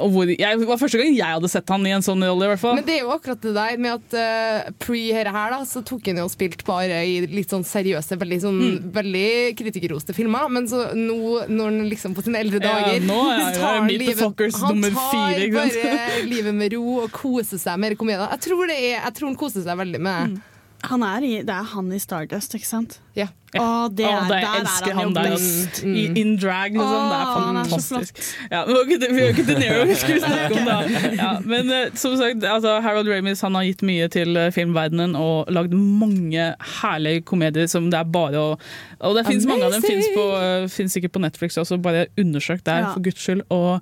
Og 0.00 0.12
hvor, 0.14 0.28
jeg, 0.30 0.38
Det 0.60 0.66
var 0.68 0.78
første 0.78 0.96
gang 1.00 1.10
jeg 1.16 1.26
hadde 1.26 1.48
sett 1.50 1.68
han 1.68 1.82
i 1.84 1.90
en 1.90 2.00
sånn 2.06 2.22
rolle. 2.22 2.46
i 2.46 2.50
hvert 2.52 2.60
fall 2.62 2.76
Men 2.78 2.84
det 2.86 2.94
er 2.94 3.00
jo 3.02 3.10
akkurat 3.10 3.40
det 3.42 3.52
der 3.56 3.76
med 3.82 3.90
at 3.98 4.14
uh, 4.14 4.70
pre 4.78 5.00
her, 5.12 5.26
her, 5.34 5.50
da, 5.50 5.58
så 5.66 5.82
tok 5.84 6.06
han 6.06 6.20
jo 6.22 6.28
og 6.28 6.30
spilt 6.30 6.62
bare 6.64 7.00
i 7.04 7.16
litt 7.26 7.50
sånn 7.50 7.64
seriøse, 7.66 8.16
veldig, 8.20 8.38
sånn, 8.44 8.60
Mm. 8.60 8.92
veldig 8.94 9.56
kritikerroste 9.58 10.14
filmer. 10.14 10.46
Men 10.48 10.68
så 10.70 10.84
nå, 10.94 11.18
når 11.50 11.64
han 11.72 11.90
liksom 11.90 12.14
på 12.14 12.22
sine 12.22 12.38
eldre 12.38 12.60
dager 12.62 13.00
Ja, 13.00 13.02
nå 13.02 13.18
er 13.34 13.42
det 13.50 13.58
tar 13.58 13.80
the 13.88 13.98
livet- 13.98 14.22
Fockers 14.22 14.60
han 14.62 14.76
nummer 14.78 14.94
fire, 14.94 15.50
tar 15.50 15.58
bare 15.58 16.22
livet 16.36 16.54
med 16.54 16.72
ro 16.78 17.00
og 17.02 17.10
koser 17.10 17.58
seg 17.58 17.82
med 17.82 17.98
komedier. 17.98 18.30
Jeg 18.30 18.40
tror, 18.46 18.66
det 18.70 18.78
er, 18.78 18.94
jeg 19.02 19.14
tror 19.18 19.32
han 19.32 19.36
koser 19.42 19.66
seg 19.66 19.76
veldig 19.82 20.00
med 20.00 20.30
mm. 20.30 20.40
Han 20.88 21.02
er 21.04 21.20
i, 21.28 21.34
det 21.44 21.52
er 21.52 21.66
han 21.74 21.90
i 21.92 21.98
Stardust, 22.00 22.54
ikke 22.56 22.64
sant? 22.64 22.94
Ja. 23.18 23.26
Det 23.50 23.58
Å, 23.58 23.62
er, 23.66 23.94
det 23.98 24.04
jeg 24.06 24.26
der 24.30 24.44
elsker 24.60 24.90
er 24.92 24.94
han 24.94 25.08
han 25.08 25.14
der 25.16 25.32
best. 25.32 25.80
i, 25.82 26.02
in 26.20 26.36
drag. 26.38 26.76
og 26.78 26.84
sånn. 26.86 27.08
det 27.10 27.16
er 27.16 27.30
han 27.34 27.56
er 27.58 27.64
fantastisk. 27.72 28.20
Ja, 28.52 28.60
vi 28.68 28.76
har 28.76 28.84
ikke- 28.86 29.46
De 29.48 29.56
Niro 29.58 29.80
vi 29.88 29.96
skulle 29.98 30.20
snakke 30.22 30.60
om, 30.60 30.68
da. 30.68 30.76
Ja, 31.18 31.30
men 31.42 31.72
eh, 31.74 31.90
som 31.98 32.14
sagt, 32.20 32.44
altså, 32.46 32.76
Harold 32.84 33.10
Ramis 33.10 33.42
han 33.42 33.58
har 33.58 33.66
gitt 33.66 33.82
mye 33.82 34.06
til 34.14 34.36
eh, 34.38 34.52
filmverdenen 34.54 35.16
og 35.18 35.50
lagd 35.50 35.74
mange 35.74 36.52
herlige 36.82 37.24
komedier 37.26 37.66
som 37.66 37.90
det 37.90 37.98
er 37.98 38.04
bare 38.14 38.38
å 38.38 38.54
Og 39.00 39.16
det 39.18 39.26
finnes 39.26 39.46
mange 39.48 39.64
av 39.66 39.72
dem 39.74 39.82
fins 39.82 40.06
på, 40.14 40.28
eh, 40.38 40.86
sikkert 40.86 41.12
på 41.18 41.20
Netflix 41.26 41.58
også, 41.58 41.80
bare 41.82 42.06
undersøk 42.20 42.62
der, 42.64 42.84
Ja. 42.86 42.92
for 42.94 43.00
guds 43.02 43.18
skyld. 43.26 43.42
Og 43.50 43.80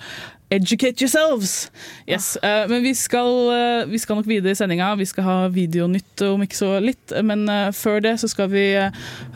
educate 0.51 1.03
yourselves! 1.03 1.71
Yes. 2.09 2.37
eh, 2.43 2.67
men 2.71 2.83
vi 2.83 2.95
skal, 2.95 3.27
uh, 3.53 3.85
vi 3.91 3.99
skal 3.99 4.17
nok 4.17 4.27
videre 4.31 4.55
i 4.55 4.55
sendinga. 4.57 4.95
Vi 4.97 5.05
skal 5.05 5.25
ha 5.27 5.35
videonytt 5.53 6.23
om 6.25 6.41
ikke 6.47 6.57
så 6.57 6.71
litt. 6.81 7.12
Men 7.23 7.45
uh, 7.51 7.69
før 7.77 8.01
det 8.01 8.14
så 8.23 8.29
skal 8.31 8.49
vi 8.49 8.62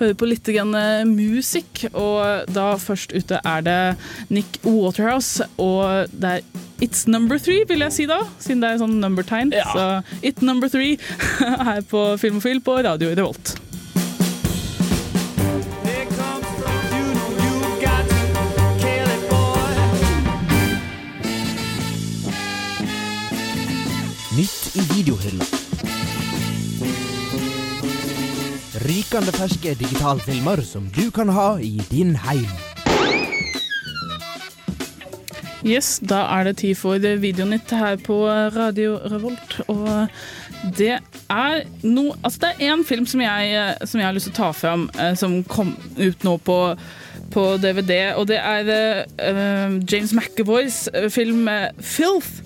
høre 0.00 0.16
på 0.18 0.28
litt 0.28 0.48
eh, 0.48 1.04
musikk. 1.08 1.86
Og 1.92 2.50
da 2.52 2.74
først 2.80 3.14
ute 3.14 3.40
er 3.44 3.66
det 3.66 3.80
Nick 4.30 4.60
Waterhouse, 4.64 5.46
og 5.58 6.12
det 6.12 6.38
er 6.38 6.68
It's 6.82 7.06
number 7.06 7.38
three, 7.38 7.62
vil 7.68 7.78
jeg 7.78 7.94
si 7.94 8.06
da, 8.10 8.24
siden 8.42 8.62
det 8.62 8.72
er 8.72 8.80
sånn 8.82 8.98
numbertegn. 8.98 9.52
Så 9.70 10.02
It 10.22 10.42
number 10.42 10.68
three 10.68 10.98
her 11.38 11.82
på 11.92 12.16
Filmofil 12.18 12.58
på 12.64 12.80
Radio 12.82 13.14
Revolt. 13.14 13.54
Nytt 24.32 24.70
i 24.74 24.80
videohylla. 24.94 25.61
Rykende 28.82 29.30
ferske 29.30 29.76
digitalfilmer 29.78 30.58
som 30.66 30.88
du 30.90 31.04
kan 31.14 31.28
ha 31.30 31.54
i 31.62 31.76
din 31.90 32.16
heim. 32.18 32.48
Yes, 35.62 36.00
da 36.02 36.24
er 36.34 36.48
det 36.48 36.56
tid 36.64 36.74
for 36.74 36.98
Videonytt 36.98 37.70
her 37.70 38.00
på 38.02 38.16
Radio 38.56 38.96
Revolt. 39.12 39.60
Og 39.70 39.86
det 40.78 40.96
er 41.30 41.62
no, 41.82 42.08
altså 42.24 42.42
det 42.42 42.50
er 42.50 42.74
én 42.74 42.82
film 42.88 43.06
som 43.06 43.22
jeg, 43.22 43.76
som 43.84 44.00
jeg 44.00 44.08
har 44.08 44.16
lyst 44.18 44.32
til 44.32 44.34
å 44.34 44.40
ta 44.40 44.50
fram, 44.50 44.88
eh, 44.98 45.14
som 45.14 45.44
kom 45.44 45.76
ut 46.00 46.26
nå 46.26 46.34
på, 46.42 46.58
på 47.30 47.46
DVD. 47.62 48.16
Og 48.18 48.26
det 48.32 48.40
er 48.42 49.06
uh, 49.22 49.78
James 49.92 50.10
McAvoys 50.12 50.88
film 51.14 51.46
'Filth'. 51.78 52.42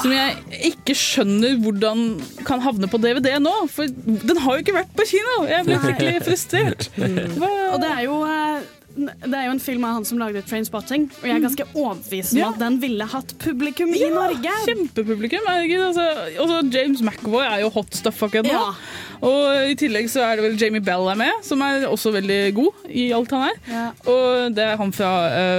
Som 0.00 0.14
jeg 0.14 0.64
ikke 0.72 0.94
skjønner 0.96 1.56
hvordan 1.60 2.04
kan 2.48 2.62
havne 2.64 2.88
på 2.90 3.00
DVD 3.02 3.34
nå. 3.42 3.52
For 3.72 3.88
den 3.90 4.40
har 4.40 4.56
jo 4.56 4.64
ikke 4.64 4.76
vært 4.78 4.92
på 4.96 5.06
kino! 5.12 5.38
Jeg 5.50 5.66
ble 5.68 5.80
skikkelig 5.84 6.20
frustrert. 6.28 6.90
Mm. 6.96 7.40
Og 7.42 7.80
det 7.82 7.90
er 7.94 8.04
jo 8.06 8.20
eh, 8.26 8.68
det 9.08 9.34
er 9.38 9.46
jo 9.48 9.54
en 9.56 9.60
film 9.62 9.84
av 9.88 9.94
han 9.98 10.04
som 10.08 10.18
lagde 10.20 10.42
Trainspotting, 10.46 11.08
og 11.20 11.26
jeg 11.28 11.36
er 11.36 11.44
ganske 11.44 11.66
overbevist 11.74 12.32
om 12.34 12.38
Ja. 12.42 12.48
at 12.54 12.58
den 12.60 12.80
ville 12.82 13.06
hatt 13.06 13.34
publikum 13.38 13.92
i 13.94 14.08
Norge. 14.12 14.54
Kjempepublikum. 14.66 15.46
herregud, 15.48 15.86
Altså, 15.90 16.06
også 16.38 16.60
James 16.74 17.02
McAvoy 17.02 17.44
er 17.46 17.60
jo 17.64 17.70
hot 17.70 17.94
stuff 17.96 18.22
akkurat 18.22 18.44
nå. 18.46 18.52
Ja. 18.52 18.74
Og 19.20 19.68
i 19.68 19.74
tillegg 19.76 20.06
så 20.08 20.22
er 20.24 20.36
det 20.38 20.44
vel 20.46 20.54
Jamie 20.56 20.80
Bell 20.80 21.08
er 21.12 21.18
med, 21.20 21.42
som 21.44 21.60
er 21.60 21.82
også 21.88 22.08
veldig 22.14 22.54
god 22.56 22.86
i 22.88 23.10
alt 23.12 23.30
han 23.36 23.42
er. 23.50 23.58
Ja. 23.68 23.82
Og 24.08 24.54
det 24.56 24.64
er 24.64 24.76
han 24.80 24.92
fra 24.96 25.10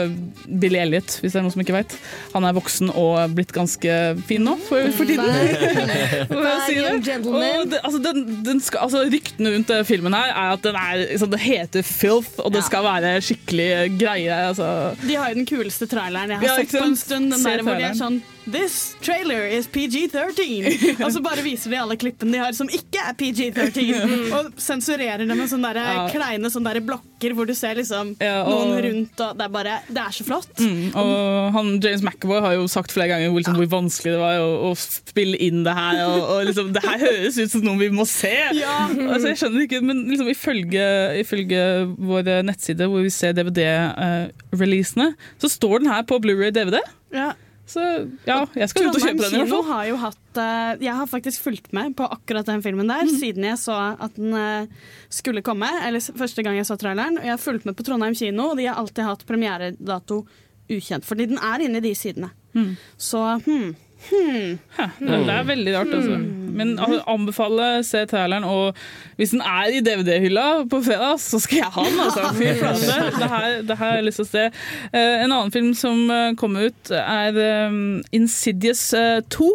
uh, 0.08 0.16
Billy 0.48 0.80
Elliot, 0.82 1.20
hvis 1.22 1.36
det 1.36 1.40
er 1.40 1.46
noen 1.46 1.54
som 1.54 1.62
ikke 1.62 1.76
vet. 1.76 1.94
Han 2.34 2.44
er 2.48 2.56
voksen 2.58 2.90
og 2.90 3.36
blitt 3.38 3.54
ganske 3.54 4.00
fin 4.26 4.42
nå 4.42 4.56
for, 4.66 4.90
for 4.98 5.06
tiden. 5.06 5.30
Si 6.62 6.76
det. 6.78 7.80
Altså, 7.84 8.00
den, 8.04 8.24
den 8.46 8.60
skal, 8.64 8.80
altså, 8.86 9.04
ryktene 9.12 9.54
rundt 9.56 9.70
eh, 9.74 9.84
filmen 9.88 10.14
her 10.16 10.32
er 10.32 10.54
at 10.56 10.64
den 10.66 10.76
er, 10.78 11.04
liksom, 11.12 11.32
den 11.34 11.42
heter 11.42 11.86
Filth, 11.86 12.38
og 12.40 12.52
det 12.54 12.64
skal 12.66 12.84
være 12.86 13.14
skikkelig 13.32 13.98
greie. 14.00 14.36
Altså. 14.52 14.68
De 15.08 15.16
har 15.16 15.32
jo 15.32 15.40
den 15.42 15.48
kuleste 15.50 15.88
traileren 15.92 16.30
jeg 16.36 16.42
har 16.44 16.46
Ja, 16.48 16.56
sett 16.62 16.76
på 16.78 16.86
en 16.86 16.96
stund. 17.00 17.32
Den 17.32 17.40
Se 17.42 17.56
der 17.58 17.64
hvor 17.66 17.80
de 17.80 17.88
er 17.90 17.98
sånn 17.98 18.22
This 18.52 18.96
trailer 19.02 19.46
is 19.48 19.68
PG-13. 19.72 21.00
Og 21.06 21.12
så 21.16 21.22
bare 21.24 21.44
viser 21.46 21.72
de 21.72 21.78
alle 21.80 21.96
klippene 22.00 22.34
de 22.36 22.42
har 22.42 22.52
som 22.58 22.68
ikke 22.72 23.00
er 23.08 23.16
PG-13. 23.16 24.32
Og 24.38 24.50
sensurerer 24.62 25.24
dem 25.24 25.32
med 25.40 25.48
sånne 25.52 25.72
der, 25.78 25.80
Ja. 25.92 26.08
kleine 26.12 26.52
sånne 26.52 26.74
der 26.76 26.84
blokker 26.86 27.36
hvor 27.38 27.46
du 27.48 27.54
ser 27.56 27.76
liksom 27.78 28.16
Ja, 28.20 28.42
og- 28.44 28.68
noen 28.68 28.82
rundt. 28.86 29.20
Og 29.24 29.38
det 29.38 29.46
er 29.46 29.54
bare 29.54 29.76
Det 29.88 30.02
er 30.04 30.12
så 30.18 30.26
flott. 30.28 30.52
Mm, 30.60 30.92
og 30.96 31.52
han, 31.56 31.70
James 31.84 32.02
McAvoy 32.04 32.42
har 32.44 32.54
jo 32.58 32.68
sagt 32.72 32.92
flere 32.92 33.08
ganger 33.14 33.30
hvor, 33.32 33.40
liksom, 33.44 33.56
hvor 33.62 33.70
vanskelig 33.78 34.16
det 34.16 34.20
var 34.22 34.40
å, 34.42 34.50
å 34.68 34.74
spille 34.78 35.38
inn 35.48 35.64
det 35.64 35.76
her. 35.78 36.02
Og, 36.08 36.20
og 36.36 36.46
liksom, 36.50 36.74
det 36.76 36.84
her 36.86 37.00
høres 37.06 37.38
ut 37.40 37.52
som 37.56 37.62
noe 37.66 37.78
vi 37.80 37.90
må 37.94 38.06
se! 38.10 38.34
Ja. 38.58 38.88
Altså, 38.90 39.32
jeg 39.32 39.40
skjønner 39.44 39.68
ikke, 39.68 39.82
men 39.86 40.04
liksom, 40.10 40.28
ifølge, 40.34 40.86
ifølge 41.22 41.62
vår 42.02 42.32
nettside 42.48 42.90
hvor 42.92 43.06
vi 43.06 43.14
ser 43.14 43.34
DVD-releasene, 43.38 45.14
så 45.42 45.50
står 45.52 45.80
den 45.86 45.92
her 45.94 46.04
på 46.10 46.20
Blu-ray 46.24 46.52
DVD. 46.56 46.82
Ja. 47.16 47.32
Så 47.72 47.84
ja, 48.28 48.42
jeg 48.58 48.68
skal 48.72 48.90
ut 48.90 48.98
og 48.98 49.04
kjøpe 49.04 49.24
den 49.24 49.36
i 49.36 49.42
hvert 49.42 49.52
fall. 49.54 49.68
har 49.70 49.86
jo 49.88 50.00
hatt 50.02 50.40
eh, 50.44 50.72
Jeg 50.84 50.96
har 50.98 51.08
faktisk 51.08 51.46
fulgt 51.46 51.72
med 51.76 51.96
på 51.96 52.08
akkurat 52.18 52.50
den 52.50 52.64
filmen 52.66 52.90
der 52.92 53.06
mm. 53.08 53.14
siden 53.22 53.48
jeg 53.48 53.60
så 53.62 53.78
at 53.96 54.18
den 54.20 54.36
eh, 54.36 54.90
skulle 55.12 55.44
komme. 55.46 55.70
Eller 55.88 56.04
første 56.04 56.44
gang 56.44 56.60
jeg 56.60 56.68
så 56.68 56.78
traileren. 56.82 57.20
Og 57.22 57.28
jeg 57.28 57.36
har 57.36 57.42
fulgt 57.42 57.68
med 57.70 57.78
på 57.78 57.86
Trondheim 57.88 58.18
kino, 58.18 58.52
og 58.52 58.60
de 58.60 58.68
har 58.68 58.82
alltid 58.82 59.08
hatt 59.08 59.26
premieredato 59.30 60.24
ukjent. 60.72 61.08
Fordi 61.08 61.30
den 61.32 61.40
er 61.40 61.64
inne 61.64 61.80
i 61.80 61.88
de 61.88 61.96
sidene. 61.98 62.32
Mm. 62.58 62.76
Så 63.00 63.24
hmm, 63.46 63.72
Hmm. 64.10 64.60
Ja, 64.78 64.88
det, 65.00 65.34
er 65.34 65.44
veldig 65.44 65.74
rart, 65.78 65.94
altså. 65.94 66.18
Men 66.52 66.80
anbefale 67.08 67.84
se 67.86 68.06
traileren, 68.10 68.44
og 68.44 68.76
hvis 69.16 69.34
den 69.36 69.44
er 69.46 69.70
i 69.72 69.84
DVD-hylla 69.86 70.46
på 70.72 70.82
fredag, 70.86 71.20
så 71.22 71.40
skal 71.40 71.62
jeg 71.62 71.72
ha 71.76 71.86
den, 71.86 72.00
altså. 72.06 72.24
Fy 72.38 72.50
flate. 72.60 72.98
Det 73.20 73.30
her, 73.30 73.62
det 73.62 73.78
her 73.78 73.86
har 73.86 74.00
jeg 74.00 74.08
lyst 74.10 74.22
til 74.24 74.28
å 74.28 74.32
se. 74.32 74.46
Eh, 74.92 75.14
en 75.24 75.30
annen 75.30 75.54
film 75.54 75.74
som 75.78 76.10
eh, 76.12 76.34
kommer 76.40 76.72
ut, 76.72 76.94
er 76.98 77.40
eh, 77.46 77.78
Insidious 78.18 78.88
eh, 78.98 79.22
2. 79.30 79.52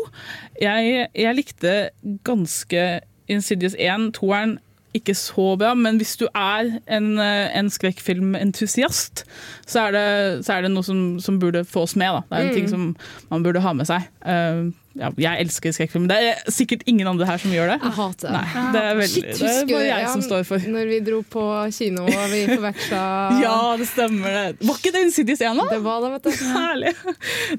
Jeg, 0.62 1.09
jeg 1.14 1.37
likte 1.37 1.77
ganske 2.25 2.87
Insidious 3.29 3.75
1, 3.79 4.12
toeren 4.16 4.59
ikke 4.99 5.15
så 5.19 5.53
bra, 5.61 5.75
men 5.75 5.99
hvis 6.01 6.17
du 6.21 6.27
er 6.35 6.71
en, 6.89 7.11
eh, 7.23 7.51
en 7.59 7.69
skrekkfilmentusiast, 7.71 9.25
så 9.67 9.87
det, 9.95 10.07
så 10.47 10.57
er 10.57 10.63
det 10.67 10.73
noe 10.75 10.85
som, 10.87 11.21
som 11.23 11.39
burde 11.43 11.65
fås 11.69 11.97
med. 11.97 12.13
Da. 12.13 12.23
Det 12.31 12.39
er 12.39 12.43
en 12.43 12.49
Mm. 12.51 12.55
ting 12.57 12.69
som 12.69 12.97
man 13.31 13.43
burde 13.47 13.61
ha 13.61 13.73
med 13.77 13.87
seg. 13.87 14.09
Eh, 14.25 14.71
ja, 14.97 15.11
jeg 15.21 15.45
elsker 15.45 15.75
skrekkfilm. 15.77 16.07
Det 16.09 16.17
er 16.17 16.53
sikkert 16.53 16.85
ingen 16.89 17.09
andre 17.11 17.29
her 17.29 17.41
som 17.41 17.53
gjør 17.53 17.73
det. 17.75 17.77
Jeg 17.83 17.95
hater 17.99 18.31
det. 18.31 18.37
Nei, 18.37 18.65
det 18.73 18.83
er, 18.83 18.99
veldig, 19.01 19.13
Shit, 19.13 19.41
det 19.41 19.51
er 19.51 19.69
bare 19.71 19.85
jeg 19.87 20.05
ja, 20.05 20.13
som 20.13 20.23
står 20.25 20.47
for. 20.49 20.69
Når 20.77 20.91
vi 20.91 21.01
dro 21.05 21.21
på 21.37 21.45
kino 21.77 22.07
og 22.07 22.25
vi 22.33 22.43
forveksla 22.49 23.03
Ja, 23.45 23.57
det 23.81 23.89
stemmer 23.91 24.37
det. 24.39 24.45
Var 24.67 24.81
ikke 24.81 24.93
det 24.95 25.03
Insidious 25.09 25.43
1, 25.45 25.61
da? 25.61 25.67
Det 25.75 25.81
var 25.85 26.05
det, 26.05 26.13
vet 26.17 26.29
du. 26.29 26.47
Herlig. 26.57 26.95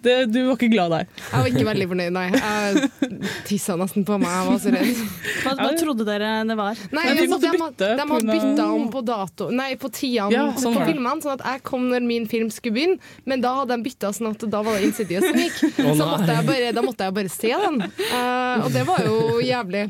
Det, 0.07 0.15
du 0.33 0.39
var 0.47 0.55
ikke 0.57 0.71
glad 0.73 0.95
der. 0.95 1.07
Jeg 1.21 1.43
var 1.43 1.51
ikke 1.51 1.67
veldig 1.69 1.89
fornøyd, 1.93 2.15
nei. 2.17 2.25
Jeg 2.33 3.21
tissa 3.47 3.77
nesten 3.79 4.07
på 4.07 4.17
meg, 4.21 4.33
jeg 4.33 4.49
var 4.49 4.61
så 4.63 4.73
redd. 4.73 5.03
Hva, 5.43 5.55
hva 5.61 5.69
trodde 5.77 6.07
dere 6.07 6.31
det 6.47 6.57
var? 6.57 6.81
Nei, 6.89 7.05
nei 7.05 7.15
de 7.17 7.27
hadde 7.29 7.53
måtte 7.61 7.91
de, 7.91 8.07
bytte 8.07 8.07
har 8.09 8.27
bytta 8.31 8.67
om 8.73 8.87
på 8.91 9.01
dato 9.05 9.49
Nei, 9.53 9.69
på 9.79 9.89
tidene 9.93 10.33
Ja, 10.33 10.45
sånn 10.59 10.75
på 10.75 10.85
filmene, 10.87 11.21
sånn 11.23 11.37
at 11.37 11.45
jeg 11.45 11.63
kom 11.67 11.87
når 11.91 12.05
min 12.07 12.27
film 12.29 12.49
skulle 12.53 12.77
begynne, 12.77 13.13
men 13.29 13.43
da 13.43 13.53
hadde 13.61 13.77
de 13.77 13.85
bytta 13.87 14.11
sånn 14.15 14.31
at 14.33 14.45
da 14.49 14.63
var 14.65 14.77
det 14.77 14.89
Insidious 14.89 15.25
som 15.27 15.39
gikk. 15.39 15.57
Så 15.77 15.93
måtte 16.01 16.31
jeg 16.31 16.47
bare, 16.47 16.71
da 16.75 16.83
måtte 16.85 17.07
jeg 17.07 17.15
bare 17.17 17.26
se 17.31 17.51
den. 17.51 17.79
Uh, 17.83 18.65
og 18.65 18.69
det 18.73 18.83
var 18.87 19.01
jo 19.05 19.39
jævlig. 19.43 19.83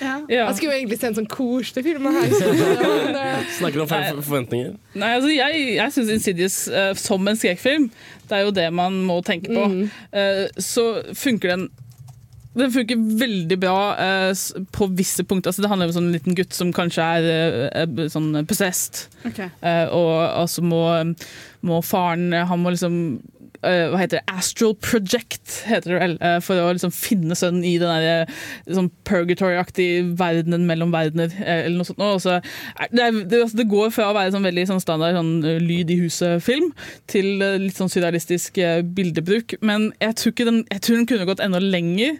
Ja. 0.00 0.14
Jeg 0.28 0.56
skulle 0.56 0.72
jo 0.72 0.78
egentlig 0.78 1.00
se 1.00 1.10
en 1.10 1.18
sånn 1.18 1.28
koselig 1.30 1.84
film 1.86 2.08
her. 2.10 2.30
Men, 3.04 3.18
eh, 3.18 3.50
Snakker 3.58 3.84
om 3.84 3.90
for 3.90 4.22
forventninger. 4.28 4.72
Nei, 5.00 5.12
altså 5.18 5.32
jeg, 5.34 5.66
jeg 5.76 5.96
syns 5.96 6.14
Insidious 6.16 6.58
uh, 6.72 6.92
som 6.98 7.28
en 7.30 7.38
skrekkfilm, 7.38 7.90
det 8.30 8.38
er 8.38 8.46
jo 8.46 8.56
det 8.56 8.66
man 8.74 9.02
må 9.06 9.20
tenke 9.26 9.52
på. 9.52 9.68
Mm. 9.70 9.86
Eh, 10.14 10.44
så 10.62 10.86
funker 11.18 11.56
den 11.56 11.70
den 12.54 12.72
funker 12.74 12.98
veldig 13.18 13.56
bra 13.62 13.76
eh, 14.02 14.32
på 14.74 14.88
visse 14.98 15.22
punkter. 15.24 15.52
Altså, 15.52 15.62
det 15.62 15.70
handler 15.70 15.86
om 15.86 15.92
en 15.92 15.98
sånn 16.00 16.14
liten 16.14 16.34
gutt 16.38 16.56
som 16.56 16.72
kanskje 16.74 17.04
er 17.06 17.28
eh, 17.68 17.84
eh, 17.84 18.08
sånn 18.10 18.32
possessed. 18.50 19.04
Okay. 19.28 19.52
Eh, 19.62 19.86
og 19.94 20.14
altså 20.26 20.64
må, 20.66 20.82
må 21.66 21.78
faren 21.86 22.32
Han 22.50 22.64
må 22.64 22.72
liksom 22.74 22.96
eh, 23.14 23.39
hva 23.62 23.98
heter 24.00 24.18
det? 24.20 24.24
Astral 24.32 24.74
Project, 24.80 25.62
heter 25.68 25.92
det 25.92 25.98
vel. 26.00 26.14
eh, 26.20 26.38
for 26.40 26.56
å 26.56 26.70
liksom 26.72 26.92
finne 26.94 27.36
sønnen 27.36 27.64
i 27.64 27.74
den 27.78 27.88
der 27.92 28.22
eh, 28.26 28.34
sånn 28.72 28.90
purgatory-aktige 29.04 30.16
verdenen 30.18 30.66
mellom 30.68 30.92
verdener. 30.94 31.28
eh, 31.40 31.66
eller 31.66 31.76
noe 31.76 31.84
sånt. 31.88 31.98
Og 32.00 32.20
så 32.24 32.38
er- 32.40 32.88
det, 32.92 33.00
er, 33.00 33.42
altså, 33.42 33.56
det 33.56 33.68
går 33.68 33.90
fra 33.92 34.10
å 34.10 34.14
være 34.16 34.32
sånn 34.32 34.46
veldig 34.48 34.66
sånn 34.70 34.80
standard 34.80 35.14
sånn, 35.18 35.44
eh, 35.44 35.58
lyd 35.60 35.90
i 35.90 35.98
huset-film 36.00 36.72
til 37.06 37.42
eh, 37.42 37.58
litt 37.58 37.76
sånn 37.76 37.90
surrealistisk 37.92 38.58
eh, 38.58 38.80
bildebruk. 38.82 39.56
Men 39.60 39.92
jeg 40.00 40.16
tror, 40.16 40.32
den, 40.44 40.64
jeg 40.70 40.80
tror 40.80 40.96
den 40.96 41.06
kunne 41.06 41.26
gått 41.28 41.40
enda 41.44 41.60
lenger. 41.60 42.16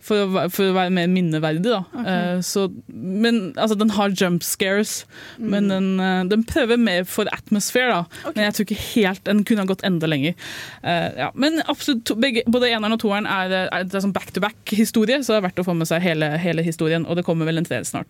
For 0.00 0.24
å, 0.24 0.44
for 0.48 0.70
å 0.70 0.76
være 0.76 0.92
mer 0.96 1.08
minneverdig, 1.12 1.68
da. 1.68 1.80
Eh, 2.00 2.38
så, 2.44 2.66
men 2.88 3.40
altså, 3.60 3.76
den 3.80 3.92
har 3.92 4.14
jump 4.16 4.44
scares, 4.46 5.02
men 5.36 5.68
den, 5.68 5.90
uh, 6.00 6.22
den 6.28 6.44
prøver 6.48 6.80
mer 6.80 7.04
for 7.08 7.28
atmosphere, 7.34 8.00
da. 8.00 8.30
Men 8.32 8.46
jeg 8.46 8.56
tror 8.56 8.66
ikke 8.66 8.78
helt 8.80 9.22
Den 9.28 9.42
kunne 9.44 9.64
ha 9.64 9.68
gått 9.68 9.84
enda 9.86 10.08
lenger. 10.08 10.36
Uh, 10.80 11.08
ja. 11.20 11.28
Men 11.34 11.60
absolutt, 11.66 12.06
to, 12.08 12.16
begge, 12.20 12.46
både 12.48 12.70
eneren 12.72 12.96
og 12.96 13.02
toeren 13.02 13.28
er, 13.28 13.52
er, 13.66 13.84
er 13.84 14.04
sånn 14.04 14.14
back-to-back-historie, 14.16 15.20
så 15.20 15.34
det 15.34 15.40
er 15.42 15.46
verdt 15.50 15.60
å 15.60 15.66
få 15.68 15.76
med 15.76 15.90
seg 15.90 16.04
hele, 16.04 16.32
hele 16.40 16.64
historien. 16.64 17.04
Og 17.04 17.20
det 17.20 17.26
kommer 17.28 17.48
vel 17.48 17.60
en 17.60 17.68
tredje 17.68 17.90
snart. 17.92 18.08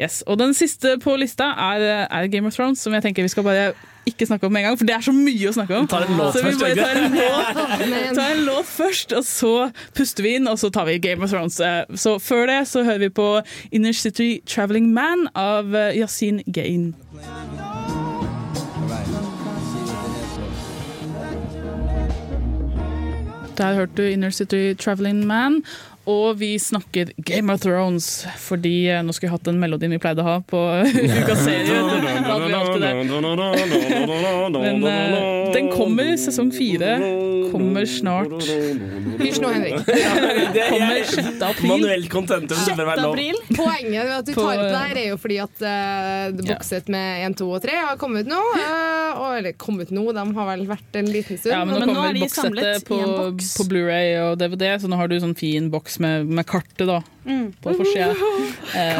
Yes. 0.00 0.22
Og 0.26 0.40
den 0.40 0.56
siste 0.56 0.96
på 1.02 1.18
lista 1.20 1.50
er, 1.68 1.84
er 2.06 2.32
Game 2.32 2.48
of 2.48 2.56
Thrones, 2.56 2.80
som 2.82 2.96
jeg 2.96 3.04
tenker 3.04 3.26
vi 3.26 3.32
skal 3.32 3.46
bare 3.46 3.68
ikke 4.06 4.26
snakke 4.28 4.46
om 4.46 4.52
med 4.54 4.62
en 4.62 4.68
gang, 4.70 4.78
for 4.78 4.86
det 4.88 4.94
er 4.96 5.04
så 5.06 5.12
mye 5.16 5.48
å 5.50 5.54
snakke 5.56 5.76
om. 5.80 5.86
Vi 5.86 5.92
tar 5.92 6.06
en 6.06 6.16
låt 6.20 6.36
så 6.36 6.42
vi 6.44 6.52
bare 6.60 6.74
tar 6.78 7.00
en 7.00 7.16
låt, 7.16 8.14
tar 8.20 8.30
en 8.36 8.44
låt 8.46 8.70
først, 8.70 9.12
og 9.18 9.24
så 9.26 9.52
puster 9.98 10.22
vi 10.26 10.36
inn, 10.38 10.46
og 10.50 10.58
så 10.62 10.70
tar 10.74 10.86
vi 10.88 10.98
Game 11.02 11.24
of 11.26 11.30
Thrones. 11.34 11.58
Eh, 11.60 11.82
Så 11.98 12.16
før 12.22 12.46
det 12.50 12.60
så 12.70 12.84
hører 12.86 13.06
vi 13.08 13.10
på 13.10 13.28
Inner 13.72 13.92
City 13.96 14.40
Traveling 14.46 14.92
Man 14.94 15.26
av 15.34 15.74
eh, 15.74 15.92
Yasin 15.98 16.42
Gain. 16.46 16.92
Der 23.56 23.74
hørte 23.74 23.92
du 23.96 24.02
Inner 24.02 24.30
City 24.30 24.74
Traveling 24.74 25.26
Man. 25.26 25.62
Og 26.06 26.36
vi 26.38 26.52
snakker 26.62 27.10
Game 27.16 27.50
of 27.52 27.60
Thrones, 27.64 28.26
fordi 28.38 28.86
eh, 28.94 29.02
nå 29.02 29.10
skulle 29.14 29.32
vi 29.32 29.34
hatt 29.34 29.48
den 29.48 29.56
melodien 29.58 29.90
vi 29.90 29.98
pleide 29.98 30.22
å 30.22 30.26
ha 30.28 30.36
på 30.46 30.60
ukas 30.86 31.40
serie. 31.42 31.80
Men 34.54 34.84
uh, 34.86 35.50
den 35.50 35.70
kommer, 35.72 36.12
sesong 36.20 36.52
fire. 36.54 36.92
Kommer 37.50 37.88
snart. 37.90 38.36
Hysj 39.18 39.40
nå, 39.42 39.50
Henrik. 39.50 39.82
Kommer 39.82 41.02
6. 41.10 41.42
april. 41.42 41.70
Manuelt 41.72 42.08
contentum. 42.12 42.54
så 42.58 42.70
det 42.70 42.78
bør 42.78 42.90
være 42.92 43.08
lov. 43.08 43.42
Poenget 43.56 43.98
med 43.98 44.14
at 44.14 44.30
du 44.30 44.32
tar 44.36 44.52
opp 44.52 44.62
det 44.62 44.84
her, 44.84 45.02
er 45.02 45.08
jo 45.10 45.18
fordi 45.24 45.40
at 45.42 45.66
uh, 45.66 46.38
bokset 46.38 46.92
med 46.92 47.26
1, 47.32 47.36
2 47.42 47.50
og 47.58 47.66
3 47.66 47.76
har 47.80 47.98
kommet 47.98 48.30
nå. 48.30 48.38
Uh, 48.54 49.34
eller 49.40 49.58
kommet 49.58 49.90
nå, 49.94 50.06
de 50.14 50.26
har 50.38 50.50
vel 50.52 50.64
vært 50.70 51.00
en 51.02 51.10
liten 51.10 51.42
stund. 51.42 51.50
Ja, 51.50 51.64
men 51.66 51.80
nå 51.80 51.90
kommer 51.90 52.12
vel 52.12 52.22
bokssettet 52.22 52.86
på, 52.86 53.02
på 53.42 53.68
Blu-ray 53.74 54.14
og 54.22 54.38
DVD, 54.38 54.68
så 54.78 54.90
nå 54.90 55.02
har 55.02 55.10
du 55.10 55.18
sånn 55.22 55.34
fin 55.38 55.66
boks 55.72 55.95
med, 56.02 56.26
med 56.26 56.46
kartet 56.48 56.86
da, 56.88 57.02
Mm. 57.26 57.52
på 57.62 57.72
forsida. 57.74 58.12
Eh, 58.76 58.98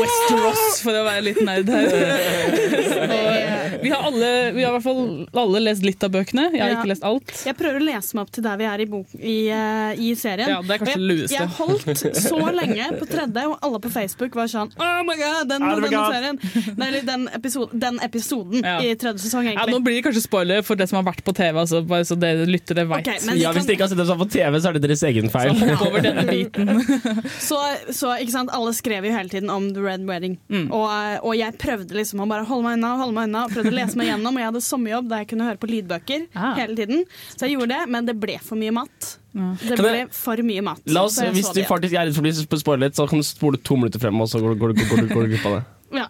Westeros, 0.00 0.80
for 0.84 0.94
å 0.94 1.02
være 1.06 1.22
litt 1.26 1.40
nerd 1.44 1.68
her. 1.72 1.88
Vi 3.82 3.90
har 3.92 4.02
alle 4.08 4.30
Vi 4.54 4.62
har 4.64 4.70
i 4.70 4.78
hvert 4.78 4.84
fall 4.84 5.02
alle 5.44 5.60
lest 5.64 5.84
litt 5.86 6.02
av 6.04 6.10
bøkene. 6.14 6.48
Jeg 6.52 6.60
har 6.62 6.70
Ja. 6.70 6.76
ikke 6.80 6.90
lest 6.92 7.04
alt. 7.04 7.32
Jeg 7.46 7.56
prøver 7.58 7.80
å 7.80 7.84
lese 7.86 8.14
meg 8.14 8.22
opp 8.26 8.30
til 8.36 8.44
der 8.44 8.56
vi 8.60 8.64
er 8.64 8.80
i, 8.80 8.86
bok, 8.90 9.06
i, 9.18 9.36
eh, 9.48 9.92
i 10.00 10.10
serien. 10.18 10.48
Ja, 10.48 10.60
det 10.62 10.70
er 10.70 10.78
kanskje 10.84 10.96
Og 10.96 11.00
jeg, 11.00 11.08
lureste. 11.10 11.36
jeg 11.38 11.48
holdt 11.58 12.16
så 12.20 12.40
lenge 12.54 12.88
på 13.00 13.08
tredje, 13.10 13.46
og 13.50 13.58
alle 13.62 13.78
på 13.80 13.90
Facebook 13.90 14.34
var 14.34 14.46
sånn 14.52 14.70
Oh 14.80 15.02
my 15.06 15.16
god, 15.16 15.48
den, 15.48 15.62
Oh 15.62 15.80
my 15.80 15.88
den 15.88 16.06
serien! 16.12 16.76
Nei, 16.80 16.90
den, 17.06 17.28
episode, 17.34 17.70
den 17.78 17.98
episoden 18.04 18.64
i 18.64 18.94
tredje 19.00 19.24
sesong, 19.26 19.50
Ja, 19.52 19.64
nå 19.66 19.80
blir 19.82 19.96
det 20.00 20.04
kanskje 20.08 20.22
spoiler 20.26 20.62
for 20.66 20.76
det 20.76 20.88
som 20.90 21.00
har 21.04 21.06
vært 21.12 21.24
på 21.24 21.34
TV, 21.34 21.58
altså, 21.60 21.82
bare 21.86 22.04
så 22.08 22.18
dere 22.18 22.46
lyttere 22.46 22.86
vet. 22.88 23.06
Ok, 23.06 23.26
men 23.26 23.34
vi 23.36 23.42
Ja, 23.42 23.52
Hvis 23.52 23.66
dere 23.66 23.76
ikke 23.78 23.86
har 23.88 23.92
sett 23.94 23.98
det 24.02 24.06
sånn 24.10 24.20
på 24.20 24.30
TV, 24.30 24.60
så 24.60 24.68
er 24.68 24.72
det 24.78 24.82
deres 24.88 25.02
egen 25.08 25.30
feil. 25.32 25.54
Så 25.56 25.68
hopp 25.76 25.86
over 25.88 26.00
denne 26.04 26.24
biten. 26.28 26.68
Så, 27.40 27.56
så 27.94 28.12
ikke 28.20 28.32
sant, 28.34 28.50
alle 28.52 28.72
skrev 28.76 29.04
jo 29.06 29.12
hele 29.14 29.28
tiden 29.32 29.50
om 29.50 29.70
The 29.74 29.80
Red 29.82 30.04
Wedding. 30.06 30.36
Mm. 30.50 30.68
Og, 30.72 30.90
og 31.24 31.34
jeg 31.36 31.56
prøvde 31.58 31.96
liksom 31.96 32.20
å 32.22 32.28
bare 32.30 32.44
holde 32.48 32.64
meg 32.66 32.78
unna, 32.78 32.90
holde 33.00 33.14
meg 33.16 33.28
unna, 33.30 33.44
og 33.46 33.54
prøvde 33.54 33.69
å 33.70 33.76
lese 33.78 33.96
meg 33.96 34.08
gjennom. 34.10 34.34
Og 34.34 34.42
jeg 34.42 34.48
hadde 34.50 34.62
sommerjobb 34.66 35.08
der 35.08 35.24
jeg 35.24 35.28
kunne 35.32 35.48
høre 35.48 35.58
på 35.62 35.70
lydbøker 35.70 36.26
Ah. 36.34 36.54
hele 36.58 36.76
tiden. 36.76 37.04
Så 37.36 37.46
jeg 37.48 37.56
gjorde 37.58 37.68
det, 37.74 37.88
men 37.88 38.04
det 38.06 38.18
ble 38.20 38.38
for 38.42 38.56
mye 38.60 38.72
mat. 38.72 39.16
Det 39.32 39.78
ble 39.78 39.96
jeg- 40.04 40.12
for 40.12 40.36
mye 40.36 40.62
mat. 40.62 40.80
La 40.86 41.04
oss, 41.04 41.16
så 41.16 41.24
jeg 41.24 41.34
Hvis 41.34 41.46
så 41.50 41.54
du 41.54 41.62
faktisk 41.62 41.94
er 41.94 42.06
redd 42.06 42.14
for 42.14 42.22
å 42.22 42.28
bli 42.28 42.58
spoilet, 42.60 42.94
så 42.94 43.08
kan 43.08 43.18
du 43.18 43.22
spole 43.24 43.56
to 43.62 43.76
minutter 43.76 43.98
frem, 44.02 44.20
og 44.20 44.28
så 44.28 44.40
går, 44.42 44.58
går, 44.58 44.74
går, 44.74 44.88
går, 44.90 45.08
går 45.14 45.22
du 45.28 45.36
glipp 45.36 45.46
av 45.46 45.52
det. 45.60 45.64
Ja. 45.90 46.06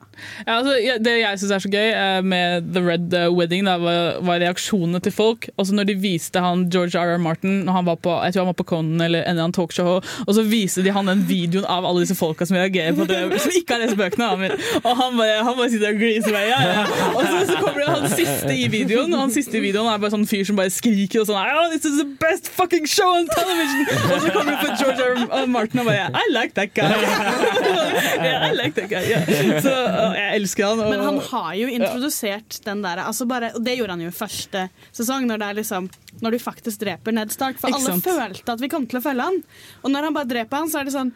Ja, 0.47 0.59
altså, 0.59 0.75
det 1.01 1.13
jeg 1.21 1.41
syns 1.41 1.53
er 1.55 1.63
så 1.65 1.71
gøy 1.73 1.89
eh, 1.89 2.21
med 2.27 2.67
The 2.75 2.83
Red 2.85 3.15
eh, 3.17 3.29
Wedding, 3.33 3.65
da, 3.69 3.79
var, 3.81 4.19
var 4.27 4.41
reaksjonene 4.43 5.01
til 5.05 5.15
folk. 5.15 5.49
Også 5.61 5.77
når 5.77 5.89
de 5.89 5.97
viste 6.03 6.43
han 6.43 6.67
George 6.73 6.99
R. 7.01 7.15
R. 7.17 7.23
Martin 7.23 7.63
når 7.65 7.79
han 7.79 7.89
var 7.89 8.01
på 8.05 8.17
jeg 8.25 8.35
tror 8.35 8.45
han 8.45 8.51
var 8.51 8.59
på 8.59 8.67
Conan 8.69 9.01
eller 9.05 9.25
en 9.25 9.33
eller 9.33 9.47
annen 9.47 9.57
talkshow, 9.57 10.01
og 10.01 10.33
så 10.37 10.45
viste 10.47 10.85
de 10.85 10.93
han 10.95 11.09
den 11.09 11.23
videoen 11.29 11.67
av 11.71 11.87
alle 11.89 12.05
disse 12.05 12.17
folka 12.19 12.47
som 12.49 12.59
reagerer 12.59 12.97
på 12.99 13.07
det, 13.09 13.21
som 13.41 13.57
ikke 13.57 13.77
har 13.77 13.85
lest 13.85 13.97
bøkene. 13.99 14.29
da, 14.29 14.59
Og 14.83 14.91
han 15.01 15.17
bare, 15.19 15.41
han 15.47 15.57
bare 15.59 15.71
sitter 15.73 15.95
og 15.95 16.03
gliser 16.03 16.35
med 16.35 16.49
ja, 16.51 16.61
ja. 16.67 16.85
Og 17.15 17.23
så, 17.25 17.41
så 17.49 17.59
kommer 17.63 17.81
det 17.81 17.89
han 17.95 18.09
siste 18.13 18.53
i 18.55 18.69
videoen, 18.73 19.15
og 19.15 19.25
han 19.25 19.35
siste 19.35 19.59
i 19.59 19.65
videoen 19.65 19.89
er 19.93 20.03
bare 20.03 20.13
sånn 20.15 20.29
fyr 20.29 20.45
som 20.49 20.61
bare 20.61 20.73
skriker 20.75 21.23
og 21.23 21.31
sånn 21.31 21.41
oh, 21.41 21.71
This 21.73 21.87
is 21.89 21.97
the 22.01 22.09
best 22.21 22.51
fucking 22.53 22.89
show 22.91 23.09
on 23.17 23.29
television! 23.33 23.87
Og 24.11 24.17
så 24.21 24.35
kommer 24.35 24.57
det 24.57 24.61
på 24.61 24.77
George. 24.83 25.27
R. 25.31 25.47
Martin 25.47 25.81
og 25.81 25.87
bare 25.87 26.11
I 26.11 26.27
like 26.33 26.55
that 26.55 26.75
guy. 26.75 26.83
yeah, 28.25 28.51
I 28.51 28.53
like 28.55 28.75
that 28.75 28.91
guy. 28.91 29.03
Yeah. 29.09 29.63
Så 29.63 29.70
uh, 29.79 30.17
jeg 30.17 30.41
elsker 30.41 30.67
han. 30.69 30.83
Og, 30.85 30.93
Men 30.93 31.05
han 31.07 31.21
har 31.31 31.51
jo 31.61 31.71
introdusert 31.73 32.61
den 32.67 32.85
der 32.85 33.05
altså 33.07 33.27
det 33.31 33.77
gjorde 33.79 33.97
han 33.97 34.05
jo 34.05 34.11
i 34.11 34.15
første 34.15 34.67
sesong, 34.93 35.27
når, 35.29 35.43
det 35.43 35.49
er 35.49 35.59
liksom, 35.61 35.91
når 36.21 36.37
du 36.37 36.39
faktisk 36.43 36.81
dreper 36.83 37.15
Ned 37.17 37.31
Stark. 37.35 37.61
For 37.63 37.73
alle 37.73 37.99
følte 38.03 38.57
at 38.57 38.61
vi 38.65 38.69
kom 38.73 38.87
til 38.91 38.99
å 39.01 39.05
følge 39.05 39.29
han. 39.29 39.39
Og 39.85 39.93
når 39.95 40.09
han 40.09 40.17
bare 40.17 40.31
dreper 40.31 40.65
han, 40.65 40.71
så 40.73 40.81
er 40.83 40.89
det 40.91 40.97
sånn 40.97 41.13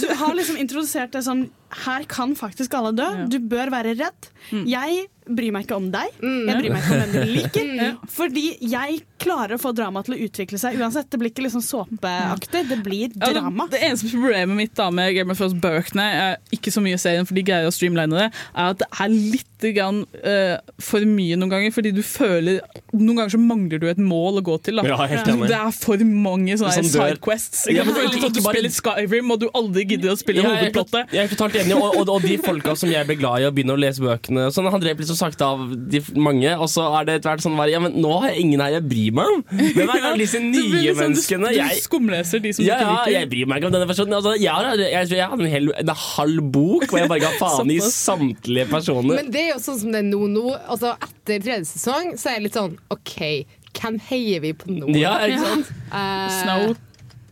Du 0.00 0.06
har 0.20 0.34
liksom 0.36 0.58
introdusert 0.60 1.12
det 1.14 1.22
sånn 1.26 1.46
Her 1.84 2.04
kan 2.08 2.34
faktisk 2.36 2.74
alle 2.78 2.94
dø. 2.96 3.06
Du 3.28 3.38
bør 3.44 3.70
være 3.74 3.94
redd. 3.98 4.28
Mm. 4.50 4.64
Jeg 4.70 5.06
bryr 5.28 5.52
meg 5.52 5.66
ikke 5.66 5.76
om 5.76 5.90
deg. 5.92 6.14
Jeg 6.24 6.54
bryr 6.56 6.72
meg 6.72 6.80
ikke 6.80 6.94
om 6.94 7.02
hvem 7.02 7.10
du 7.12 7.32
liker. 7.34 7.72
Fordi 8.18 8.44
jeg 8.64 9.02
klarer 9.20 9.58
å 9.58 9.60
få 9.60 9.74
drama 9.76 10.00
til 10.06 10.14
å 10.16 10.20
utvikle 10.24 10.56
seg 10.62 10.78
uansett. 10.80 11.10
Det 11.12 11.20
blir 11.20 11.28
ikke 11.34 11.44
liksom 11.44 11.60
såpeaktig. 11.66 12.62
Det 12.70 12.78
blir 12.86 13.10
Ja, 13.12 13.26
det- 13.26 13.34
drama. 13.36 13.66
Det 13.68 13.82
eneste 13.84 14.08
problemet 14.14 14.56
mitt 14.56 14.72
da 14.78 14.88
med 14.90 15.12
Game 15.14 15.30
of 15.34 15.36
Thrones-bøkene, 15.42 16.06
er 16.08 16.36
ikke 16.56 16.72
så 16.72 16.80
mye 16.80 16.96
serien, 16.96 17.26
for 17.28 17.36
de 17.36 17.44
greier 17.44 17.68
å 17.68 17.74
streamline 17.76 18.16
det, 18.16 18.30
er 18.32 18.72
at 18.72 18.80
det 18.80 18.88
er 19.04 19.12
litt 19.12 19.68
grann, 19.76 20.00
uh, 20.24 20.56
for 20.80 21.04
mye 21.04 21.36
noen 21.36 21.52
ganger. 21.52 21.74
Fordi 21.76 21.92
du 21.92 22.00
føler 22.06 22.62
Noen 22.94 23.18
ganger 23.20 23.34
så 23.36 23.40
mangler 23.42 23.80
du 23.82 23.86
et 23.90 24.00
mål 24.08 24.40
å 24.40 24.42
gå 24.48 24.56
til. 24.68 24.80
Da. 24.80 24.86
Ja, 24.88 24.96
helt 25.10 25.28
enig. 25.32 25.48
Det 25.52 25.58
er 25.58 25.72
for 25.76 26.02
mange 26.28 26.56
sånne 26.60 26.84
sidequests. 26.88 27.66
Ja, 27.68 27.78
Ja, 27.78 27.84
men 27.84 27.94
ikke- 28.08 28.22
sånn 28.24 28.32
du 28.34 28.40
bare- 28.42 28.56
spiller 28.58 28.72
Skyrim, 28.78 29.30
og 29.34 29.40
du 29.40 29.46
aldri 29.54 29.84
gidder 29.88 30.12
å 30.14 30.18
spille 30.18 30.42
Jeg 30.42 30.48
er, 30.50 30.56
hovedplottet. 30.72 31.12
jeg 31.12 31.24
er 31.24 31.34
totalt 31.34 31.54
enig, 31.60 31.76
og, 31.76 31.96
og, 32.00 32.08
og 32.16 32.22
de 32.22 32.36
folka 32.38 32.74
som 32.76 32.90
jeg 32.90 33.06
ble 33.06 33.16
glad 33.20 33.42
i 33.42 33.48
å 33.48 33.52
begynne 33.54 33.76
å 33.76 33.80
lese 33.80 34.00
bøkene 34.02 34.48
sånn, 34.54 34.70
Han 34.70 34.80
drev 34.80 34.98
litt 34.98 35.08
så 35.08 35.16
sakte 35.18 35.42
av 35.46 35.62
de 35.90 36.00
mange, 36.16 36.50
og 36.58 36.68
så 36.68 36.84
er 37.00 37.04
det 37.08 37.14
etter 37.20 37.30
hvert 37.34 37.44
sånn 37.44 37.56
Ja, 37.70 37.78
men 37.80 37.92
nå 38.00 38.20
har 38.20 38.30
jeg 38.32 38.40
ingen 38.44 38.60
her 38.60 38.70
jeg 38.78 38.88
bryr 38.88 39.12
meg 39.12 39.26
om! 39.34 39.42
Hvem 39.52 39.88
er 39.94 40.02
alle 40.10 40.18
disse 40.24 40.40
nye 40.42 40.82
liksom- 40.82 41.02
menneskene? 41.02 41.52
Du, 41.52 41.60
du 41.62 41.80
skumleser 41.82 42.42
de 42.42 42.52
som 42.52 42.64
ja, 42.64 42.78
du 42.78 42.84
ikke 42.84 42.96
liker. 42.98 43.12
jeg 43.18 43.30
bryr 43.30 43.46
meg 43.48 43.58
ikke 43.62 43.66
om 43.70 43.72
denne 43.78 43.88
personen. 43.90 44.14
Altså, 44.18 44.34
jeg, 44.40 44.52
har, 44.52 44.76
jeg, 44.76 45.08
jeg 45.10 45.28
hadde 45.28 45.44
en, 45.44 45.50
hel, 45.50 45.72
en 45.82 45.94
halv 45.94 46.42
bok 46.52 46.86
hvor 46.88 46.98
jeg 47.02 47.08
bare 47.08 47.20
ga 47.20 47.32
faen 47.40 47.70
i 47.70 47.78
samtlige 47.82 48.68
personer. 48.70 49.16
Men 49.22 49.30
det 49.34 49.40
er 49.46 49.50
jo 49.54 49.60
sånn 49.62 49.78
som 49.82 49.92
det 49.92 50.02
er 50.04 50.08
nå. 50.08 50.22
nå 50.28 50.46
altså 50.68 50.94
Etter 50.98 51.40
tredje 51.44 51.66
sesong 51.74 52.14
så 52.18 52.30
er 52.30 52.38
jeg 52.38 52.42
litt 52.48 52.56
sånn 52.56 52.76
OK, 52.94 53.44
hvem 53.76 53.98
heier 54.08 54.40
vi 54.44 54.52
på 54.56 54.70
nå? 54.72 54.92
Ja, 54.98 55.16
ikke 55.26 55.44
sant? 55.44 55.72
Eh, 55.92 56.28
Snow. 56.42 56.76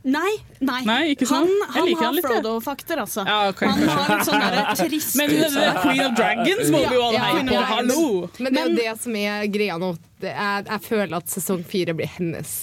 Nei, 0.07 0.37
nei. 0.63 0.83
Nei, 0.87 1.01
ikke 1.17 1.27
han, 1.27 1.49
sånn. 1.49 1.63
Jeg 1.75 1.97
han 1.99 2.05
har 2.05 2.15
jeg. 2.15 2.23
Frodo-fakter, 2.29 3.01
altså. 3.03 3.25
Ja, 3.27 3.39
okay, 3.51 3.67
Han 3.67 3.89
har 3.91 4.13
en 4.15 4.23
sånn 4.29 4.87
trist 4.87 5.17
Men 5.19 5.33
Queen 5.83 6.05
of 6.05 6.15
Dragons 6.15 6.71
må 6.71 6.85
vi 6.85 6.95
jo 6.95 7.03
alle 7.09 7.19
Ja, 7.19 7.25
heie 7.33 7.43
på. 7.49 7.65
Hallo! 7.73 8.05
Men 8.39 8.55
det 8.55 8.63
er 8.63 8.69
jo 8.71 8.77
det 8.79 8.95
som 9.03 9.19
er 9.19 9.49
greia 9.51 9.81
nå. 9.83 9.91
Det 10.23 10.31
er, 10.31 10.63
jeg 10.71 10.85
føler 10.87 11.19
at 11.19 11.35
sesong 11.35 11.67
fire 11.67 11.97
blir 11.99 12.13
hennes. 12.21 12.55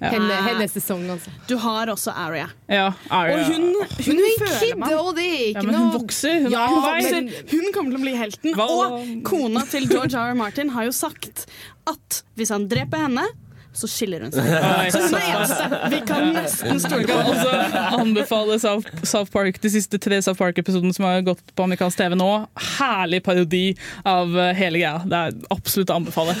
Henne, 0.00 0.36
hennes 0.46 0.72
sesong, 0.72 1.02
altså. 1.12 1.32
Du 1.48 1.56
har 1.60 1.90
også 1.92 2.12
Aria. 2.16 2.46
Ja, 2.72 2.86
Arya. 3.12 3.34
Og 3.36 3.50
hun, 3.50 3.64
hun, 3.64 3.96
hun, 3.96 4.04
hun 4.06 4.22
er 4.24 4.54
kid, 4.60 4.76
man- 4.80 4.94
og 4.96 5.10
det 5.16 5.24
er 5.26 5.42
ikke 5.50 5.58
Ja, 5.58 5.64
men 5.66 5.74
hun 5.76 5.90
vokser. 5.96 6.36
Hun 6.44 6.52
Ja, 6.52 6.62
er 6.68 7.10
men 7.16 7.28
hun 7.50 7.72
kommer 7.74 7.90
til 7.96 7.98
å 7.98 8.04
bli 8.06 8.14
helten. 8.16 8.54
Hva- 8.56 8.68
Og 8.76 9.10
kona 9.28 9.64
til 9.68 9.88
George 9.88 10.14
R. 10.16 10.30
R. 10.32 10.38
Martin 10.40 10.72
har 10.76 10.88
jo 10.88 10.94
sagt 10.96 11.44
at 11.90 12.22
hvis 12.38 12.52
han 12.54 12.68
dreper 12.70 13.06
henne, 13.06 13.26
så 13.72 13.88
skiller 13.88 14.24
hun 14.26 14.32
seg. 14.34 14.46
Så 14.90 15.02
hun 15.04 15.14
er 15.14 15.26
eneste. 15.30 15.80
Vi 15.92 16.00
kan 16.08 16.32
nesten 16.34 16.80
stole 16.82 17.06
på 17.06 17.18
henne. 17.18 17.30
også 17.30 18.00
anbefale 18.00 18.58
South, 18.62 18.88
South 19.06 19.30
Park, 19.32 19.60
de 19.62 19.70
siste 19.70 19.98
tre 20.02 20.18
South 20.22 20.38
Park-episodene 20.40 20.94
som 20.96 21.06
har 21.06 21.22
gått 21.26 21.42
på 21.54 21.66
amerikansk 21.66 22.00
TV 22.00 22.16
nå. 22.18 22.30
Herlig 22.78 23.22
parodi 23.26 23.64
av 24.08 24.34
eh, 24.34 24.52
hele 24.58 24.82
greia. 24.82 24.98
Det 25.06 25.20
er 25.20 25.38
absolutt 25.54 25.92
å 25.92 26.00
anbefale. 26.00 26.34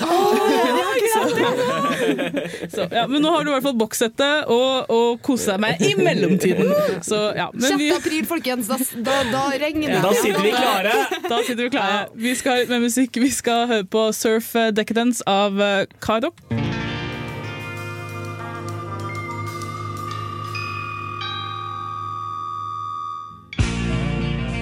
Så, 2.70 2.86
ja, 2.90 3.06
men 3.10 3.22
nå 3.22 3.30
har 3.32 3.44
du 3.44 3.50
i 3.50 3.54
hvert 3.54 3.64
fall 3.64 3.78
bokssettet 3.78 4.50
og, 4.50 4.90
og 4.92 5.20
kose 5.26 5.54
deg 5.54 5.62
med 5.62 5.82
i 5.84 5.94
mellomtiden. 5.98 6.70
Så, 7.06 7.18
ja, 7.38 7.48
men 7.54 7.66
6. 7.76 7.86
april, 7.98 8.26
folkens. 8.28 8.70
Da, 8.70 8.78
da, 9.06 9.16
da 9.30 9.44
regner 9.60 9.96
det. 9.96 10.02
Da 10.04 10.12
sitter 10.18 10.44
vi 10.44 10.52
klare. 10.54 10.94
da 11.26 11.40
sitter 11.46 11.62
vi 11.64 11.70
klare. 11.76 12.04
Vi 12.14 12.34
skal 12.38 12.66
med 12.70 12.86
musikk. 12.88 13.22
Vi 13.22 13.32
skal 13.34 13.66
høre 13.70 13.88
på 13.90 14.08
Surf 14.16 14.52
Decadence 14.76 15.24
av 15.30 15.60
eh, 15.62 15.84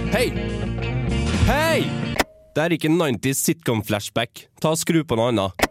Hei! 0.09 0.33
Hei! 1.47 1.85
Det 2.57 2.63
er 2.65 2.73
ikke 2.75 2.89
90s 2.89 3.43
sitcom-flashback. 3.45 4.47
Ta 4.63 4.71
og 4.73 4.79
Skru 4.81 5.03
på 5.05 5.19
noe 5.19 5.29
annet. 5.35 5.67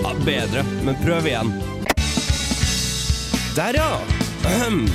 Ja, 0.00 0.14
bedre, 0.24 0.64
men 0.86 0.96
prøv 1.02 1.28
igjen. 1.28 1.52
Der, 3.58 3.76
ja! 3.76 3.90
Ahem. 4.48 4.86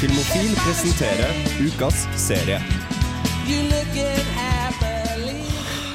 Filmofil 0.00 0.56
presenterer 0.64 1.36
ukas 1.66 2.06
serie. 2.18 2.58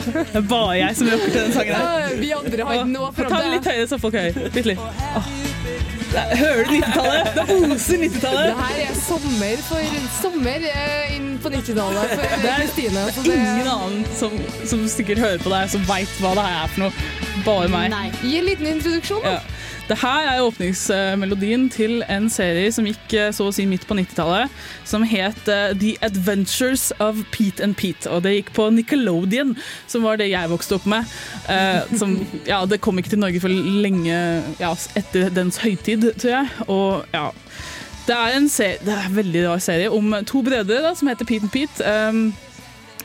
Det 0.07 0.45
bare 0.47 0.77
jeg 0.77 1.01
som 1.01 1.09
rocker 1.11 1.33
til 1.33 1.41
den 1.41 1.57
sangen 1.57 1.75
her. 1.75 1.81
Ja, 1.81 2.15
Vi 2.21 2.31
andre 2.37 2.69
har 2.69 2.79
ikke 2.83 2.93
noe 2.93 3.09
Ta 3.11 3.25
fra 3.25 3.41
den 3.41 3.55
litt 3.57 3.73
høyere, 3.73 3.89
så 3.89 3.99
folk 4.05 4.21
hører. 4.21 4.51
Bitte 4.53 4.75
litt. 4.75 4.85
Åh. 5.17 5.56
Det 6.11 6.19
er- 6.23 6.35
Hører 6.39 6.63
du 6.63 6.73
90-tallet? 6.77 7.29
Det 7.35 7.55
oser 7.71 7.97
90-tallet. 8.03 8.45
Det 8.47 8.57
her 8.63 8.81
er 8.87 8.93
sommer 9.07 9.63
for 9.67 9.97
sommer 10.21 10.67
eh, 10.71 11.15
inn 11.17 11.29
på 11.43 11.49
90-tallet 11.51 12.13
for 12.13 12.21
Det 12.43 12.51
er 12.51 12.61
Kristine. 12.61 13.05
det- 13.15 13.33
ingen 13.35 13.67
annen 13.67 14.05
som, 14.15 14.31
som 14.65 14.87
sikkert 14.87 15.19
hører 15.19 15.37
på 15.43 15.49
deg, 15.51 15.69
som 15.75 15.81
veit 15.89 16.13
hva 16.23 16.31
det 16.37 16.45
her 16.47 16.63
er 16.63 16.67
for 16.75 16.79
noe. 16.85 16.93
Bare 17.47 17.69
meg. 17.71 17.87
Nei. 17.93 18.07
Gi 18.19 18.41
en 18.41 18.47
liten 18.49 18.67
introduksjon, 18.67 19.23
da. 19.23 19.37
Ja. 19.37 19.67
Det 19.87 19.95
her 20.01 20.25
er 20.27 20.41
åpningsmelodien 20.43 21.69
til 21.71 22.01
en 22.11 22.25
serie 22.31 22.67
som 22.75 22.83
gikk 22.89 23.13
eh, 23.15 23.29
så 23.31 23.45
å 23.47 23.53
si 23.55 23.63
midt 23.69 23.85
på 23.87 23.95
90-tallet, 23.95 24.51
som 24.83 25.05
het 25.07 25.47
eh, 25.47 25.71
The 25.79 25.93
Adventures 26.03 26.89
of 26.99 27.21
Pete 27.31 27.63
and 27.63 27.77
Pete. 27.79 28.09
Og 28.11 28.25
det 28.25 28.33
gikk 28.35 28.51
på 28.57 28.67
Nickelodeon, 28.75 29.55
som 29.87 30.03
var 30.03 30.19
det 30.19 30.27
jeg 30.33 30.51
vokste 30.51 30.75
opp 30.75 30.89
med. 30.91 31.07
Eh, 31.47 31.95
som, 31.95 32.17
ja, 32.51 32.59
det 32.67 32.81
kom 32.83 32.99
ikke 32.99 33.15
til 33.15 33.23
Norge 33.23 33.39
for 33.39 33.55
lenge 33.55 34.19
ja, 34.59 34.73
etter 34.99 35.31
dens 35.31 35.61
høytid, 35.63 36.11
tror 36.19 36.33
jeg. 36.33 36.67
Og 36.67 37.15
ja 37.15 37.29
det 38.07 38.15
er 38.15 38.37
en 38.37 38.45
serie, 38.47 38.79
det 38.85 38.93
er 38.93 39.07
en 39.09 39.15
veldig 39.17 39.41
rar 39.49 39.59
serie 39.59 39.91
om 39.91 40.13
to 40.27 40.39
brødre 40.45 40.77
da, 40.79 40.93
som 40.95 41.09
heter 41.11 41.27
Pete 41.27 41.43
and 41.43 41.51
Pete. 41.51 41.83
Um, 41.83 42.21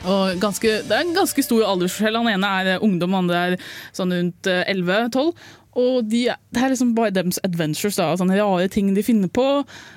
og 0.03 0.39
ganske, 0.41 0.79
det 0.87 0.95
er 0.95 1.03
en 1.05 1.15
ganske 1.15 1.45
stor 1.45 1.65
aldersforskjell. 1.67 2.17
Han 2.19 2.31
ene 2.33 2.53
er 2.59 2.71
eh, 2.73 2.85
ungdom, 2.85 3.15
han 3.15 3.27
andre 3.27 3.43
er 3.43 3.69
sånn 3.95 4.13
rundt 4.13 4.49
eh, 4.51 4.65
11-12. 4.73 5.31
Og 5.83 5.95
de, 6.05 6.25
det 6.53 6.61
er 6.61 6.73
liksom 6.73 6.91
bare 6.97 7.13
deres 7.15 7.39
adventures, 7.45 7.97
da, 7.97 8.11
sånne 8.19 8.37
rare 8.37 8.67
ting 8.71 8.91
de 8.93 9.05
finner 9.05 9.31
på. 9.33 9.47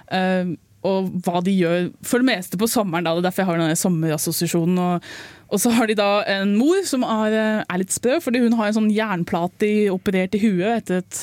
Uh, 0.09 0.55
og 0.87 1.11
hva 1.27 1.43
de 1.45 1.53
gjør 1.53 1.89
for 2.07 2.23
det 2.23 2.29
meste 2.31 2.59
på 2.61 2.69
sommeren. 2.71 3.05
Da. 3.05 3.17
Det 3.17 3.25
er 3.25 3.29
derfor 3.29 3.43
jeg 3.43 3.51
har 3.51 3.61
denne 3.61 3.81
sommerassosiasjonen. 3.81 4.79
Og, 4.81 5.11
og 5.47 5.61
så 5.63 5.71
har 5.77 5.87
de 5.87 5.95
da 5.99 6.09
en 6.27 6.57
mor 6.59 6.81
som 6.89 7.05
er, 7.07 7.35
eh, 7.37 7.65
er 7.71 7.79
litt 7.79 7.95
sprø, 7.95 8.17
fordi 8.23 8.41
hun 8.43 8.57
har 8.59 8.71
en 8.71 8.77
sånn 8.81 8.89
jernplate 8.91 9.69
operert 9.95 10.35
i 10.35 10.41
huet 10.43 10.83
etter, 10.83 11.03
et, 11.05 11.21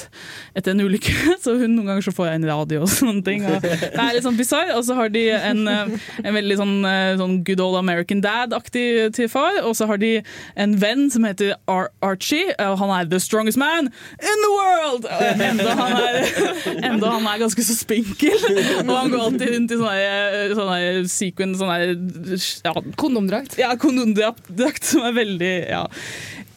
etter 0.56 0.72
en 0.72 0.84
ulykke. 0.86 1.16
Så 1.44 1.58
hun 1.60 1.74
noen 1.76 1.90
ganger 1.90 2.06
så 2.06 2.14
får 2.16 2.30
jeg 2.30 2.40
en 2.40 2.48
radio 2.48 2.82
og 2.86 2.92
sånne 2.92 3.24
ting. 3.26 3.44
Og 3.50 3.60
det 3.66 3.90
er 4.00 4.14
litt 4.16 4.24
sånn 4.24 4.38
bisarr. 4.40 4.72
Og 4.78 4.86
så 4.88 4.96
har 4.96 5.12
de 5.12 5.26
en, 5.36 5.64
eh, 5.68 5.92
en 6.24 6.38
veldig 6.38 6.58
sånn, 6.62 6.76
eh, 6.88 7.16
sånn 7.20 7.36
good 7.44 7.60
old 7.64 7.76
American 7.82 8.22
dad-aktig 8.24 9.12
til 9.18 9.28
far. 9.32 9.60
Og 9.68 9.76
så 9.76 9.88
har 9.90 10.00
de 10.00 10.14
en 10.56 10.78
venn 10.80 11.10
som 11.12 11.28
heter 11.28 11.56
Ar 11.68 11.90
Archie, 12.06 12.54
og 12.64 12.78
han 12.80 12.94
er 12.96 13.10
the 13.12 13.20
strongest 13.20 13.60
man 13.60 13.90
in 14.24 14.46
the 14.46 14.52
world! 14.54 15.10
Enda 15.44 15.76
han 15.76 15.98
er, 16.00 16.20
enda 16.94 17.12
han 17.18 17.28
er 17.28 17.44
ganske 17.44 17.66
så 17.68 17.76
spinkel. 17.76 18.40
Og 18.88 18.94
han 18.96 19.12
går 19.12 19.26
alltid 19.28 19.54
rundt 19.58 19.76
i 19.76 19.82
sånn 19.82 19.92
der- 19.92 20.56
sånn 20.56 21.10
sequin 21.12 21.56
sånn 21.60 21.74
ja, 22.64 22.74
Kondomdrakt? 23.00 23.58
Ja, 23.60 23.74
kondomdrakt 24.14 24.84
som 24.88 25.04
er 25.08 25.16
veldig 25.16 25.54
ja, 25.70 25.84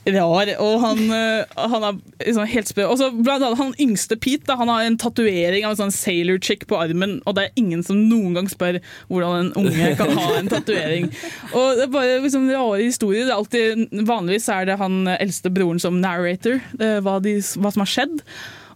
rar. 0.07 0.51
Og 0.63 0.81
han, 0.83 1.01
eh, 1.11 1.45
han 1.57 1.85
er 1.85 1.99
liksom 2.25 2.47
helt 2.51 2.71
sprø. 2.71 2.87
Og 2.91 2.99
så 3.01 3.11
blant 3.15 3.43
annet 3.43 3.59
han 3.59 3.75
yngste 3.83 4.19
Pete 4.21 4.47
da, 4.47 4.57
han 4.61 4.71
har 4.71 4.85
en 4.85 4.99
tatovering 4.99 5.67
av 5.67 5.75
en 5.75 5.81
sånn 5.85 5.95
sailor 5.95 6.39
chick 6.43 6.67
på 6.69 6.79
armen, 6.79 7.21
og 7.27 7.37
det 7.37 7.47
er 7.47 7.61
ingen 7.61 7.83
som 7.87 7.99
noen 8.09 8.37
gang 8.37 8.51
spør 8.51 8.81
hvordan 9.09 9.47
en 9.47 9.65
unge 9.65 9.95
kan 9.99 10.13
ha 10.17 10.29
en 10.39 10.53
tatovering. 10.53 11.11
Og 11.53 11.81
det 11.81 11.89
er 11.89 11.95
bare 11.95 12.21
liksom 12.25 12.51
rare 12.53 12.85
historier. 12.85 13.27
Er 13.27 13.39
alltid, 13.39 13.89
vanligvis 14.07 14.49
er 14.53 14.69
det 14.69 14.79
han 14.83 15.03
eldste 15.17 15.53
broren 15.53 15.83
som 15.83 16.01
narrator, 16.03 16.63
eh, 16.81 17.01
hva, 17.05 17.19
de, 17.23 17.39
hva 17.61 17.75
som 17.75 17.85
har 17.85 17.93
skjedd. 17.97 18.23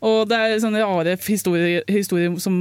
Og 0.07 0.25
det 0.31 0.39
er 0.39 0.61
sånne 0.63 0.81
rare 0.81 1.17
historier, 1.27 1.83
historier 1.91 2.33
som, 2.41 2.57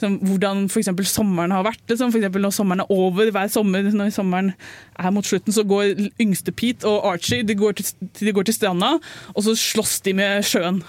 som 0.00 0.16
hvordan 0.24 0.64
f.eks. 0.70 0.88
sommeren 1.10 1.52
har 1.52 1.66
vært. 1.66 1.82
Liksom. 1.90 2.12
Eksempel 2.16 2.44
når 2.46 2.54
sommeren 2.56 2.84
er 2.84 2.92
over, 2.94 3.30
hver 3.34 3.52
sommer 3.52 3.84
når 3.84 4.12
sommeren 4.16 4.52
er 4.96 5.14
mot 5.14 5.26
slutten, 5.26 5.52
så 5.52 5.64
går 5.68 5.92
yngste 6.22 6.54
Pete 6.56 6.88
og 6.88 7.04
Archie 7.12 7.44
de 7.44 7.56
går, 7.58 7.76
til, 7.80 8.10
de 8.20 8.32
går 8.32 8.48
til 8.48 8.56
stranda, 8.56 8.94
og 9.34 9.44
så 9.44 9.56
slåss 9.58 10.00
de 10.08 10.16
med 10.16 10.46
sjøen. 10.46 10.80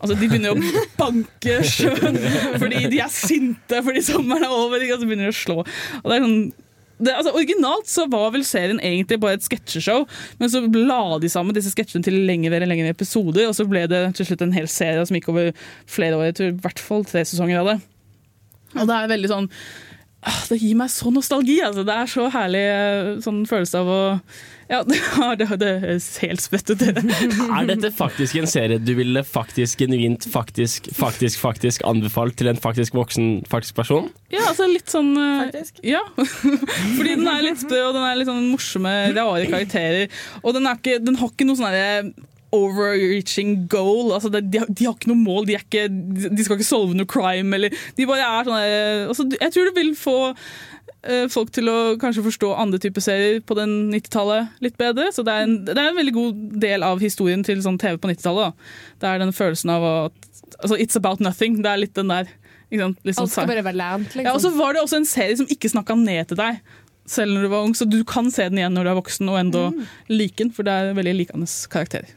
Altså, 0.00 0.16
De 0.20 0.28
begynner 0.28 0.52
å 0.52 0.84
banke 1.00 1.60
sjøen 1.64 2.18
fordi 2.60 2.86
de 2.92 3.00
er 3.00 3.12
sinte 3.12 3.80
fordi 3.84 4.02
sommeren 4.04 4.44
er 4.44 4.52
over. 4.52 4.82
Og 4.84 5.00
så 5.00 5.08
begynner 5.08 5.30
de 5.30 5.32
å 5.32 5.38
slå. 5.38 5.62
Og 6.02 6.08
det 6.08 6.18
er 6.18 6.26
sånn 6.26 6.40
det, 6.98 7.10
altså, 7.10 7.32
originalt 7.34 7.88
så 7.90 8.06
var 8.10 8.30
vel 8.34 8.44
serien 8.46 8.78
egentlig 8.78 9.18
bare 9.22 9.38
et 9.38 9.46
sketsjeshow, 9.46 10.04
men 10.38 10.50
så 10.52 10.62
la 10.74 11.18
de 11.22 11.30
sammen 11.32 11.56
disse 11.56 11.72
sketsjene 11.74 12.06
til 12.06 12.20
lengre 12.28 12.60
og 12.60 12.68
lengre 12.70 12.92
episoder, 12.94 13.48
og 13.48 13.56
så 13.58 13.66
ble 13.68 13.86
det 13.90 14.04
til 14.18 14.28
slutt 14.28 14.44
en 14.46 14.54
hel 14.54 14.68
serie 14.70 15.02
som 15.02 15.18
gikk 15.18 15.32
over 15.32 15.50
flere 15.90 16.18
år. 16.18 16.28
Jeg 16.30 16.38
tror 16.38 16.52
i 16.52 16.60
hvert 16.66 16.82
fall 16.82 17.06
tre 17.08 17.24
sesonger 17.26 17.62
av 17.62 17.72
det. 17.72 17.76
Og 18.74 18.88
det 18.90 18.94
er 18.94 19.10
veldig 19.10 19.30
sånn 19.30 19.44
ah, 20.26 20.40
Det 20.50 20.58
gir 20.58 20.78
meg 20.78 20.90
så 20.90 21.12
nostalgi. 21.14 21.60
Altså. 21.62 21.84
Det 21.86 21.94
er 21.94 22.10
så 22.10 22.26
herlig 22.34 22.64
eh, 22.72 23.10
sånn 23.22 23.44
følelse 23.46 23.82
av 23.82 23.90
å 23.90 24.00
Ja, 24.70 24.80
det, 24.86 25.48
høres 25.48 26.06
helt 26.22 26.42
sprøtt 26.44 26.72
ut. 26.72 26.82
Er 26.84 27.68
dette 27.68 27.90
faktisk 27.94 28.38
en 28.40 28.48
serie 28.50 28.80
du 28.80 28.94
ville 28.96 29.24
faktisk 29.26 29.84
genuint 29.84 30.26
faktisk, 30.30 30.88
faktisk, 30.96 31.40
faktisk 31.42 31.84
anbefalt 31.88 32.38
til 32.40 32.50
en 32.52 32.60
faktisk 32.60 32.96
voksen 32.96 33.44
faktisk 33.50 33.76
person? 33.78 34.10
Ja, 34.32 34.46
altså 34.50 34.68
litt 34.70 34.90
sånn 34.92 35.14
Faktisk? 35.14 35.80
Ja. 35.86 36.02
Fordi 36.96 37.16
den 37.16 37.26
er 37.28 37.42
litt 37.44 37.60
sprø, 37.62 37.80
og 37.88 37.96
den 37.96 38.06
er 38.06 38.18
litt 38.18 38.30
sånn 38.30 38.46
morsomme, 38.52 38.94
rare 39.16 39.48
karakterer. 39.50 40.22
Og 40.42 40.56
den, 40.56 40.68
er 40.68 40.78
ikke, 40.80 41.00
den 41.04 41.18
har 41.20 41.32
ikke 41.32 41.48
noe 41.48 41.60
sånn 41.60 41.70
herre 41.70 42.14
overreaching 42.54 43.66
goal. 43.68 44.12
Altså, 44.14 44.28
de, 44.28 44.58
har, 44.58 44.68
de 44.68 44.86
har 44.86 44.94
ikke 44.94 45.10
noe 45.10 45.20
mål, 45.20 45.48
de, 45.48 45.56
er 45.58 45.64
ikke, 45.64 45.86
de 45.90 46.46
skal 46.46 46.58
ikke 46.58 46.68
solve 46.68 46.96
noe 46.96 47.08
crime. 47.10 47.54
Eller, 47.56 47.74
de 47.96 48.08
bare 48.08 48.26
er 48.28 48.48
sånne 48.48 48.62
altså, 49.10 49.28
Jeg 49.40 49.54
tror 49.54 49.70
du 49.70 49.78
vil 49.78 49.92
få 49.98 50.16
eh, 50.30 50.36
folk 51.32 51.50
til 51.54 51.68
å 51.68 51.78
kanskje 52.00 52.24
forstå 52.24 52.52
andre 52.60 52.80
typer 52.82 53.04
serier 53.04 53.40
på 53.44 53.56
den 53.58 53.74
90-tallet 53.92 54.62
litt 54.64 54.78
bedre. 54.80 55.10
Så 55.14 55.24
det 55.26 55.34
er, 55.34 55.48
en, 55.48 55.58
det 55.66 55.76
er 55.76 55.90
en 55.90 55.98
veldig 55.98 56.14
god 56.16 56.44
del 56.62 56.86
av 56.86 57.02
historien 57.02 57.44
til 57.46 57.60
sånn 57.64 57.80
TV 57.80 57.98
på 58.00 58.12
90-tallet. 58.12 58.56
Det 59.02 59.10
er 59.10 59.20
den 59.22 59.34
følelsen 59.36 59.74
av 59.74 59.88
at 59.90 60.30
altså, 60.60 60.78
It's 60.78 60.96
about 61.00 61.20
nothing. 61.24 61.60
Det 61.64 61.72
er 61.72 61.82
litt 61.82 61.94
den 61.98 62.12
der. 62.12 62.30
Litt 62.74 62.80
sånn 63.14 63.28
Alt 63.28 63.34
skal 63.34 63.50
bare 63.50 63.62
være 63.62 63.78
lant, 63.78 64.08
liksom. 64.16 64.26
Ja, 64.26 64.32
og 64.34 64.42
så 64.42 64.50
var 64.56 64.74
det 64.74 64.82
også 64.82 64.98
en 64.98 65.06
serie 65.06 65.36
som 65.38 65.50
ikke 65.52 65.70
snakka 65.70 65.94
ned 66.00 66.32
til 66.32 66.40
deg 66.40 66.62
selv 67.06 67.36
når 67.36 67.44
du 67.44 67.52
var 67.52 67.66
ung, 67.66 67.74
så 67.76 67.86
du 67.88 67.98
kan 68.08 68.30
se 68.32 68.46
den 68.48 68.60
igjen 68.60 68.74
når 68.74 68.86
du 68.86 68.90
er 68.94 68.98
voksen 68.98 69.30
og 69.30 69.40
enda 69.40 69.64
like 70.08 70.38
den, 70.40 70.52
for 70.54 70.66
det 70.66 70.72
er 70.72 70.96
veldig 70.96 71.16
likende 71.18 71.48
karakterer. 71.72 72.12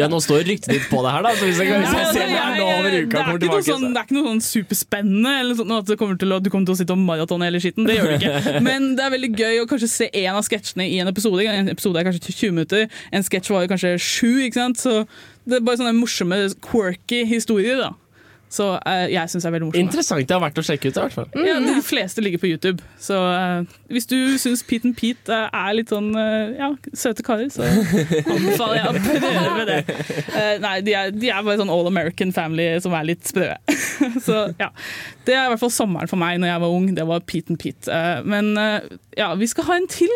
Ja, 0.00 0.06
nå 0.08 0.20
står 0.24 0.44
ryktet 0.48 0.72
ditt 0.72 0.86
på 0.88 1.02
det 1.04 1.12
her, 1.12 1.24
da. 1.26 1.32
Så 1.36 1.48
hvis 1.48 1.58
jeg, 1.60 1.80
hvis 1.82 1.94
jeg 1.96 2.06
ser 2.14 2.30
det 2.30 2.36
her 2.38 2.54
nå 2.56 2.66
over 2.66 2.94
uka 2.94 3.18
er 3.20 3.26
kommer 3.26 3.42
tilbake 3.42 3.66
sånn, 3.66 3.86
det 3.92 4.00
er 4.00 4.06
ikke 4.06 4.16
noe 4.16 4.28
sånn 4.30 4.42
superspennende 4.46 5.32
eller 5.42 5.58
sånn, 5.58 5.74
at 5.76 5.90
det 5.90 5.96
kommer 6.00 6.20
til 6.20 6.36
å, 6.36 6.38
du 6.40 6.50
kommer 6.52 6.70
til 6.70 6.76
å 6.76 6.80
sitte 6.80 6.96
og 6.96 7.02
maratone 7.04 7.48
hele 7.48 7.60
skitten. 7.62 7.88
Det 7.88 7.98
gjør 7.98 8.12
du 8.12 8.16
ikke. 8.16 8.54
Men 8.68 8.92
det 8.96 9.04
er 9.06 9.14
veldig 9.16 9.32
gøy 9.36 9.62
å 9.64 9.68
kanskje 9.70 9.90
se 9.92 10.10
én 10.22 10.32
av 10.32 10.46
sketsjene 10.46 10.86
i 10.88 11.00
en 11.02 11.10
episode. 11.12 11.44
En 11.52 11.72
episode 11.74 12.00
er 12.00 12.08
kanskje 12.08 12.32
20 12.32 12.56
minutter, 12.56 13.00
en 13.12 13.26
sketsj 13.26 13.52
var 13.52 13.68
kanskje 13.72 13.96
sju. 14.00 14.30
ikke 14.46 14.60
sant? 14.62 14.80
Så 14.80 15.02
det 15.44 15.60
er 15.60 15.66
bare 15.66 15.82
sånne 15.82 15.96
morsomme, 15.98 16.40
quirky 16.64 17.24
historier. 17.28 17.82
da. 17.84 17.92
Så 18.50 18.66
uh, 18.74 19.06
jeg 19.06 19.30
syns 19.30 19.44
det 19.44 19.48
er 19.48 19.54
veldig 19.54 19.68
morsomt. 19.68 19.84
Interessant 19.84 20.26
det 20.26 20.34
har 20.34 20.42
vært 20.42 20.58
å 20.58 20.64
sjekke 20.66 20.90
ut. 20.90 20.96
i 20.96 21.02
hvert 21.04 21.14
fall 21.14 21.46
Ja, 21.46 21.58
De 21.62 21.76
fleste 21.86 22.24
ligger 22.24 22.42
på 22.42 22.50
YouTube. 22.50 22.82
Så 22.98 23.14
uh, 23.14 23.62
hvis 23.94 24.08
du 24.10 24.16
syns 24.42 24.64
Pete 24.66 24.90
and 24.90 24.96
Pete 24.98 25.30
uh, 25.30 25.46
er 25.54 25.76
litt 25.78 25.92
sånn 25.94 26.10
ja, 26.58 26.72
søte 26.96 27.22
karer, 27.26 27.46
så 27.54 27.62
anbefaler 28.34 28.80
jeg 28.80 28.90
å 28.90 29.04
prøve 29.06 29.66
det. 29.68 29.78
Eh, 30.34 30.52
nei, 30.62 30.74
de 30.86 30.94
er, 30.98 31.14
de 31.14 31.30
er 31.30 31.46
bare 31.46 31.60
sånn 31.60 31.70
all 31.72 31.86
American 31.88 32.34
family 32.34 32.66
som 32.82 32.94
er 32.98 33.06
litt 33.12 33.30
sprø. 33.30 33.52
så 34.26 34.42
ja. 34.58 34.70
Det 35.26 35.36
er 35.36 35.46
i 35.46 35.52
hvert 35.52 35.62
fall 35.62 35.74
sommeren 35.74 36.10
for 36.10 36.20
meg 36.20 36.40
når 36.42 36.54
jeg 36.54 36.64
var 36.64 36.76
ung. 36.76 36.90
Det 36.96 37.06
var 37.06 37.24
Pete 37.30 37.54
and 37.54 37.62
Pete. 37.62 38.02
Men 38.26 38.52
ja, 39.18 39.32
vi 39.38 39.48
skal 39.50 39.68
ha 39.70 39.78
en 39.78 39.90
til 39.90 40.10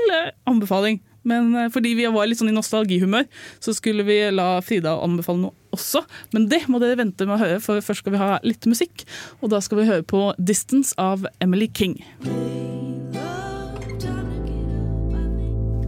anbefaling. 0.51 1.01
Men 1.25 1.71
fordi 1.73 1.95
vi 1.97 2.09
var 2.13 2.29
litt 2.29 2.41
sånn 2.41 2.51
i 2.53 2.57
nostalgihumør, 2.57 3.29
så 3.63 3.73
skulle 3.77 4.05
vi 4.05 4.19
la 4.35 4.59
Frida 4.65 4.99
anbefale 5.05 5.47
noe 5.47 5.64
også. 5.75 6.05
Men 6.35 6.49
det 6.51 6.65
må 6.71 6.81
dere 6.83 7.01
vente 7.03 7.27
med 7.29 7.37
å 7.37 7.43
høre, 7.43 7.61
for 7.65 7.85
først 7.85 8.05
skal 8.05 8.15
vi 8.15 8.23
ha 8.23 8.39
litt 8.47 8.67
musikk. 8.71 9.07
Og 9.43 9.53
da 9.53 9.61
skal 9.65 9.83
vi 9.83 9.91
høre 9.91 10.07
på 10.07 10.33
'Distance' 10.39 10.95
av 10.99 11.27
Emily 11.41 11.69
King. 11.75 11.99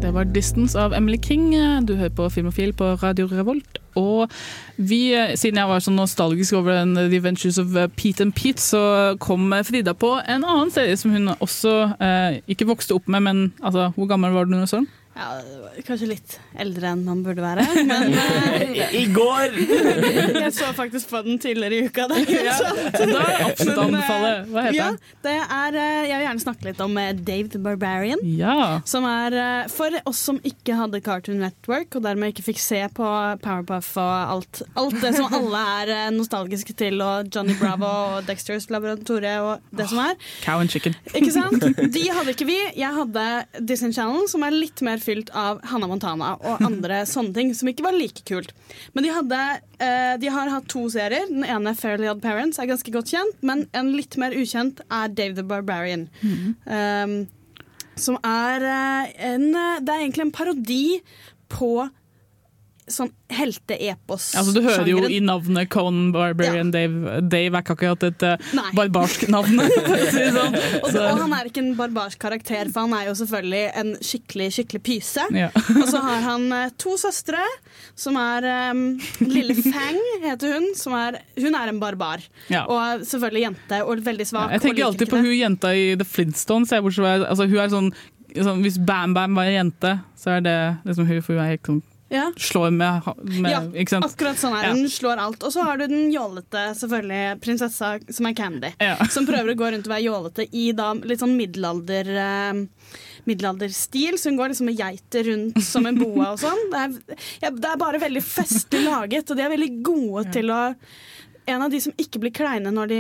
Det 0.02 0.12
var 0.14 0.24
'Distance' 0.24 0.78
av 0.78 0.92
Emily 0.92 1.18
King. 1.18 1.50
Du 1.86 1.96
hører 1.96 2.14
på 2.14 2.28
Filmofil 2.30 2.72
på 2.72 2.94
Radio 3.02 3.26
Revolt. 3.26 3.78
Og 3.96 4.30
vi, 4.76 5.16
siden 5.34 5.56
jeg 5.56 5.68
var 5.68 5.80
så 5.80 5.90
nostalgisk 5.90 6.52
over 6.54 6.72
den 6.78 6.94
The 6.94 7.16
Adventures 7.16 7.58
of 7.58 7.66
Pete 7.96 8.22
and 8.22 8.32
Pete, 8.32 8.60
så 8.60 9.16
kom 9.20 9.54
Frida 9.64 9.92
på 9.92 10.20
en 10.28 10.44
annen 10.44 10.70
serie 10.70 10.96
som 10.96 11.10
hun 11.10 11.32
også 11.40 11.72
eh, 12.00 12.38
ikke 12.48 12.68
vokste 12.68 12.94
opp 12.94 13.08
med, 13.08 13.20
men 13.20 13.52
altså, 13.62 13.90
hvor 13.96 14.06
gammel 14.06 14.36
var 14.36 14.44
du 14.44 14.52
da 14.52 14.60
du 14.60 14.66
så 14.66 14.76
den? 14.76 14.88
Ja, 15.16 15.40
kanskje 15.86 16.10
litt 16.10 16.34
eldre 16.60 16.90
enn 16.92 17.02
man 17.06 17.22
burde 17.24 17.40
være, 17.40 17.64
men 17.88 18.12
I, 18.12 18.82
I 19.00 19.04
går! 19.14 19.54
jeg 20.42 20.50
så 20.52 20.68
faktisk 20.76 21.08
på 21.08 21.22
den 21.24 21.38
tidligere 21.40 21.78
i 21.78 21.86
uka. 21.88 22.04
Da, 22.10 22.18
Ja, 22.28 22.56
så 22.98 23.06
da 23.08 23.22
det 23.24 23.36
absolutt 23.46 23.80
å 23.80 23.86
anbefale. 23.86 24.32
Hva 24.50 24.64
heter 24.66 24.76
ja, 24.76 24.88
den? 24.92 25.14
det 25.24 25.36
er, 25.40 25.78
eh, 25.80 26.00
jeg 26.10 26.20
vil 26.20 26.26
gjerne 26.26 26.44
snakke 26.44 26.68
litt 26.68 26.82
om 26.84 26.98
eh, 27.00 27.12
Dave 27.16 27.48
the 27.54 27.60
Barbarian. 27.64 28.20
Ja. 28.36 28.56
Som 28.88 29.06
er 29.08 29.38
eh, 29.40 29.70
for 29.72 29.96
oss 30.10 30.20
som 30.28 30.40
ikke 30.44 30.76
hadde 30.76 31.00
Cartoon 31.06 31.40
Network, 31.40 31.96
og 31.96 32.04
dermed 32.04 32.34
ikke 32.34 32.44
fikk 32.50 32.60
se 32.60 32.82
på 32.96 33.08
Powerpuff 33.46 33.94
og 34.02 34.34
alt, 34.36 34.62
alt 34.76 34.98
det 35.00 35.14
som 35.16 35.32
alle 35.40 35.64
er 35.78 35.94
eh, 35.96 36.10
nostalgiske 36.12 36.76
til, 36.76 37.00
og 37.04 37.32
Johnny 37.32 37.56
Bravo 37.56 37.88
og 37.88 38.28
Dexters 38.28 38.68
Laboratorie 38.74 39.38
og 39.40 39.64
det 39.76 39.88
som 39.88 40.02
er. 40.04 40.20
Cow 40.44 40.60
and 40.60 40.72
chicken. 40.76 40.96
Ikke 41.14 41.32
sant? 41.32 41.64
De 41.96 42.04
hadde 42.12 42.36
ikke 42.36 42.50
vi. 42.52 42.60
Jeg 42.76 42.92
hadde 43.00 43.26
Disney 43.64 43.96
Channel, 43.96 44.28
som 44.28 44.44
er 44.44 44.52
litt 44.52 44.84
mer 44.84 45.00
fylt 45.06 45.30
av 45.36 45.62
Hannah 45.70 45.90
Montana 45.90 46.34
og 46.36 46.64
andre 46.66 47.02
sånne 47.14 47.34
ting, 47.36 47.52
som 47.56 47.70
ikke 47.70 47.86
var 47.86 47.96
like 47.96 48.24
kult. 48.28 48.52
Men 48.94 49.06
de, 49.06 49.14
hadde, 49.14 49.40
eh, 49.78 50.14
de 50.22 50.32
har 50.32 50.52
hatt 50.52 50.68
to 50.72 50.86
serier. 50.92 51.28
Den 51.30 51.46
ene, 51.46 51.74
Fairly 51.78 52.10
Odd 52.10 52.22
Parents, 52.24 52.60
er 52.60 52.70
ganske 52.70 52.94
godt 52.94 53.14
kjent, 53.14 53.40
men 53.46 53.66
en 53.76 53.94
litt 53.96 54.18
mer 54.20 54.36
ukjent 54.36 54.82
er 54.90 55.12
Dave 55.14 55.38
the 55.38 55.46
Barbarian. 55.46 56.08
Um, 56.66 57.18
som 57.96 58.18
er 58.26 58.64
eh, 58.68 59.14
en 59.30 59.46
Det 59.54 59.88
er 59.88 60.02
egentlig 60.02 60.26
en 60.26 60.34
parodi 60.34 60.84
på 61.52 61.86
sånn 62.86 63.10
helteepos. 63.34 64.28
Altså, 64.38 64.52
du 64.54 64.60
hører 64.62 64.86
jo 64.86 65.00
i 65.10 65.18
navnet 65.24 65.68
Conan 65.72 66.12
Barbarian 66.14 66.70
Dave. 66.74 67.18
Dave 67.26 67.58
er 67.58 67.64
ikke 67.64 67.74
akkurat 67.74 68.04
et 68.06 68.24
Nei. 68.54 68.68
barbarsk 68.76 69.26
navn. 69.32 69.58
sånn. 70.14 70.58
Og, 70.86 70.92
og 70.94 71.20
han 71.24 71.34
er 71.34 71.48
ikke 71.50 71.62
en 71.64 71.72
barbarsk 71.78 72.20
karakter, 72.22 72.70
for 72.70 72.86
han 72.86 72.94
er 72.94 73.08
jo 73.08 73.16
selvfølgelig 73.18 73.62
en 73.82 73.92
skikkelig 73.98 74.48
skikkelig 74.58 74.82
pyse. 74.86 75.24
Ja. 75.34 75.48
og 75.80 75.86
så 75.90 76.02
har 76.04 76.22
han 76.26 76.46
eh, 76.54 76.74
to 76.78 76.94
søstre, 77.00 77.40
som 77.98 78.18
er 78.20 78.46
um, 78.70 78.84
Lille 79.26 79.56
Fang 79.64 79.98
heter 80.24 80.56
hun. 80.56 80.70
Som 80.78 80.94
er, 80.98 81.20
hun 81.40 81.58
er 81.58 81.72
en 81.72 81.82
barbar. 81.82 82.22
Ja. 82.52 82.64
Og 82.70 83.06
selvfølgelig 83.08 83.46
jente, 83.48 83.82
og 83.82 84.04
veldig 84.06 84.28
svak. 84.28 84.54
Jeg 84.54 84.66
tenker 84.68 84.86
alltid 84.86 85.10
på 85.10 85.22
hun 85.22 85.34
jenta 85.34 85.74
i 85.74 85.88
The 85.98 86.06
Flintstones. 86.06 86.74
Jeg, 86.74 86.86
bortsett 86.86 87.26
altså, 87.26 87.48
hun 87.50 87.58
er 87.62 87.74
sånn, 87.74 87.92
sånn, 88.36 88.62
hvis 88.64 88.78
Bam 88.78 89.16
Bam 89.16 89.36
var 89.38 89.50
en 89.50 89.60
jente, 89.60 89.96
så 90.18 90.36
er 90.38 90.46
det 90.46 90.58
liksom 90.86 91.10
hun, 91.10 91.22
for 91.24 91.34
hun 91.34 91.44
er 91.44 91.54
helt 91.56 91.74
sånn 91.74 91.84
Ja. 92.08 92.32
Slår 92.36 92.70
med, 92.70 93.02
med 93.24 93.50
Ja, 93.50 93.60
akkurat 93.98 94.38
sånn 94.38 94.54
er 94.54 94.68
hun. 94.70 94.84
Ja. 94.84 94.90
slår 94.94 95.18
alt. 95.18 95.42
Og 95.42 95.52
så 95.52 95.64
har 95.66 95.80
du 95.80 95.88
den 95.90 96.12
jålete 96.14 96.68
selvfølgelig 96.78 97.40
prinsessa 97.42 97.96
som 98.06 98.28
er 98.30 98.36
Candy. 98.38 98.70
Ja. 98.78 98.94
Som 99.14 99.26
prøver 99.26 99.52
å 99.52 99.58
gå 99.58 99.72
rundt 99.74 99.88
og 99.88 99.94
være 99.94 100.06
jålete 100.06 100.46
i 100.54 100.68
da 100.76 100.92
litt 100.94 101.22
sånn 101.22 101.34
middelalder 101.38 102.12
eh, 102.22 102.62
middelalderstil. 103.26 104.20
Så 104.20 104.30
hun 104.30 104.38
går 104.38 104.52
liksom 104.54 104.70
med 104.70 104.78
geiter 104.78 105.26
rundt 105.32 105.58
som 105.66 105.86
en 105.88 105.98
boa 105.98 106.30
og 106.34 106.40
sånn. 106.42 106.62
Det 106.70 107.18
ja, 107.42 107.50
det 107.50 107.72
er 107.72 107.80
bare 107.80 108.02
veldig 108.02 108.22
festlig 108.22 108.84
laget, 108.86 109.30
og 109.30 109.38
de 109.38 109.46
er 109.46 109.54
veldig 109.56 109.72
gode 109.86 110.26
til 110.36 110.54
å 110.54 110.62
En 111.46 111.62
av 111.62 111.70
de 111.70 111.78
som 111.78 111.92
ikke 111.94 112.18
blir 112.18 112.32
kleine 112.34 112.72
når 112.74 112.88
de, 112.90 112.96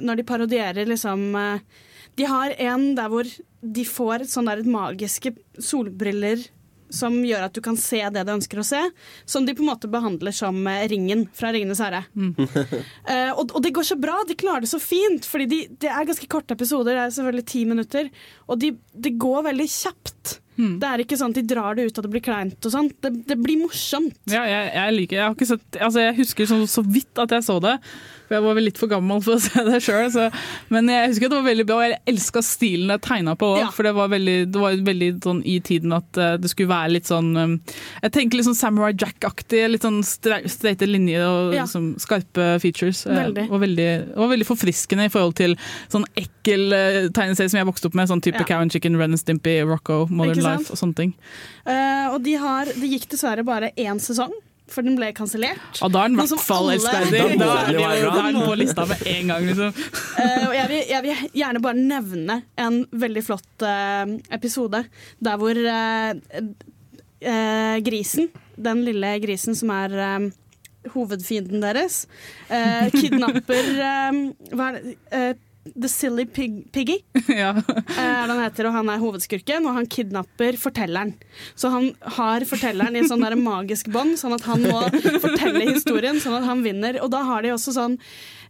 når 0.00 0.16
de 0.16 0.24
parodierer 0.24 0.88
liksom 0.88 1.34
eh, 1.36 1.82
De 2.16 2.24
har 2.28 2.54
en 2.56 2.94
der 2.96 3.10
hvor 3.12 3.28
de 3.60 3.84
får 3.84 4.24
sånn 4.28 4.48
der 4.48 4.62
magiske 4.64 5.34
solbriller 5.60 6.40
som 6.94 7.16
gjør 7.24 7.46
at 7.46 7.56
du 7.56 7.62
kan 7.64 7.78
se 7.80 8.02
det 8.12 8.24
du 8.26 8.32
ønsker 8.34 8.60
å 8.60 8.66
se. 8.66 8.82
Som 9.28 9.46
de 9.46 9.54
på 9.56 9.64
en 9.64 9.70
måte 9.72 9.90
behandler 9.90 10.34
som 10.36 10.58
eh, 10.70 10.86
ringen 10.90 11.26
fra 11.36 11.52
'Ringenes 11.54 11.82
herre'. 11.84 12.04
Eh, 13.10 13.30
og, 13.32 13.50
og 13.56 13.62
det 13.64 13.72
går 13.74 13.84
så 13.86 13.96
bra, 13.98 14.20
de 14.28 14.36
klarer 14.38 14.62
det 14.64 14.70
så 14.70 14.78
fint. 14.82 15.24
Fordi 15.26 15.46
de, 15.50 15.58
det 15.82 15.88
er 15.90 16.06
ganske 16.06 16.28
korte 16.30 16.54
episoder, 16.54 16.94
det 16.94 17.02
er 17.02 17.14
selvfølgelig 17.16 17.46
ti 17.48 17.64
minutter. 17.66 18.10
Og 18.46 18.60
de, 18.60 18.70
det 18.94 19.16
går 19.20 19.48
veldig 19.48 19.66
kjapt. 19.70 20.36
Det 20.60 20.86
er 20.86 21.02
ikke 21.02 21.18
sånn 21.18 21.32
at 21.32 21.40
de 21.40 21.46
drar 21.48 21.76
det 21.76 21.88
ut 21.88 21.98
og 21.98 22.06
det 22.06 22.12
blir 22.12 22.24
kleint 22.24 22.68
og 22.68 22.74
sånt. 22.74 22.96
Det, 23.02 23.12
det 23.28 23.36
blir 23.40 23.60
morsomt. 23.62 24.16
Ja, 24.30 24.44
jeg, 24.48 24.72
jeg 24.76 24.96
liker 24.96 25.16
jeg, 25.16 25.24
har 25.24 25.36
ikke 25.36 25.50
sett, 25.54 25.78
altså 25.80 26.04
jeg 26.04 26.18
husker 26.20 26.50
så, 26.50 26.58
så 26.70 26.84
vidt 26.86 27.22
at 27.22 27.36
jeg 27.36 27.46
så 27.46 27.56
det. 27.64 27.76
For 28.30 28.36
Jeg 28.38 28.44
var 28.44 28.54
vel 28.54 28.62
litt 28.68 28.78
for 28.78 28.86
gammel 28.86 29.18
for 29.26 29.34
å 29.34 29.40
se 29.42 29.62
det 29.66 29.80
sjøl. 29.82 30.12
Men 30.70 30.86
jeg 30.86 31.08
husker 31.10 31.26
at 31.26 31.32
det 31.32 31.38
var 31.40 31.46
veldig 31.48 31.64
bra, 31.66 31.78
og 31.80 31.82
jeg 31.88 31.96
elska 32.12 32.42
stilen 32.46 32.92
det 32.92 32.96
er 33.00 33.02
tegna 33.02 33.32
på 33.40 33.48
òg. 33.56 33.58
Ja. 33.64 33.70
For 33.74 33.88
det 33.88 33.92
var 33.96 34.12
veldig, 34.12 34.36
det 34.54 34.60
var 34.62 34.76
veldig 34.86 35.08
sånn 35.24 35.40
i 35.50 35.56
tiden 35.66 35.96
at 35.96 36.20
eh, 36.20 36.36
det 36.38 36.52
skulle 36.52 36.70
være 36.70 36.92
litt 36.94 37.10
sånn 37.10 37.32
um, 37.34 37.56
Jeg 38.04 38.12
tenker 38.14 38.38
litt 38.38 38.46
sånn 38.46 38.58
Samurai 38.60 38.92
Jack-aktig. 38.94 39.64
Litt 39.72 39.82
sånn 39.88 39.98
streite 40.06 40.86
linjer 40.86 41.24
og 41.26 41.56
Ja. 41.56 41.64
liksom, 41.66 41.88
skarpe 41.98 42.46
features. 42.62 43.02
Eh, 43.10 43.18
Veldig. 43.18 43.48
Og 43.50 43.64
veldig, 43.64 43.88
var 44.14 44.30
veldig 44.36 44.46
forfriskende 44.46 45.08
i 45.10 45.12
forhold 45.12 45.34
til 45.42 45.56
sånn 45.90 46.06
ekkel 46.22 46.68
uh, 46.70 47.00
tegneserie 47.10 47.50
som 47.50 47.58
jeg 47.64 47.68
vokste 47.72 47.90
opp 47.90 47.98
med. 47.98 48.12
Sånn 48.14 48.22
type 48.22 48.38
Ja. 48.44 48.46
Cow 48.46 48.62
and 48.62 48.70
Chicken, 48.70 48.94
Ren 49.00 49.10
and 49.18 49.18
Stimpy, 49.18 49.58
Rocco, 49.66 50.04
Modern 50.06 50.38
Life 50.46 50.70
og 50.70 50.78
sånne 50.78 50.94
ting. 51.02 51.16
Uh, 51.66 52.14
og 52.14 52.22
de 52.22 52.38
har, 52.38 52.70
det 52.78 52.92
gikk 52.94 53.10
dessverre 53.10 53.42
bare 53.42 53.72
én 53.74 53.98
sesong, 53.98 54.30
for 54.72 54.86
den 54.86 54.96
ble 54.98 55.10
kansellert. 55.16 55.80
Og 55.84 55.92
da 55.94 56.04
er 56.04 56.12
den 56.12 56.18
i 56.18 56.24
hvert 56.24 56.44
fall 56.44 56.70
alle- 56.70 56.78
elskverdig. 56.78 57.38
Da 57.40 57.50
er 57.66 58.32
den 58.32 58.40
på 58.44 58.56
lista 58.58 58.86
med 58.90 59.04
en 59.06 59.32
gang, 59.32 59.46
liksom. 59.50 59.74
uh, 59.74 60.48
og 60.48 60.54
jeg 60.56 60.68
vil, 60.72 60.82
jeg 60.90 61.06
vil 61.06 61.24
gjerne 61.42 61.62
bare 61.64 61.86
nevne 61.92 62.40
en 62.60 62.82
veldig 62.92 63.24
flott 63.26 63.66
uh, 63.66 64.16
episode 64.34 64.84
der 65.20 65.40
hvor 65.40 65.58
uh, 65.58 66.12
eh, 67.20 67.76
grisen, 67.84 68.30
den 68.56 68.84
lille 68.86 69.18
grisen 69.20 69.56
som 69.58 69.72
er 69.74 70.30
hovedfienden 70.94 71.60
deres, 71.60 72.06
eh, 72.48 72.88
kidnapper 72.94 73.68
hva 74.56 74.70
er 74.72 74.80
det? 74.80 75.36
The 75.64 75.88
Silly 75.88 76.24
Pig 76.24 76.72
Piggy 76.72 76.98
ja. 77.28 77.50
eh, 77.50 78.00
er 78.00 78.26
det 78.26 78.32
han 78.32 78.42
heter, 78.42 78.68
og 78.70 78.76
han 78.78 78.88
er 78.88 79.02
hovedskurken, 79.02 79.66
og 79.68 79.76
han 79.76 79.88
kidnapper 79.92 80.56
fortelleren. 80.60 81.12
Så 81.54 81.68
han 81.72 81.90
har 82.16 82.46
fortelleren 82.48 82.96
i 82.96 83.04
sånn 83.08 83.24
der 83.24 83.36
magisk 83.36 83.90
bånd, 83.92 84.16
sånn 84.20 84.36
at 84.38 84.46
han 84.48 84.64
må 84.64 84.80
fortelle 85.20 85.66
historien, 85.68 86.20
sånn 86.22 86.38
at 86.40 86.48
han 86.48 86.64
vinner. 86.64 87.02
Og 87.04 87.12
da 87.12 87.22
har 87.28 87.44
de 87.44 87.52
også 87.52 87.76
sånn 87.76 87.98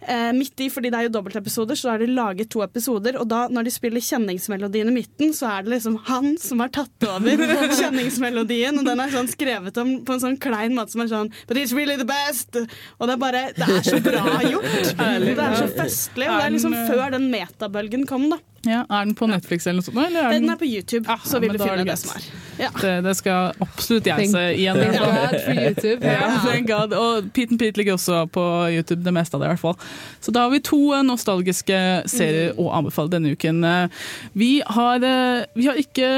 eh, 0.07 0.31
midt 0.37 0.61
i, 0.65 0.69
fordi 0.73 0.91
det 0.93 0.99
er 0.99 1.07
jo 1.09 1.13
dobbeltepisoder, 1.17 1.79
så 1.79 1.93
har 1.93 2.03
de 2.03 2.09
laget 2.11 2.51
to 2.53 2.63
episoder, 2.65 3.19
og 3.21 3.29
da 3.31 3.45
når 3.53 3.69
de 3.69 3.75
spiller 3.75 4.05
kjenningsmelodien 4.05 4.91
i 4.91 4.97
midten, 5.01 5.35
så 5.37 5.51
er 5.55 5.67
det 5.67 5.75
liksom 5.77 5.99
han 6.09 6.35
som 6.41 6.63
har 6.65 6.73
tatt 6.75 7.09
over 7.09 7.45
kjenningsmelodien, 7.81 8.81
og 8.81 8.89
den 8.89 9.05
er 9.05 9.15
sånn 9.15 9.31
skrevet 9.31 9.81
om 9.83 9.97
på 10.07 10.17
en 10.17 10.25
sånn 10.25 10.39
klein 10.41 10.77
måte 10.77 10.95
som 10.97 11.05
er 11.05 11.13
sånn 11.13 11.33
But 11.49 11.59
it's 11.61 11.75
really 11.77 11.97
the 12.01 12.09
best! 12.09 12.57
Og 12.99 13.09
det 13.09 13.17
er 13.17 13.21
bare 13.21 13.43
Det 13.57 13.67
er 13.67 13.85
så 13.87 14.01
bra 14.05 14.41
gjort! 14.47 14.95
Det 15.01 15.37
er 15.37 15.59
så 15.59 15.69
festlig, 15.75 16.29
og 16.31 16.39
det 16.39 16.47
er 16.47 16.57
liksom 16.57 16.79
før 16.91 17.17
den 17.17 17.29
metabølgen 17.33 18.07
kom, 18.11 18.29
da. 18.33 18.41
Ja, 18.69 18.83
er 18.93 19.05
den 19.09 19.15
på 19.17 19.25
Netflix 19.31 19.65
eller 19.67 19.79
noe 19.81 19.87
sånt? 19.87 19.97
Eller 19.97 20.27
er 20.27 20.35
den, 20.35 20.43
Den 20.45 20.51
er 20.53 20.59
på 20.61 20.67
YouTube, 20.69 21.15
så 21.25 21.39
vil 21.41 21.55
du 21.55 21.63
finne 21.63 21.79
det 21.81 21.87
det 21.89 21.95
som 21.97 22.11
er. 22.19 22.25
Ja. 22.61 22.69
Det, 22.77 22.91
det 23.07 23.15
skal 23.17 23.55
absolutt 23.65 24.05
jeg 24.11 24.27
se 24.29 24.43
igjen. 24.53 24.77
thank. 24.77 24.99
God 25.01 25.37
for 25.47 25.61
YouTube. 25.63 26.05
Ja, 26.05 26.59
God. 26.69 26.93
Og 26.99 27.31
Pete 27.33 27.55
and 27.57 27.59
Pete 27.63 27.81
ligger 27.81 27.97
også 27.97 28.27
på 28.29 28.45
YouTube, 28.75 29.01
det 29.07 29.15
meste 29.17 29.39
av 29.39 29.41
det 29.41 29.49
i 29.49 29.55
hvert 29.55 29.63
fall. 29.65 29.79
Så 30.21 30.35
da 30.37 30.43
har 30.45 30.53
vi 30.53 30.61
to 30.61 30.81
eh, 30.93 31.01
nostalgiske 31.09 31.81
serier 32.13 32.53
å 32.61 32.69
anbefale 32.77 33.09
denne 33.17 33.33
uken. 33.33 33.65
Eh, 33.65 34.05
Vi 34.37 34.51
har, 34.77 34.97
eh, 35.09 35.47
vi 35.57 35.67
har 35.71 35.81
ikke 35.81 36.11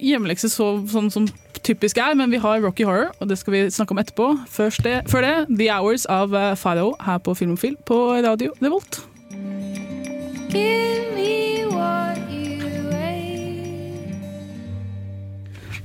hjemmelekse 0.00 0.48
så, 0.50 0.70
sånn 0.88 1.12
som 1.12 1.28
typisk 1.64 2.00
er, 2.00 2.14
men 2.16 2.32
vi 2.32 2.40
har 2.40 2.60
Rocky 2.64 2.84
Horror, 2.88 3.12
og 3.20 3.28
det 3.28 3.36
skal 3.40 3.52
vi 3.58 3.62
snakke 3.72 3.92
om 3.92 4.00
etterpå. 4.00 4.30
Først 4.52 4.82
det, 4.84 5.02
før 5.12 5.20
det, 5.24 5.36
The 5.58 5.68
Hours 5.72 6.04
av 6.08 6.32
Pharaoh 6.60 6.96
her 7.04 7.20
på 7.24 7.36
Filmofil 7.36 7.76
på 7.88 8.00
Radio 8.24 8.52
Revolt. 8.64 9.02
Give 10.54 11.14
me 11.16 11.63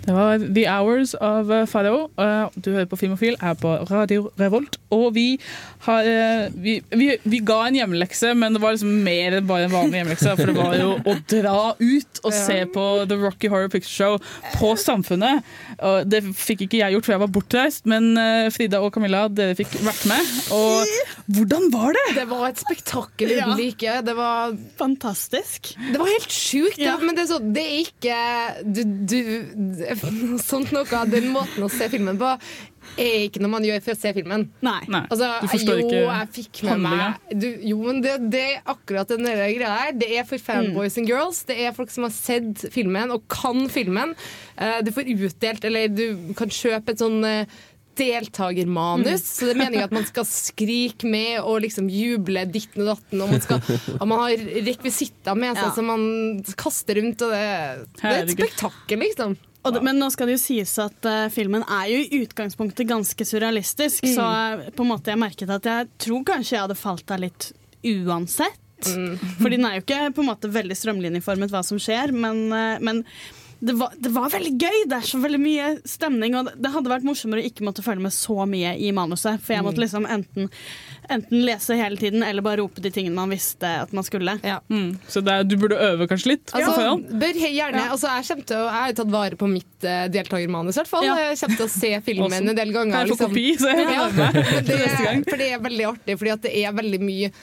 Det 0.10 0.16
var 0.18 0.42
The 0.56 0.64
Hours 0.66 1.12
av 1.22 1.52
eh, 1.54 1.66
Eh, 1.70 2.48
Du 2.58 2.72
hører 2.74 2.88
på 2.90 2.98
Filmofil, 2.98 3.36
er 3.46 3.54
på 3.60 3.76
Radio 3.92 4.32
Revolt. 4.40 4.80
Og 4.90 5.14
vi 5.14 5.38
har 5.86 6.08
eh, 6.10 6.48
vi, 6.58 6.80
vi, 6.90 7.12
vi 7.30 7.40
ga 7.46 7.60
en 7.68 7.78
hjemmelekse, 7.78 8.32
men 8.34 8.58
det 8.58 8.62
var 8.64 8.74
liksom 8.74 8.96
mer 9.06 9.38
enn 9.38 9.46
bare 9.50 9.68
en 9.68 9.76
vanlig 9.76 10.02
hjemmelekse. 10.02 10.34
For 10.40 10.50
det 10.50 10.56
var 10.58 10.74
jo 10.80 10.96
å 10.98 11.16
dra 11.30 11.60
ut 11.78 12.22
og 12.26 12.34
se 12.36 12.58
på 12.74 12.86
The 13.12 13.20
Rocky 13.22 13.52
Horror 13.54 13.70
Picture 13.70 13.94
Show 13.94 14.18
på 14.58 14.74
Samfunnet. 14.82 15.46
Det 16.10 16.24
fikk 16.36 16.66
ikke 16.66 16.82
jeg 16.82 16.96
gjort, 16.98 17.06
for 17.06 17.16
jeg 17.16 17.24
var 17.24 17.32
bortreist, 17.38 17.86
men 17.90 18.10
Frida 18.54 18.82
og 18.84 18.92
Camilla, 18.96 19.28
dere 19.32 19.56
fikk 19.60 19.78
vært 19.86 20.04
med. 20.10 20.34
Og 20.58 20.90
hvordan 21.38 21.70
var 21.74 21.94
det? 21.96 22.06
Det 22.18 22.26
var 22.34 22.48
et 22.50 22.62
spektakel 22.66 23.36
uten 23.38 23.56
like. 23.60 23.96
Det 24.10 24.18
var 24.18 24.58
Fantastisk. 24.80 25.74
Det 25.78 26.00
var 26.02 26.10
helt 26.10 26.34
sjukt, 26.34 26.80
Ja. 26.82 26.98
men 26.98 27.16
det 27.16 27.28
er, 27.28 27.30
så, 27.30 27.40
det 27.40 27.64
er 27.64 27.80
ikke 27.86 28.20
du, 28.66 28.82
du, 29.14 29.20
Sånt 30.50 30.74
noe 30.76 31.06
Den 31.10 31.32
måten 31.34 31.66
å 31.66 31.70
se 31.72 31.90
filmen 31.92 32.20
på 32.20 32.34
er 33.00 33.26
ikke 33.28 33.42
noe 33.44 33.52
man 33.54 33.66
gjør 33.68 33.82
for 33.86 33.94
å 33.94 34.00
se 34.00 34.12
filmen. 34.16 34.46
Nei. 34.66 34.80
Nei, 34.90 35.04
Altså, 35.12 35.30
du 35.44 35.48
forstår 35.52 35.82
jo, 35.82 35.88
ikke 35.88 36.02
jeg 36.02 36.30
fikk 36.38 36.62
med 36.68 36.84
meg 36.86 37.34
du, 37.44 37.48
Jo, 37.70 37.80
men 37.86 38.02
det, 38.04 38.16
det 38.34 38.44
er 38.56 38.62
akkurat 38.74 39.12
den 39.14 39.28
der 39.28 39.42
greia 39.54 39.74
der. 39.76 39.98
Det 40.02 40.12
er 40.18 40.28
for 40.30 40.42
fanboys 40.42 40.98
and 41.00 41.10
girls. 41.10 41.44
Det 41.50 41.60
er 41.66 41.76
folk 41.76 41.92
som 41.94 42.08
har 42.08 42.14
sett 42.16 42.66
filmen 42.74 43.14
og 43.16 43.28
kan 43.32 43.68
filmen. 43.72 44.16
Uh, 44.56 44.80
du 44.86 44.94
får 44.96 45.12
utdelt, 45.16 45.68
eller 45.70 45.92
du 45.92 46.34
kan 46.40 46.52
kjøpe 46.54 46.96
et 46.96 47.04
sånn 47.04 47.20
uh, 47.26 47.60
deltakermanus. 48.00 49.26
Så 49.28 49.50
det 49.50 49.56
er 49.56 49.62
meningen 49.64 49.88
at 49.90 49.96
man 49.96 50.08
skal 50.08 50.28
skrike 50.28 51.10
med 51.10 51.42
og 51.42 51.62
liksom 51.66 51.90
juble 51.92 52.46
ditten 52.52 52.86
og 52.86 52.94
datten. 52.94 53.24
Og 53.26 53.34
man, 53.34 53.44
skal, 53.44 53.62
og 53.98 54.08
man 54.10 54.24
har 54.26 54.48
rekvisitter 54.70 55.38
med 55.40 55.58
seg 55.58 55.68
Ja. 55.68 55.76
som 55.76 55.90
man 55.92 56.08
kaster 56.60 57.00
rundt. 57.02 57.22
Og 57.26 57.36
det, 57.36 57.46
det 58.00 58.08
er 58.08 58.24
et 58.24 58.34
spektakkel 58.36 58.50
spektakel, 58.50 59.06
liksom. 59.06 59.38
Det, 59.60 59.82
men 59.84 60.00
nå 60.00 60.08
skal 60.14 60.30
det 60.30 60.38
jo 60.38 60.42
sies 60.42 60.72
at 60.80 61.08
uh, 61.08 61.28
filmen 61.34 61.66
er 61.68 61.90
jo 61.92 62.00
i 62.00 62.22
utgangspunktet 62.24 62.88
ganske 62.88 63.26
surrealistisk, 63.28 64.08
så 64.08 64.24
uh, 64.24 64.70
på 64.72 64.86
en 64.86 64.92
måte 64.94 65.12
jeg 65.12 65.20
merket 65.20 65.52
at 65.52 65.68
jeg 65.68 65.90
tror 66.00 66.24
kanskje 66.32 66.56
jeg 66.56 66.64
hadde 66.64 66.80
falt 66.80 67.12
av 67.12 67.24
litt 67.26 67.52
uansett. 67.84 68.66
Fordi 68.80 69.58
den 69.58 69.68
er 69.68 69.76
jo 69.76 69.84
ikke 69.84 70.14
på 70.16 70.24
en 70.24 70.30
måte 70.30 70.52
veldig 70.56 70.78
strømlinjeformet 70.80 71.52
hva 71.52 71.60
som 71.68 71.82
skjer, 71.82 72.16
men, 72.16 72.46
uh, 72.56 72.80
men 72.80 73.04
det, 73.60 73.74
var, 73.74 73.94
det 73.98 74.10
var 74.10 74.30
veldig 74.32 74.52
gøy. 74.56 74.78
Det 74.88 74.98
er 74.98 75.08
så 75.08 75.20
veldig 75.20 75.40
mye 75.42 75.70
stemning. 75.88 76.36
Og 76.40 76.52
det, 76.56 76.72
hadde 76.72 76.92
vært 76.92 77.08
morsommere 77.08 77.44
å 77.44 77.50
ikke 77.50 77.66
måtte 77.68 77.84
følge 77.84 78.06
med 78.06 78.16
så 78.16 78.46
mye 78.50 78.76
i 78.80 78.92
manuset. 78.96 79.42
For 79.44 79.56
jeg 79.58 79.66
måtte 79.66 79.84
liksom 79.84 80.08
enten, 80.10 80.48
enten 81.12 81.44
lese 81.44 81.76
hele 81.80 82.00
tiden 82.00 82.24
eller 82.24 82.46
bare 82.46 82.62
rope 82.62 82.84
de 82.84 82.92
tingene 82.94 83.18
man 83.18 83.34
visste 83.34 83.70
at 83.84 83.92
man 83.96 84.08
skulle. 84.08 84.38
Mm. 84.72 84.94
Så 85.12 85.24
det 85.26 85.36
er, 85.36 85.48
du 85.48 85.58
burde 85.60 85.80
øve 85.90 86.08
kanskje 86.10 86.34
litt 86.34 86.54
Altså, 86.56 86.74
ja. 86.82 86.96
bør 86.96 87.40
gjerne, 87.40 87.84
altså, 87.94 88.12
jeg, 88.16 88.44
til 88.48 88.58
å, 88.58 88.66
jeg 88.68 88.76
har 88.78 88.92
jo 88.92 88.98
tatt 89.02 89.14
vare 89.14 89.40
på 89.40 89.50
mitt 89.52 89.88
uh, 89.88 90.06
deltakermanus, 90.12 90.78
i 90.78 90.82
hvert 90.82 90.92
fall. 90.92 91.08
Ja. 91.08 91.18
Jeg 91.30 91.40
kommer 91.44 91.60
til 91.62 91.68
å 91.68 91.74
se 91.74 91.94
filmen 92.06 92.38
en 92.40 92.56
del 92.56 92.76
ganger. 92.76 92.96
Kan 92.96 93.12
jeg 93.12 93.18
få 93.18 93.28
kopi, 93.28 93.48
så 93.60 93.74
jeg 93.74 93.88
ja, 93.96 94.08
det, 94.70 94.78
neste 94.86 95.04
gang? 95.04 95.26
For 95.28 95.42
det 95.42 95.50
er 95.56 95.64
veldig 95.66 95.90
artig, 95.92 96.20
fordi 96.22 96.38
det 96.48 96.56
er 96.64 96.78
veldig 96.80 97.02
mye 97.04 97.34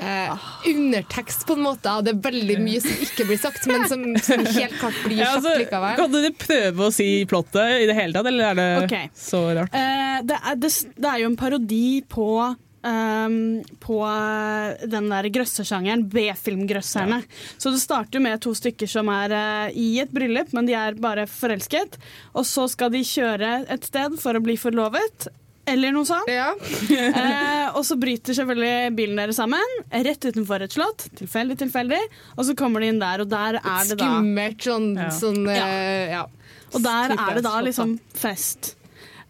eh, 0.00 0.48
undertekst, 0.70 1.46
på 1.48 1.56
en 1.58 1.64
måte. 1.64 1.92
og 1.92 2.06
Det 2.06 2.14
er 2.14 2.22
veldig 2.30 2.56
mye 2.62 2.80
som 2.84 3.04
ikke 3.06 3.28
blir 3.28 3.40
sagt, 3.40 3.66
men 3.70 3.86
som, 3.90 4.06
som 4.24 4.46
helt 4.46 4.78
klart 4.80 5.02
blir 5.04 5.20
Ja, 5.20 5.34
sagt 5.34 5.42
altså, 5.42 5.58
likevel. 5.64 6.00
kan 6.00 6.16
dere 6.16 6.32
prøve 6.46 6.88
å 6.88 6.94
si 6.94 7.10
plottet 7.30 7.84
i 7.84 7.86
det 7.90 7.98
hele 7.98 8.16
tatt, 8.16 8.32
eller 8.32 8.50
er 8.50 8.58
det 8.60 8.70
okay. 8.86 9.12
så 9.16 9.44
rart? 9.60 9.76
Eh, 9.76 10.18
det, 10.26 10.40
er, 10.40 10.58
det, 10.60 10.74
det 10.96 11.12
er 11.12 11.22
jo 11.24 11.30
en 11.32 11.38
parodi 11.40 11.84
på 12.08 12.32
Um, 12.80 13.60
på 13.76 13.98
eh, 14.08 14.86
den 14.88 15.10
der 15.12 15.26
grøssersjangeren, 15.28 16.06
B-filmgrøsserne. 16.08 17.18
Så 17.60 17.74
det 17.74 17.82
starter 17.82 18.16
jo 18.16 18.22
med 18.24 18.40
to 18.40 18.54
stykker 18.56 18.88
som 18.88 19.10
er 19.12 19.34
uh, 19.36 19.66
i 19.76 19.98
et 20.00 20.12
bryllup, 20.14 20.54
men 20.56 20.64
de 20.64 20.78
er 20.78 20.96
bare 20.96 21.26
forelsket. 21.28 21.98
Og 22.32 22.48
så 22.48 22.64
skal 22.72 22.94
de 22.94 23.04
kjøre 23.04 23.52
et 23.68 23.84
sted 23.84 24.16
for 24.22 24.32
å 24.32 24.40
bli 24.44 24.56
forlovet. 24.60 25.28
Eller 25.70 25.92
noe 25.94 26.06
sånt. 26.08 26.28
eh, 26.30 27.68
og 27.76 27.84
så 27.86 27.96
bryter 28.00 28.36
selvfølgelig 28.36 28.94
bilen 28.98 29.20
deres 29.20 29.38
sammen, 29.40 29.76
rett 29.92 30.26
utenfor 30.26 30.64
et 30.66 30.74
slott. 30.74 31.06
Tilfeldig, 31.20 31.56
tilfeldig. 31.62 32.00
Og 32.36 32.44
så 32.48 32.56
kommer 32.58 32.82
de 32.84 32.90
inn 32.92 33.00
der, 33.02 33.22
og 33.24 33.30
der 33.30 33.60
er 33.60 33.88
det 33.88 33.98
da 34.00 34.10
Skummelt 34.16 34.66
sånn, 34.66 34.90
sånn 35.20 35.40
eh, 35.54 36.12
ja. 36.16 36.26
Og 36.74 36.84
der 36.84 37.16
er 37.16 37.38
det 37.40 37.44
da 37.46 37.56
liksom 37.66 37.96
fest. 38.14 38.74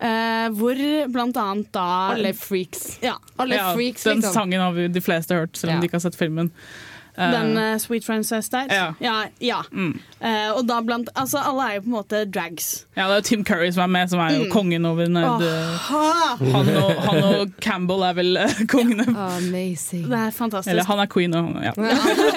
Eh, 0.00 0.46
hvor 0.56 0.78
blant 1.12 1.36
annet 1.36 1.68
da 1.76 1.86
Alle 2.14 2.30
freaks. 2.36 2.98
Ja. 3.04 3.18
Alle 3.40 3.58
Ja, 3.58 3.66
freaks, 3.76 4.04
den 4.08 4.22
liksom. 4.22 4.32
sangen 4.32 4.60
har 4.64 4.72
vi 4.76 4.88
de 4.88 5.00
fleste 5.04 5.36
hørt, 5.36 5.56
selv 5.60 5.74
om 5.74 5.76
Ja. 5.76 5.80
de 5.84 5.88
ikke 5.90 5.98
har 6.00 6.06
sett 6.08 6.16
filmen. 6.16 6.48
Eh, 7.20 7.32
Den 7.34 7.50
uh, 7.58 7.76
Sweet 7.82 8.06
Princess 8.06 8.48
der. 8.48 8.70
Ja. 8.72 8.86
ja, 9.04 9.16
ja. 9.44 9.58
Mm. 9.72 9.92
Uh, 10.20 10.56
og 10.56 10.62
da 10.68 10.78
blant 10.80 11.10
Altså, 11.14 11.42
alle 11.44 11.66
er 11.68 11.74
jo 11.76 11.82
på 11.84 11.90
en 11.90 11.96
måte 11.98 12.22
drags. 12.32 12.70
ja, 12.96 13.06
det 13.10 13.12
er 13.12 13.20
jo 13.20 13.26
Tim 13.28 13.44
Curry 13.44 13.70
som 13.76 13.82
er 13.84 13.92
med, 13.98 14.10
som 14.10 14.20
er 14.24 14.34
jo 14.38 14.46
Mm. 14.46 14.50
kongen 14.54 14.86
over. 14.88 15.06
Åh. 15.10 16.40
Han, 16.40 16.68
og, 16.76 16.90
han 17.04 17.22
og 17.24 17.52
Campbell 17.60 18.02
er 18.08 18.16
vel 18.16 18.40
uh, 18.40 18.64
kongene. 18.72 19.04
Amazing. 19.12 20.08
Det 20.08 20.18
er 20.18 20.30
fantastisk. 20.34 20.72
Eller 20.72 20.88
han 20.88 21.04
er 21.04 21.06
queen, 21.12 21.34
og 21.34 21.52
han 21.52 21.68
ja. 21.68 21.72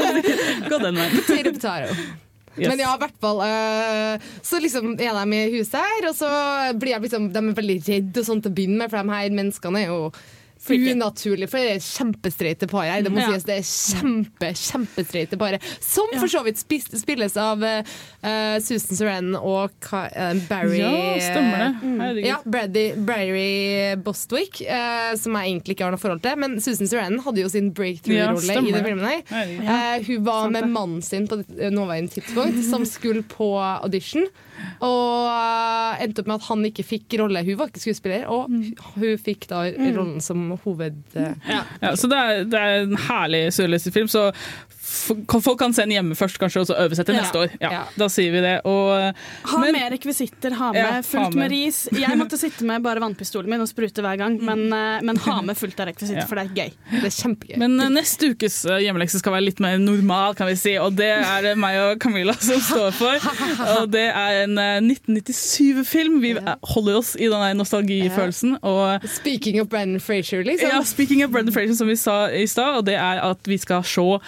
Gå 0.69 0.79
den 0.83 0.99
veien. 0.99 2.13
Yes. 2.53 2.69
Men 2.69 2.77
ja, 2.83 2.91
i 2.93 2.99
hvert 3.01 3.15
fall 3.17 3.39
eh, 3.41 4.25
Så 4.45 4.59
liksom 4.61 4.91
er 5.01 5.15
de 5.17 5.37
i 5.39 5.47
huset 5.55 5.79
her, 5.81 6.05
og 6.11 6.13
så 6.13 6.27
blir 6.77 6.93
jeg 6.93 7.01
liksom 7.07 7.31
De 7.33 7.41
er 7.41 7.55
veldig 7.57 7.77
redde 7.87 8.21
og 8.21 8.27
sånt 8.27 8.45
til 8.45 8.53
å 8.53 8.57
begynne 8.59 8.77
med, 8.83 8.91
for 8.93 9.01
de 9.01 9.15
her 9.15 9.33
menneskene 9.33 9.81
er 9.81 9.87
jo 9.89 10.11
unaturlige. 10.71 11.49
For 11.51 11.57
det 11.59 11.75
er 11.75 11.83
kjempestreite 11.83 12.67
par 12.71 12.85
her. 12.87 13.01
Det 13.03 13.11
må 13.11 13.19
Ja. 13.19 13.31
sies, 13.33 13.43
det 13.43 13.57
er 13.57 13.65
kjempe, 13.67 14.51
kjempestreite 14.55 15.37
par. 15.37 15.57
Som 15.81 16.07
for 16.17 16.27
så 16.27 16.43
vidt 16.45 16.57
spilles 16.59 17.37
av 17.37 17.63
uh, 17.63 18.59
Susan 18.63 18.95
Sarandon 18.97 19.35
og 19.39 19.71
eh, 19.91 20.33
Barry 20.49 20.79
Ja, 20.79 20.91
stemmer 21.19 21.57
det. 21.63 21.69
Mm. 21.83 21.99
Herregud. 21.99 22.27
Ja, 22.27 22.37
Brady, 22.45 22.85
Barry 22.95 23.95
Bostwick, 24.03 24.61
uh, 24.61 25.15
som 25.19 25.35
jeg 25.35 25.51
egentlig 25.51 25.75
ikke 25.75 25.83
har 25.87 25.91
noe 25.95 26.01
forhold 26.01 26.23
til. 26.23 26.37
Men 26.39 26.59
Susan 26.63 26.87
Sarandon 26.87 27.23
hadde 27.25 27.43
jo 27.43 27.49
sin 27.49 27.71
breakthrough-rolle 27.75 28.53
ja, 28.53 28.61
i 28.61 28.71
den 28.71 28.87
filmen. 28.87 29.67
her 29.67 30.03
Hun 30.07 30.23
var 30.25 30.49
med 30.49 30.69
mannen 30.71 31.01
sin 31.01 31.27
på 31.27 31.41
nåværende 31.51 32.11
tidspunkt, 32.13 32.63
som 32.69 32.85
skulle 32.85 33.23
på 33.23 33.57
audition. 33.59 34.27
Og 34.85 35.29
eh, 35.29 36.03
endte 36.05 36.23
opp 36.23 36.31
med 36.31 36.41
at 36.41 36.49
han 36.49 36.67
ikke 36.69 36.85
fikk 36.87 37.17
rolle. 37.21 37.43
Hun 37.47 37.59
var 37.59 37.71
ikke 37.71 37.83
skuespiller, 37.83 38.27
og 38.31 38.51
hun 38.97 39.21
fikk 39.21 39.47
da 39.51 39.65
rollen 39.69 40.19
som 40.23 40.51
hoved... 40.65 41.01
Ja. 41.15 41.33
Ja, 41.81 41.95
så 41.99 42.09
det 42.11 42.19
er, 42.19 42.43
det 42.49 42.59
er 42.59 42.85
en 42.85 42.97
herlig 43.07 43.45
surrealistisk 43.55 43.95
film, 43.95 44.09
så 44.11 44.29
folk 44.93 45.57
kan 45.59 45.73
se 45.73 45.81
den 45.85 45.91
hjemme 45.95 46.15
først, 46.17 46.37
kanskje, 46.41 46.61
og 46.63 46.67
så 46.69 46.77
øve 46.83 46.95
seg 46.97 47.05
til 47.09 47.15
neste 47.17 47.39
år. 47.43 47.49
Ja, 47.61 47.71
Ja. 47.73 47.81
Da 47.97 48.07
sier 48.13 48.31
vi 48.31 48.41
det. 48.45 48.61
Og, 48.69 49.13
Ha 49.49 49.57
men- 49.59 49.73
med 49.73 49.91
rekvisitter, 49.95 50.53
ha 50.59 50.71
med 50.71 50.79
Ja, 50.81 50.91
ha 50.91 51.01
fullt 51.01 51.33
med. 51.33 51.41
med 51.43 51.51
ris. 51.51 51.87
Jeg 51.91 52.17
måtte 52.19 52.37
sitte 52.37 52.63
med 52.63 52.83
bare 52.83 52.99
vannpistolen 53.01 53.49
min 53.49 53.61
og 53.61 53.67
sprute 53.67 54.01
hver 54.05 54.17
gang, 54.17 54.37
men, 54.43 54.71
eh, 54.73 55.01
men 55.01 55.17
ha 55.17 55.41
med 55.41 55.57
fullt 55.57 55.79
av 55.79 55.87
rekvisitter, 55.87 56.21
Ja. 56.21 56.25
for 56.27 56.35
det 56.35 56.45
er 56.51 56.53
gøy. 56.53 56.71
Det 57.01 57.03
er 57.09 57.15
kjempegøy. 57.23 57.57
Men 57.57 57.79
eh, 57.79 57.89
neste 57.89 58.29
ukes 58.35 58.65
eh, 58.65 58.79
hjemmelekse 58.85 59.19
skal 59.19 59.33
være 59.33 59.45
litt 59.45 59.59
mer 59.59 59.77
normal, 59.77 60.35
kan 60.35 60.47
vi 60.47 60.55
si. 60.55 60.77
Og 60.77 60.95
det 60.95 61.09
er 61.23 61.41
det 61.41 61.57
meg 61.57 61.77
og 61.79 61.99
Camilla 61.99 62.33
som 62.39 62.59
står 62.59 62.91
for. 62.93 63.17
Og 63.81 63.89
det 63.91 64.07
er 64.13 64.43
en 64.43 64.57
eh, 64.57 64.79
1997-film. 64.81 66.21
Vi 66.21 66.33
holder 66.73 66.97
oss 66.97 67.15
i 67.15 67.27
den 67.29 67.57
nostalgifølelsen. 67.57 68.57
Og 68.63 69.01
Speaking 69.09 69.59
of 69.61 69.69
Brandon 69.69 69.99
Frazier, 69.99 70.43
liksom. 70.43 70.69
ja, 70.69 70.81
speaking 70.83 71.23
of 71.23 71.31
Brendan 71.31 71.53
Fraser, 71.53 71.73
som 71.75 71.87
vi 71.87 71.95
sa 71.95 72.27
i 72.29 72.45
stad, 72.47 72.77
og 72.77 72.85
det 72.85 72.95
er 72.95 73.21
at 73.23 73.39
vi 73.49 73.57
skal 73.57 73.83
se 73.83 74.19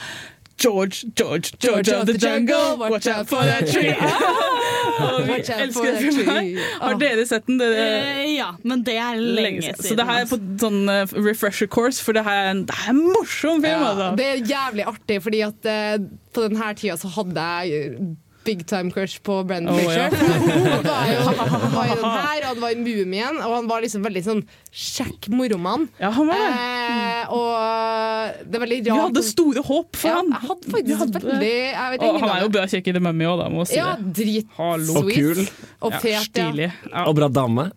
George, 0.57 1.05
George, 1.15 1.51
George 1.59 1.89
of 1.89 2.05
the 2.05 2.17
Jungle, 2.17 2.77
watch 2.77 3.07
out 3.07 3.27
for 3.27 3.43
that 3.43 3.67
tree! 3.67 3.91
Og 5.05 5.27
vi 5.27 5.33
elsker 5.33 5.83
den 5.83 5.97
filmen 5.99 6.25
tree. 6.29 6.67
Har 6.79 6.99
dere 6.99 7.25
sett 7.27 7.47
den? 7.49 7.59
Dere, 7.59 7.85
Eh, 7.85 8.35
ja, 8.37 8.53
men 8.63 8.83
det 8.87 8.95
er 8.95 9.19
lenge 9.19 9.65
siden. 9.65 9.83
Så 9.83 9.97
det 9.99 10.05
her 10.07 10.21
er 10.23 10.29
på 10.29 10.39
altså. 10.39 10.59
sånn 10.63 10.91
eh, 10.91 11.15
refresher 11.27 11.67
course, 11.67 12.03
for 12.03 12.15
det 12.15 12.23
her 12.25 12.45
er 12.45 12.51
en, 12.53 12.63
det 12.69 12.77
er 12.77 12.93
en 12.93 13.01
morsom 13.03 13.59
film. 13.59 13.67
Ja, 13.67 13.89
altså. 13.91 14.11
det 14.19 14.27
er 14.31 14.43
jævlig 14.53 14.87
artig, 14.93 15.19
fordi 15.25 15.41
at 15.45 15.69
uh, 15.69 16.07
på 16.35 16.45
denne 16.47 16.71
tida 16.79 16.95
så 17.01 17.11
hadde 17.17 17.49
jeg 17.65 17.99
big 18.45 18.65
time 18.69 18.91
crush 18.93 19.19
på 19.25 19.39
Brendan 19.47 19.75
Oh, 19.75 19.91
ja. 19.93 20.09
Han 20.15 20.83
var 20.85 21.07
jo 21.09 21.21
han 21.25 21.71
var 21.73 21.85
i 21.85 21.95
den 21.95 22.05
her, 22.05 22.39
og 22.45 22.47
han 22.51 22.61
var 22.61 22.71
i 22.71 22.77
Mumien, 22.79 23.37
og 23.41 23.53
han 23.55 23.67
var 23.69 23.81
liksom 23.83 24.03
veldig 24.05 24.21
sånn 24.25 24.41
kjekk 24.75 25.27
moromann. 25.33 25.87
Ja, 26.01 26.09
han 26.13 26.27
var 26.29 26.39
det. 26.41 26.49
Eh, 26.55 27.33
og 27.35 28.49
det 28.49 28.57
er 28.59 28.63
veldig 28.65 28.79
Vi 28.85 28.95
hadde 28.95 29.23
store 29.25 29.63
håp 29.65 29.97
for 29.99 30.09
ja, 30.11 30.17
han. 30.19 30.31
Jeg 30.35 30.49
hadde 30.49 30.73
faktisk 30.75 31.01
hadde- 31.03 31.21
veldig 31.25 31.51
jeg 31.55 31.93
vet 31.95 32.05
Og 32.05 32.19
han 32.21 32.33
er 32.35 32.41
jo 32.45 32.49
bra 32.57 32.65
kjekk 32.73 32.89
i 32.91 32.95
The 32.97 33.03
Mummy 33.07 33.27
òg, 33.29 33.37
da, 33.41 33.47
må 33.53 33.65
si 33.69 33.77
Ja, 33.79 33.95
det. 33.99 34.13
drit 34.19 34.53
Hallo. 34.59 34.97
Og 35.01 35.11
kul. 35.15 35.41
og 35.81 35.97
fet, 36.01 36.11
ja. 36.11 36.21
stilig. 36.25 36.69
Ja. 36.91 37.05
Og 37.09 37.15
bra 37.17 37.29
dame. 37.31 37.69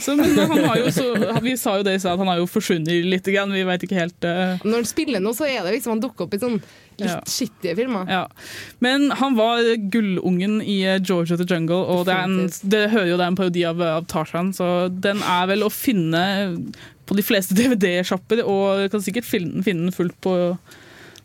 Så, 0.00 0.16
men 0.18 0.36
han 0.38 0.64
har 0.68 0.80
jo 0.82 0.92
så, 0.94 1.08
vi 1.44 1.56
sa 1.60 1.76
jo 1.80 1.86
det 1.86 1.96
i 1.98 2.02
stad, 2.02 2.14
at 2.16 2.22
han 2.24 2.32
har 2.32 2.40
jo 2.42 2.48
forsvunnet 2.50 3.04
litt. 3.10 3.24
Grann. 3.24 3.52
Vi 3.56 3.62
veit 3.64 3.82
ikke 3.86 3.96
helt 3.96 4.26
uh... 4.28 4.60
Når 4.62 4.82
han 4.82 4.88
spiller 4.88 5.22
nå, 5.24 5.32
så 5.34 5.46
er 5.48 5.62
det 5.64 5.78
liksom 5.78 5.94
han 5.96 6.02
dukker 6.04 6.26
opp 6.26 6.34
i 6.36 6.42
sånn 6.42 6.58
litt 7.00 7.08
Ja. 7.10 7.16
skittige 7.26 7.74
filmer. 7.78 8.04
Ja. 8.06 8.26
Men 8.84 9.08
han 9.18 9.34
var 9.38 9.64
gullungen 10.04 10.60
i 10.62 10.78
Georgia 11.00 11.36
the 11.40 11.46
Jungle, 11.48 11.82
og 11.88 12.04
det, 12.08 12.14
er 12.14 12.28
en, 12.28 12.50
det 12.70 12.82
hører 12.92 13.10
jo 13.12 13.18
det 13.18 13.24
er 13.24 13.32
en 13.32 13.38
parodi 13.38 13.64
av, 13.68 13.80
av 13.80 14.08
Tarzan, 14.10 14.52
så 14.56 14.88
den 14.88 15.22
er 15.24 15.48
vel 15.50 15.64
å 15.64 15.72
finne 15.72 16.24
på 17.08 17.16
de 17.16 17.24
fleste 17.24 17.56
DVD-shopper, 17.58 18.44
og 18.44 18.86
kan 18.92 19.04
sikkert 19.04 19.28
finne, 19.28 19.64
finne 19.66 19.88
den 19.88 19.96
fullt 19.96 20.16
på, 20.24 20.36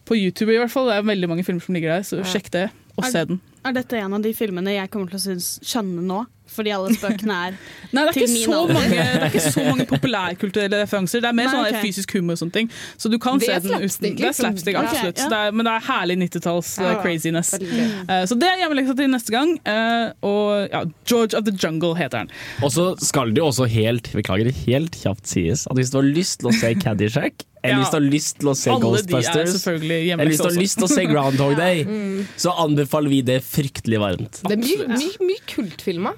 på 0.08 0.20
YouTube 0.20 0.54
i 0.56 0.60
hvert 0.62 0.74
fall. 0.74 0.90
Det 0.90 1.00
er 1.00 1.12
veldig 1.12 1.32
mange 1.32 1.48
filmer 1.48 1.66
som 1.66 1.78
ligger 1.78 1.98
der, 1.98 2.08
så 2.08 2.24
sjekk 2.28 2.52
det, 2.56 2.68
og 2.96 3.08
se 3.08 3.26
den. 3.34 3.42
Er 3.68 3.76
dette 3.76 3.98
en 4.00 4.14
av 4.16 4.22
de 4.24 4.32
filmene 4.36 4.78
jeg 4.78 4.92
kommer 4.94 5.12
til 5.12 5.20
å 5.20 5.26
synes, 5.30 5.56
skjønne 5.66 6.04
nå? 6.08 6.26
Fordi 6.50 6.72
alle 6.74 6.94
spøkene 6.98 7.36
er 7.46 7.58
Nei, 7.94 8.04
er, 8.08 8.16
til 8.16 8.32
min 8.32 8.54
alder. 8.58 8.74
mange, 8.74 8.96
det 8.96 9.20
er 9.20 9.26
ikke 9.28 9.42
så 9.54 9.66
mange 9.68 9.86
populærkulturelle 9.92 10.80
referanser. 10.82 11.22
Det 11.22 11.30
er 11.30 11.36
mer 11.38 11.46
Nei, 11.46 11.52
sånn 11.54 11.68
der 11.68 11.78
ok. 11.78 11.84
fysisk 11.84 12.16
humor 12.18 12.34
og 12.34 12.42
sånne 12.42 12.56
ting. 12.56 12.72
Så 12.98 13.12
du 13.14 13.18
kan 13.22 13.38
Det 13.38 13.52
se 13.52 13.60
den 13.68 13.86
uten 13.86 14.08
Det 14.08 14.10
er 14.10 14.24
liksom. 14.24 14.40
slapstick, 14.40 14.74
liksom. 14.74 14.88
absolutt. 14.90 15.22
ja. 15.22 15.28
Det 15.30 15.42
er, 15.44 15.54
men 15.60 15.70
det 15.70 15.76
er 15.76 15.86
herlig 15.92 16.18
90-talls 16.24 16.72
eh, 16.80 16.88
Ja, 16.88 16.96
craziness. 17.04 17.54
Eh, 17.60 18.24
så 18.32 18.40
det 18.42 18.50
er 18.50 18.64
hjemmeleksa 18.64 18.98
til 18.98 19.14
neste 19.14 19.36
gang. 19.36 19.54
Uh, 19.68 20.08
og 20.26 20.74
ja, 20.74 20.82
George 21.06 21.38
of 21.38 21.46
the 21.46 21.54
Jungle 21.54 21.94
heter 22.00 22.24
den. 22.24 22.34
Og 22.66 22.74
så 22.74 22.90
skal 23.04 23.36
det 23.36 23.44
jo 23.44 23.52
også 23.52 23.70
helt 23.70 24.10
beklager, 24.16 24.50
helt 24.66 24.98
kjapt 25.04 25.30
sies 25.30 25.68
at 25.70 25.78
hvis 25.78 25.94
du 25.94 26.00
har 26.02 26.10
lyst 26.10 26.42
til 26.42 26.50
å 26.50 26.56
se 26.58 26.74
Caddyshack, 26.82 27.46
eller 27.64 27.84
Ja. 27.84 27.90
har 27.92 28.00
lyst 28.06 28.40
til 28.40 28.50
å 28.50 28.56
se 28.56 28.70
Alle 28.72 28.80
er 28.80 28.84
Ghostbusters, 28.86 29.64
hjemmeleksa 30.08 30.44
har 30.44 30.52
lyst 30.62 30.78
til 30.80 30.88
å 30.88 30.90
se 30.94 31.06
Groundhog 31.06 31.56
Day, 31.58 31.84
Mm. 31.90 32.26
så 32.38 32.54
anbefaler 32.58 33.10
vi 33.10 33.22
det 33.22 33.42
fryktelig 33.44 34.00
varmt. 34.00 34.42
Det 34.48 34.52
er 34.56 34.64
mye, 34.64 34.88
mye, 34.96 35.18
mye 35.28 35.44
kultfilmer. 35.48 36.14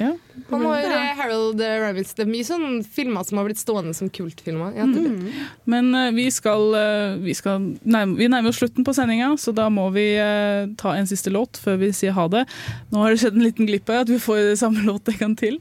Han 0.00 0.64
har 0.66 0.80
ja. 0.84 0.98
Harold 1.16 1.60
eh, 1.64 1.76
Ramis. 1.80 2.12
Det 2.14 2.26
er 2.26 2.28
mye 2.30 2.44
sånn 2.46 2.84
filmer 2.84 3.24
som 3.26 3.38
har 3.40 3.46
blitt 3.48 3.58
stående 3.58 3.94
som 3.96 4.10
kultfilmer. 4.12 4.74
ettertid. 4.76 5.32
Men 5.64 5.88
uh, 5.94 6.10
vi 6.14 6.26
skal, 6.30 6.66
uh, 6.76 7.16
vi 7.24 7.34
skal 7.34 7.70
nærme, 7.82 8.16
Vi 8.20 8.28
nærmer 8.28 8.52
oss 8.52 8.60
slutten 8.60 8.84
på 8.86 8.94
sendinga, 8.94 9.32
så 9.40 9.54
da 9.56 9.68
må 9.72 9.88
vi 9.94 10.04
uh, 10.20 10.68
ta 10.78 10.92
en 10.96 11.06
siste 11.08 11.32
låt 11.32 11.56
før 11.62 11.78
vi 11.80 11.90
sier 11.96 12.12
ha 12.12 12.26
det. 12.28 12.44
Nå 12.92 13.00
har 13.02 13.10
det 13.14 13.20
skjedd 13.24 13.38
en 13.40 13.46
liten 13.46 13.66
glipp 13.66 13.88
her, 13.88 14.04
at 14.04 14.12
vi 14.12 14.18
får 14.22 14.54
samme 14.60 14.84
låt 14.86 15.08
en 15.08 15.18
gang 15.22 15.34
til. 15.40 15.56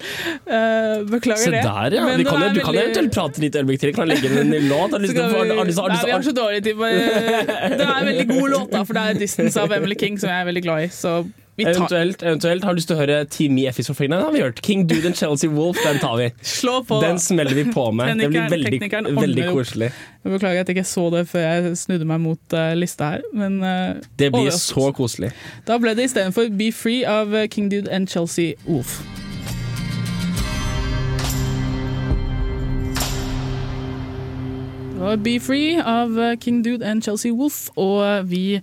Eh, 0.46 1.02
beklager 1.10 1.44
Se 1.48 1.52
det. 1.56 1.64
der, 1.66 1.96
ja. 1.98 2.06
Men 2.06 2.18
Vi 2.20 2.26
kan, 2.28 2.40
du 2.42 2.46
veldig... 2.48 2.64
kan 2.68 2.76
eventuelt 2.82 3.14
prate 3.16 3.42
litt 3.44 3.56
øyeblikk 3.56 3.82
til. 3.82 3.94
Kan 3.96 4.08
legge 4.12 4.30
inn 4.30 4.38
en 4.44 4.52
ny 4.54 4.60
låt. 4.68 4.92
Har 4.92 5.00
lyst 5.04 5.16
til 5.16 5.24
å- 5.24 5.32
vi- 5.32 5.50
du- 5.50 5.58
har 5.58 5.66
lyst 5.66 5.80
har 5.80 5.90
du 5.90 5.96
Nei, 5.96 6.04
vi 6.06 6.12
har 6.12 6.22
så 6.28 6.36
dårlig 6.36 6.62
tid. 6.64 6.78
Det 7.80 7.82
er 7.82 7.96
en 7.96 8.08
veldig 8.12 8.28
god 8.30 8.50
låt, 8.52 8.70
da, 8.72 8.84
for 8.84 8.94
det 8.94 9.02
er 9.02 9.20
'Distance' 9.20 9.58
av 9.62 9.72
Emily 9.72 9.96
King, 10.00 10.20
som 10.20 10.30
jeg 10.30 10.42
er 10.42 10.46
veldig 10.52 10.64
glad 10.64 10.84
i. 10.84 10.88
Så 10.94 11.26
Eventuelt, 11.58 12.24
eventuelt 12.24 12.64
har 12.64 12.74
du 12.74 12.80
lyst 12.82 12.90
til 12.90 12.98
å 12.98 13.00
høre 13.00 13.22
Team 13.32 13.54
Me 13.56 13.64
Effis 13.70 13.88
for 13.88 13.96
Freeland? 13.96 14.26
Har 14.26 14.34
vi 14.34 14.42
hørt. 14.44 14.60
King 14.66 14.84
Dude 14.90 15.08
and 15.08 15.16
Chelsea 15.16 15.50
Wolf, 15.50 15.78
den 15.86 16.02
tar 16.04 16.18
vi. 16.20 16.30
Slå 16.44 16.82
på, 16.84 17.00
Den 17.02 17.20
smeller 17.20 17.56
vi 17.56 17.64
på 17.72 17.92
med. 17.96 18.18
Det 18.20 18.28
blir 18.30 18.50
veldig, 18.52 18.80
veldig 19.16 19.46
koselig. 19.54 19.92
Jeg 20.26 20.34
beklager 20.34 20.66
at 20.66 20.68
jeg 20.68 20.78
ikke 20.78 20.90
så 20.90 21.06
det 21.14 21.28
før 21.30 21.46
jeg 21.46 21.78
snudde 21.78 22.08
meg 22.10 22.20
mot 22.20 22.56
uh, 22.58 22.74
lista 22.76 23.14
her, 23.14 23.24
men 23.34 23.62
uh, 23.64 23.96
Det 24.20 24.34
blir 24.34 24.50
så 24.52 24.90
koselig. 24.92 25.32
Da 25.68 25.78
ble 25.80 25.94
det 25.96 26.10
istedenfor 26.10 26.52
Be 26.60 26.72
Free 26.76 27.08
av 27.08 27.32
eh, 27.36 27.48
King 27.48 27.72
Dude 27.72 27.88
and 27.88 28.12
Chelsea 28.12 28.60
Wolf. 28.68 29.00
Det 34.92 35.00
var 35.00 35.16
Be 35.24 35.40
Free 35.40 35.80
av 35.80 36.20
King 36.44 36.66
Dude 36.66 36.84
and 36.84 37.04
Chelsea 37.04 37.32
Wolf, 37.32 37.70
og 37.76 38.28
vi 38.28 38.60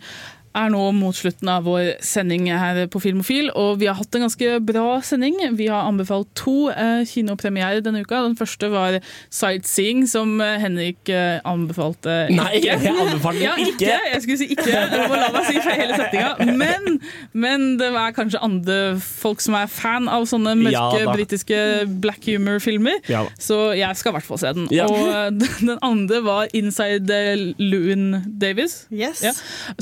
er 0.59 0.73
nå 0.73 0.83
mot 0.97 1.17
slutten 1.17 1.49
av 1.49 1.65
vår 1.67 1.97
sending 2.05 2.49
her 2.53 2.83
på 2.93 3.01
Filmofil, 3.03 3.51
og 3.59 3.81
vi 3.81 3.89
har 3.89 3.97
hatt 3.99 4.15
en 4.17 4.27
ganske 4.27 4.59
bra 4.69 4.99
sending. 5.05 5.39
Vi 5.57 5.69
har 5.73 5.89
anbefalt 5.89 6.29
to 6.39 6.71
eh, 6.73 7.03
kinopremierer 7.09 7.83
denne 7.85 8.05
uka. 8.05 8.23
Den 8.27 8.37
første 8.39 8.69
var 8.73 8.99
Sightseeing, 9.33 10.05
som 10.11 10.37
eh, 10.45 10.59
Henrik 10.63 11.09
eh, 11.13 11.41
anbefalte 11.49 12.27
Nei, 12.33 12.63
jeg 12.65 12.93
anbefalte 12.93 13.45
ja, 13.49 13.57
ikke. 13.57 13.89
ikke. 13.89 13.99
Jeg 14.13 14.25
skulle 14.25 14.41
si 14.43 14.51
ikke. 14.57 14.85
Du 14.93 14.99
må 15.11 15.21
la 15.21 15.31
meg 15.35 15.49
si 15.49 15.57
for 15.59 15.79
hele 15.79 15.99
setninga. 15.99 16.53
Men, 16.63 17.01
men 17.33 17.67
det 17.81 17.89
er 17.91 18.17
kanskje 18.17 18.43
andre 18.45 18.79
folk 19.03 19.41
som 19.45 19.57
er 19.59 19.71
fan 19.73 20.11
av 20.13 20.29
sånne 20.31 20.57
mørke 20.61 21.03
Ja 21.03 21.13
britiske 21.13 21.57
black 22.03 22.25
humor-filmer. 22.27 23.01
Ja. 23.11 23.25
Så 23.41 23.73
jeg 23.77 23.99
skal 23.99 24.13
i 24.13 24.17
hvert 24.17 24.27
fall 24.27 24.41
se 24.41 24.53
den. 24.57 24.69
Ja. 24.75 24.87
Og 24.89 25.41
den 25.63 25.77
andre 25.85 26.23
var 26.25 26.53
Inside 26.57 27.21
Lewin 27.61 28.23
Davis. 28.41 28.87
Yes. 28.93 29.23
Ja, 29.25 29.33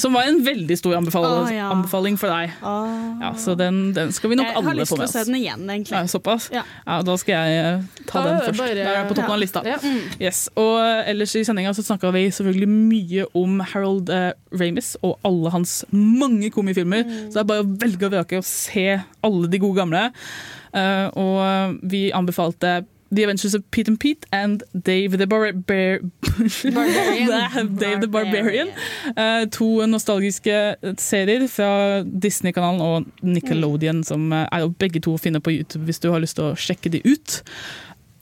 som 0.01 0.15
var 0.17 0.29
en 0.29 0.43
veldig 0.47 0.60
stor 0.77 0.97
anbefaling, 0.99 1.47
ah, 1.47 1.53
ja. 1.55 1.69
anbefaling 1.73 2.19
for 2.21 2.33
deg. 2.33 2.53
Ja, 2.61 3.31
så 3.39 3.55
den, 3.59 3.93
den 3.97 4.13
skal 4.13 4.31
vi 4.33 4.39
nok 4.39 4.51
Jeg 4.51 4.65
har 4.67 4.79
lyst 4.79 4.95
til 4.95 5.05
å 5.05 5.09
se 5.11 5.25
den 5.29 5.39
igjen, 5.41 5.65
egentlig. 5.69 5.97
Ja, 5.97 6.03
såpass? 6.11 6.51
Ja. 6.55 6.65
Ja, 6.87 7.01
da 7.07 7.17
skal 7.21 7.35
jeg 7.37 7.65
eh, 7.65 8.05
ta 8.07 8.23
Da 8.23 8.29
den 8.29 8.41
først. 8.49 8.61
bare- 8.61 8.77
da 8.85 8.95
er 9.01 9.09
på 9.09 9.17
toppen 9.19 9.37
av 9.37 9.41
lista. 9.43 9.63
Ja. 9.67 9.79
Yes. 10.21 10.49
Og 10.61 10.79
eh, 10.83 11.11
ellers 11.13 11.35
i 11.37 11.45
sendinga 11.47 11.75
så 11.77 11.85
snakka 11.87 12.13
vi 12.17 12.27
selvfølgelig 12.35 12.69
mye 12.69 13.27
om 13.39 13.61
Harold 13.73 14.11
eh, 14.15 14.31
Ramis 14.61 14.97
og 15.03 15.19
alle 15.25 15.53
hans 15.55 15.85
mange 15.91 16.51
komifilmer. 16.55 17.05
Så 17.29 17.39
det 17.39 17.45
er 17.45 17.51
bare 17.53 17.67
å 17.67 17.71
velge 17.85 18.09
og 18.09 18.15
vrake 18.17 18.41
og 18.41 18.49
se 18.49 18.89
alle 19.25 19.51
de 19.51 19.63
gode 19.63 19.79
gamle. 19.81 20.11
Uh, 20.71 21.09
og 21.19 21.81
vi 21.91 22.13
anbefalte 22.15 22.85
The 23.11 23.25
Adventures 23.25 23.55
of 23.55 23.63
Pete 23.71 23.89
and 23.89 23.99
Pete 23.99 24.27
and 24.33 24.63
Dave 24.73 25.19
the 25.19 25.27
Bar 25.27 25.53
Bar 25.53 25.99
Barbarian. 26.73 27.75
Dave 27.83 28.01
the 28.01 28.09
Barbarian. 28.09 28.71
Uh, 29.17 29.47
to 29.51 29.87
nostalgiske 29.87 30.77
serier 30.99 31.47
fra 31.51 32.03
Disney-kanalen 32.05 32.81
og 32.81 33.11
Nickelodeon, 33.23 34.05
som 34.07 34.33
eh, 34.33 34.47
er 34.53 34.69
begge 34.79 35.03
to 35.03 35.17
å 35.17 35.21
finne 35.21 35.43
på 35.43 35.51
YouTube 35.57 35.89
hvis 35.89 35.99
du 35.99 36.11
har 36.13 36.23
lyst 36.23 36.39
til 36.39 36.53
å 36.53 36.57
sjekke 36.59 36.93
de 36.95 37.03
ut. 37.03 37.41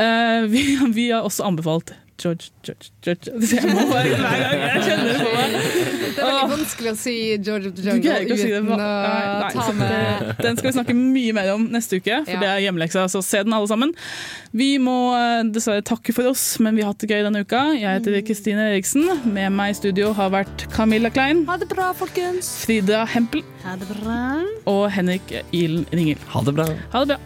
Uh, 0.01 0.49
vi, 0.53 0.64
vi 0.97 1.11
har 1.12 1.26
også 1.26 1.45
anbefalt 1.45 1.93
George, 2.18 2.48
George, 2.66 2.88
George 3.06 3.30
Jeg 3.54 3.70
må 3.70 3.84
bare 3.92 4.10
hver 4.18 4.40
gang 4.42 4.62
jeg 4.64 4.80
kjenner 4.88 5.08
det 5.12 5.18
på 5.22 5.28
meg. 5.34 5.52
Det 5.54 6.22
er 6.24 6.26
veldig 6.26 6.48
vanskelig 6.50 6.90
å 6.90 6.96
si 6.98 7.14
George 7.46 7.70
of 7.70 7.76
the 7.78 7.84
Jungle 7.86 8.16
uten 8.24 8.40
si 8.40 8.48
å 8.56 8.62
Nei, 8.66 8.78
nei, 8.78 9.52
ta 9.54 9.66
med 9.78 10.32
Den 10.42 10.58
skal 10.58 10.68
vi 10.68 10.72
snakke 10.80 10.96
mye 10.98 11.36
mer 11.36 11.52
om 11.54 11.68
neste 11.70 12.00
uke, 12.00 12.18
for 12.26 12.34
Ja. 12.34 12.40
det 12.42 12.48
er 12.56 12.64
hjemmeleksa. 12.66 13.04
Så 13.12 13.22
se 13.22 13.44
den 13.46 13.54
alle 13.54 13.70
sammen. 13.70 13.94
Vi 14.50 14.70
må 14.82 14.96
eh, 15.14 15.44
dessverre 15.54 15.84
takke 15.86 16.12
for 16.16 16.32
oss, 16.32 16.44
men 16.64 16.74
vi 16.74 16.82
har 16.82 16.90
hatt 16.92 17.04
det 17.06 17.10
gøy 17.12 17.22
denne 17.28 17.44
uka. 17.46 17.62
Jeg 17.78 18.00
heter 18.00 18.18
Kristine 18.26 18.66
Eriksen. 18.72 19.06
Med 19.30 19.54
meg 19.54 19.76
i 19.76 19.78
studio 19.78 20.10
har 20.18 20.34
vært 20.34 20.66
Camilla 20.74 21.12
Klein. 21.14 21.44
Ha 21.46 21.56
det 21.62 21.70
bra, 21.70 21.92
folkens. 21.96 22.50
Frida 22.66 23.04
Hempel 23.14 23.46
Ha 23.62 23.78
det 23.78 23.86
bra. 23.94 24.20
og 24.66 24.84
Henrik 24.94 25.30
Ilen 25.54 25.86
Ringel. 25.94 26.18
Ha 26.34 26.42
det 26.50 26.58
bra. 26.58 26.66
Ha 26.92 27.04
det 27.06 27.14
bra. 27.14 27.24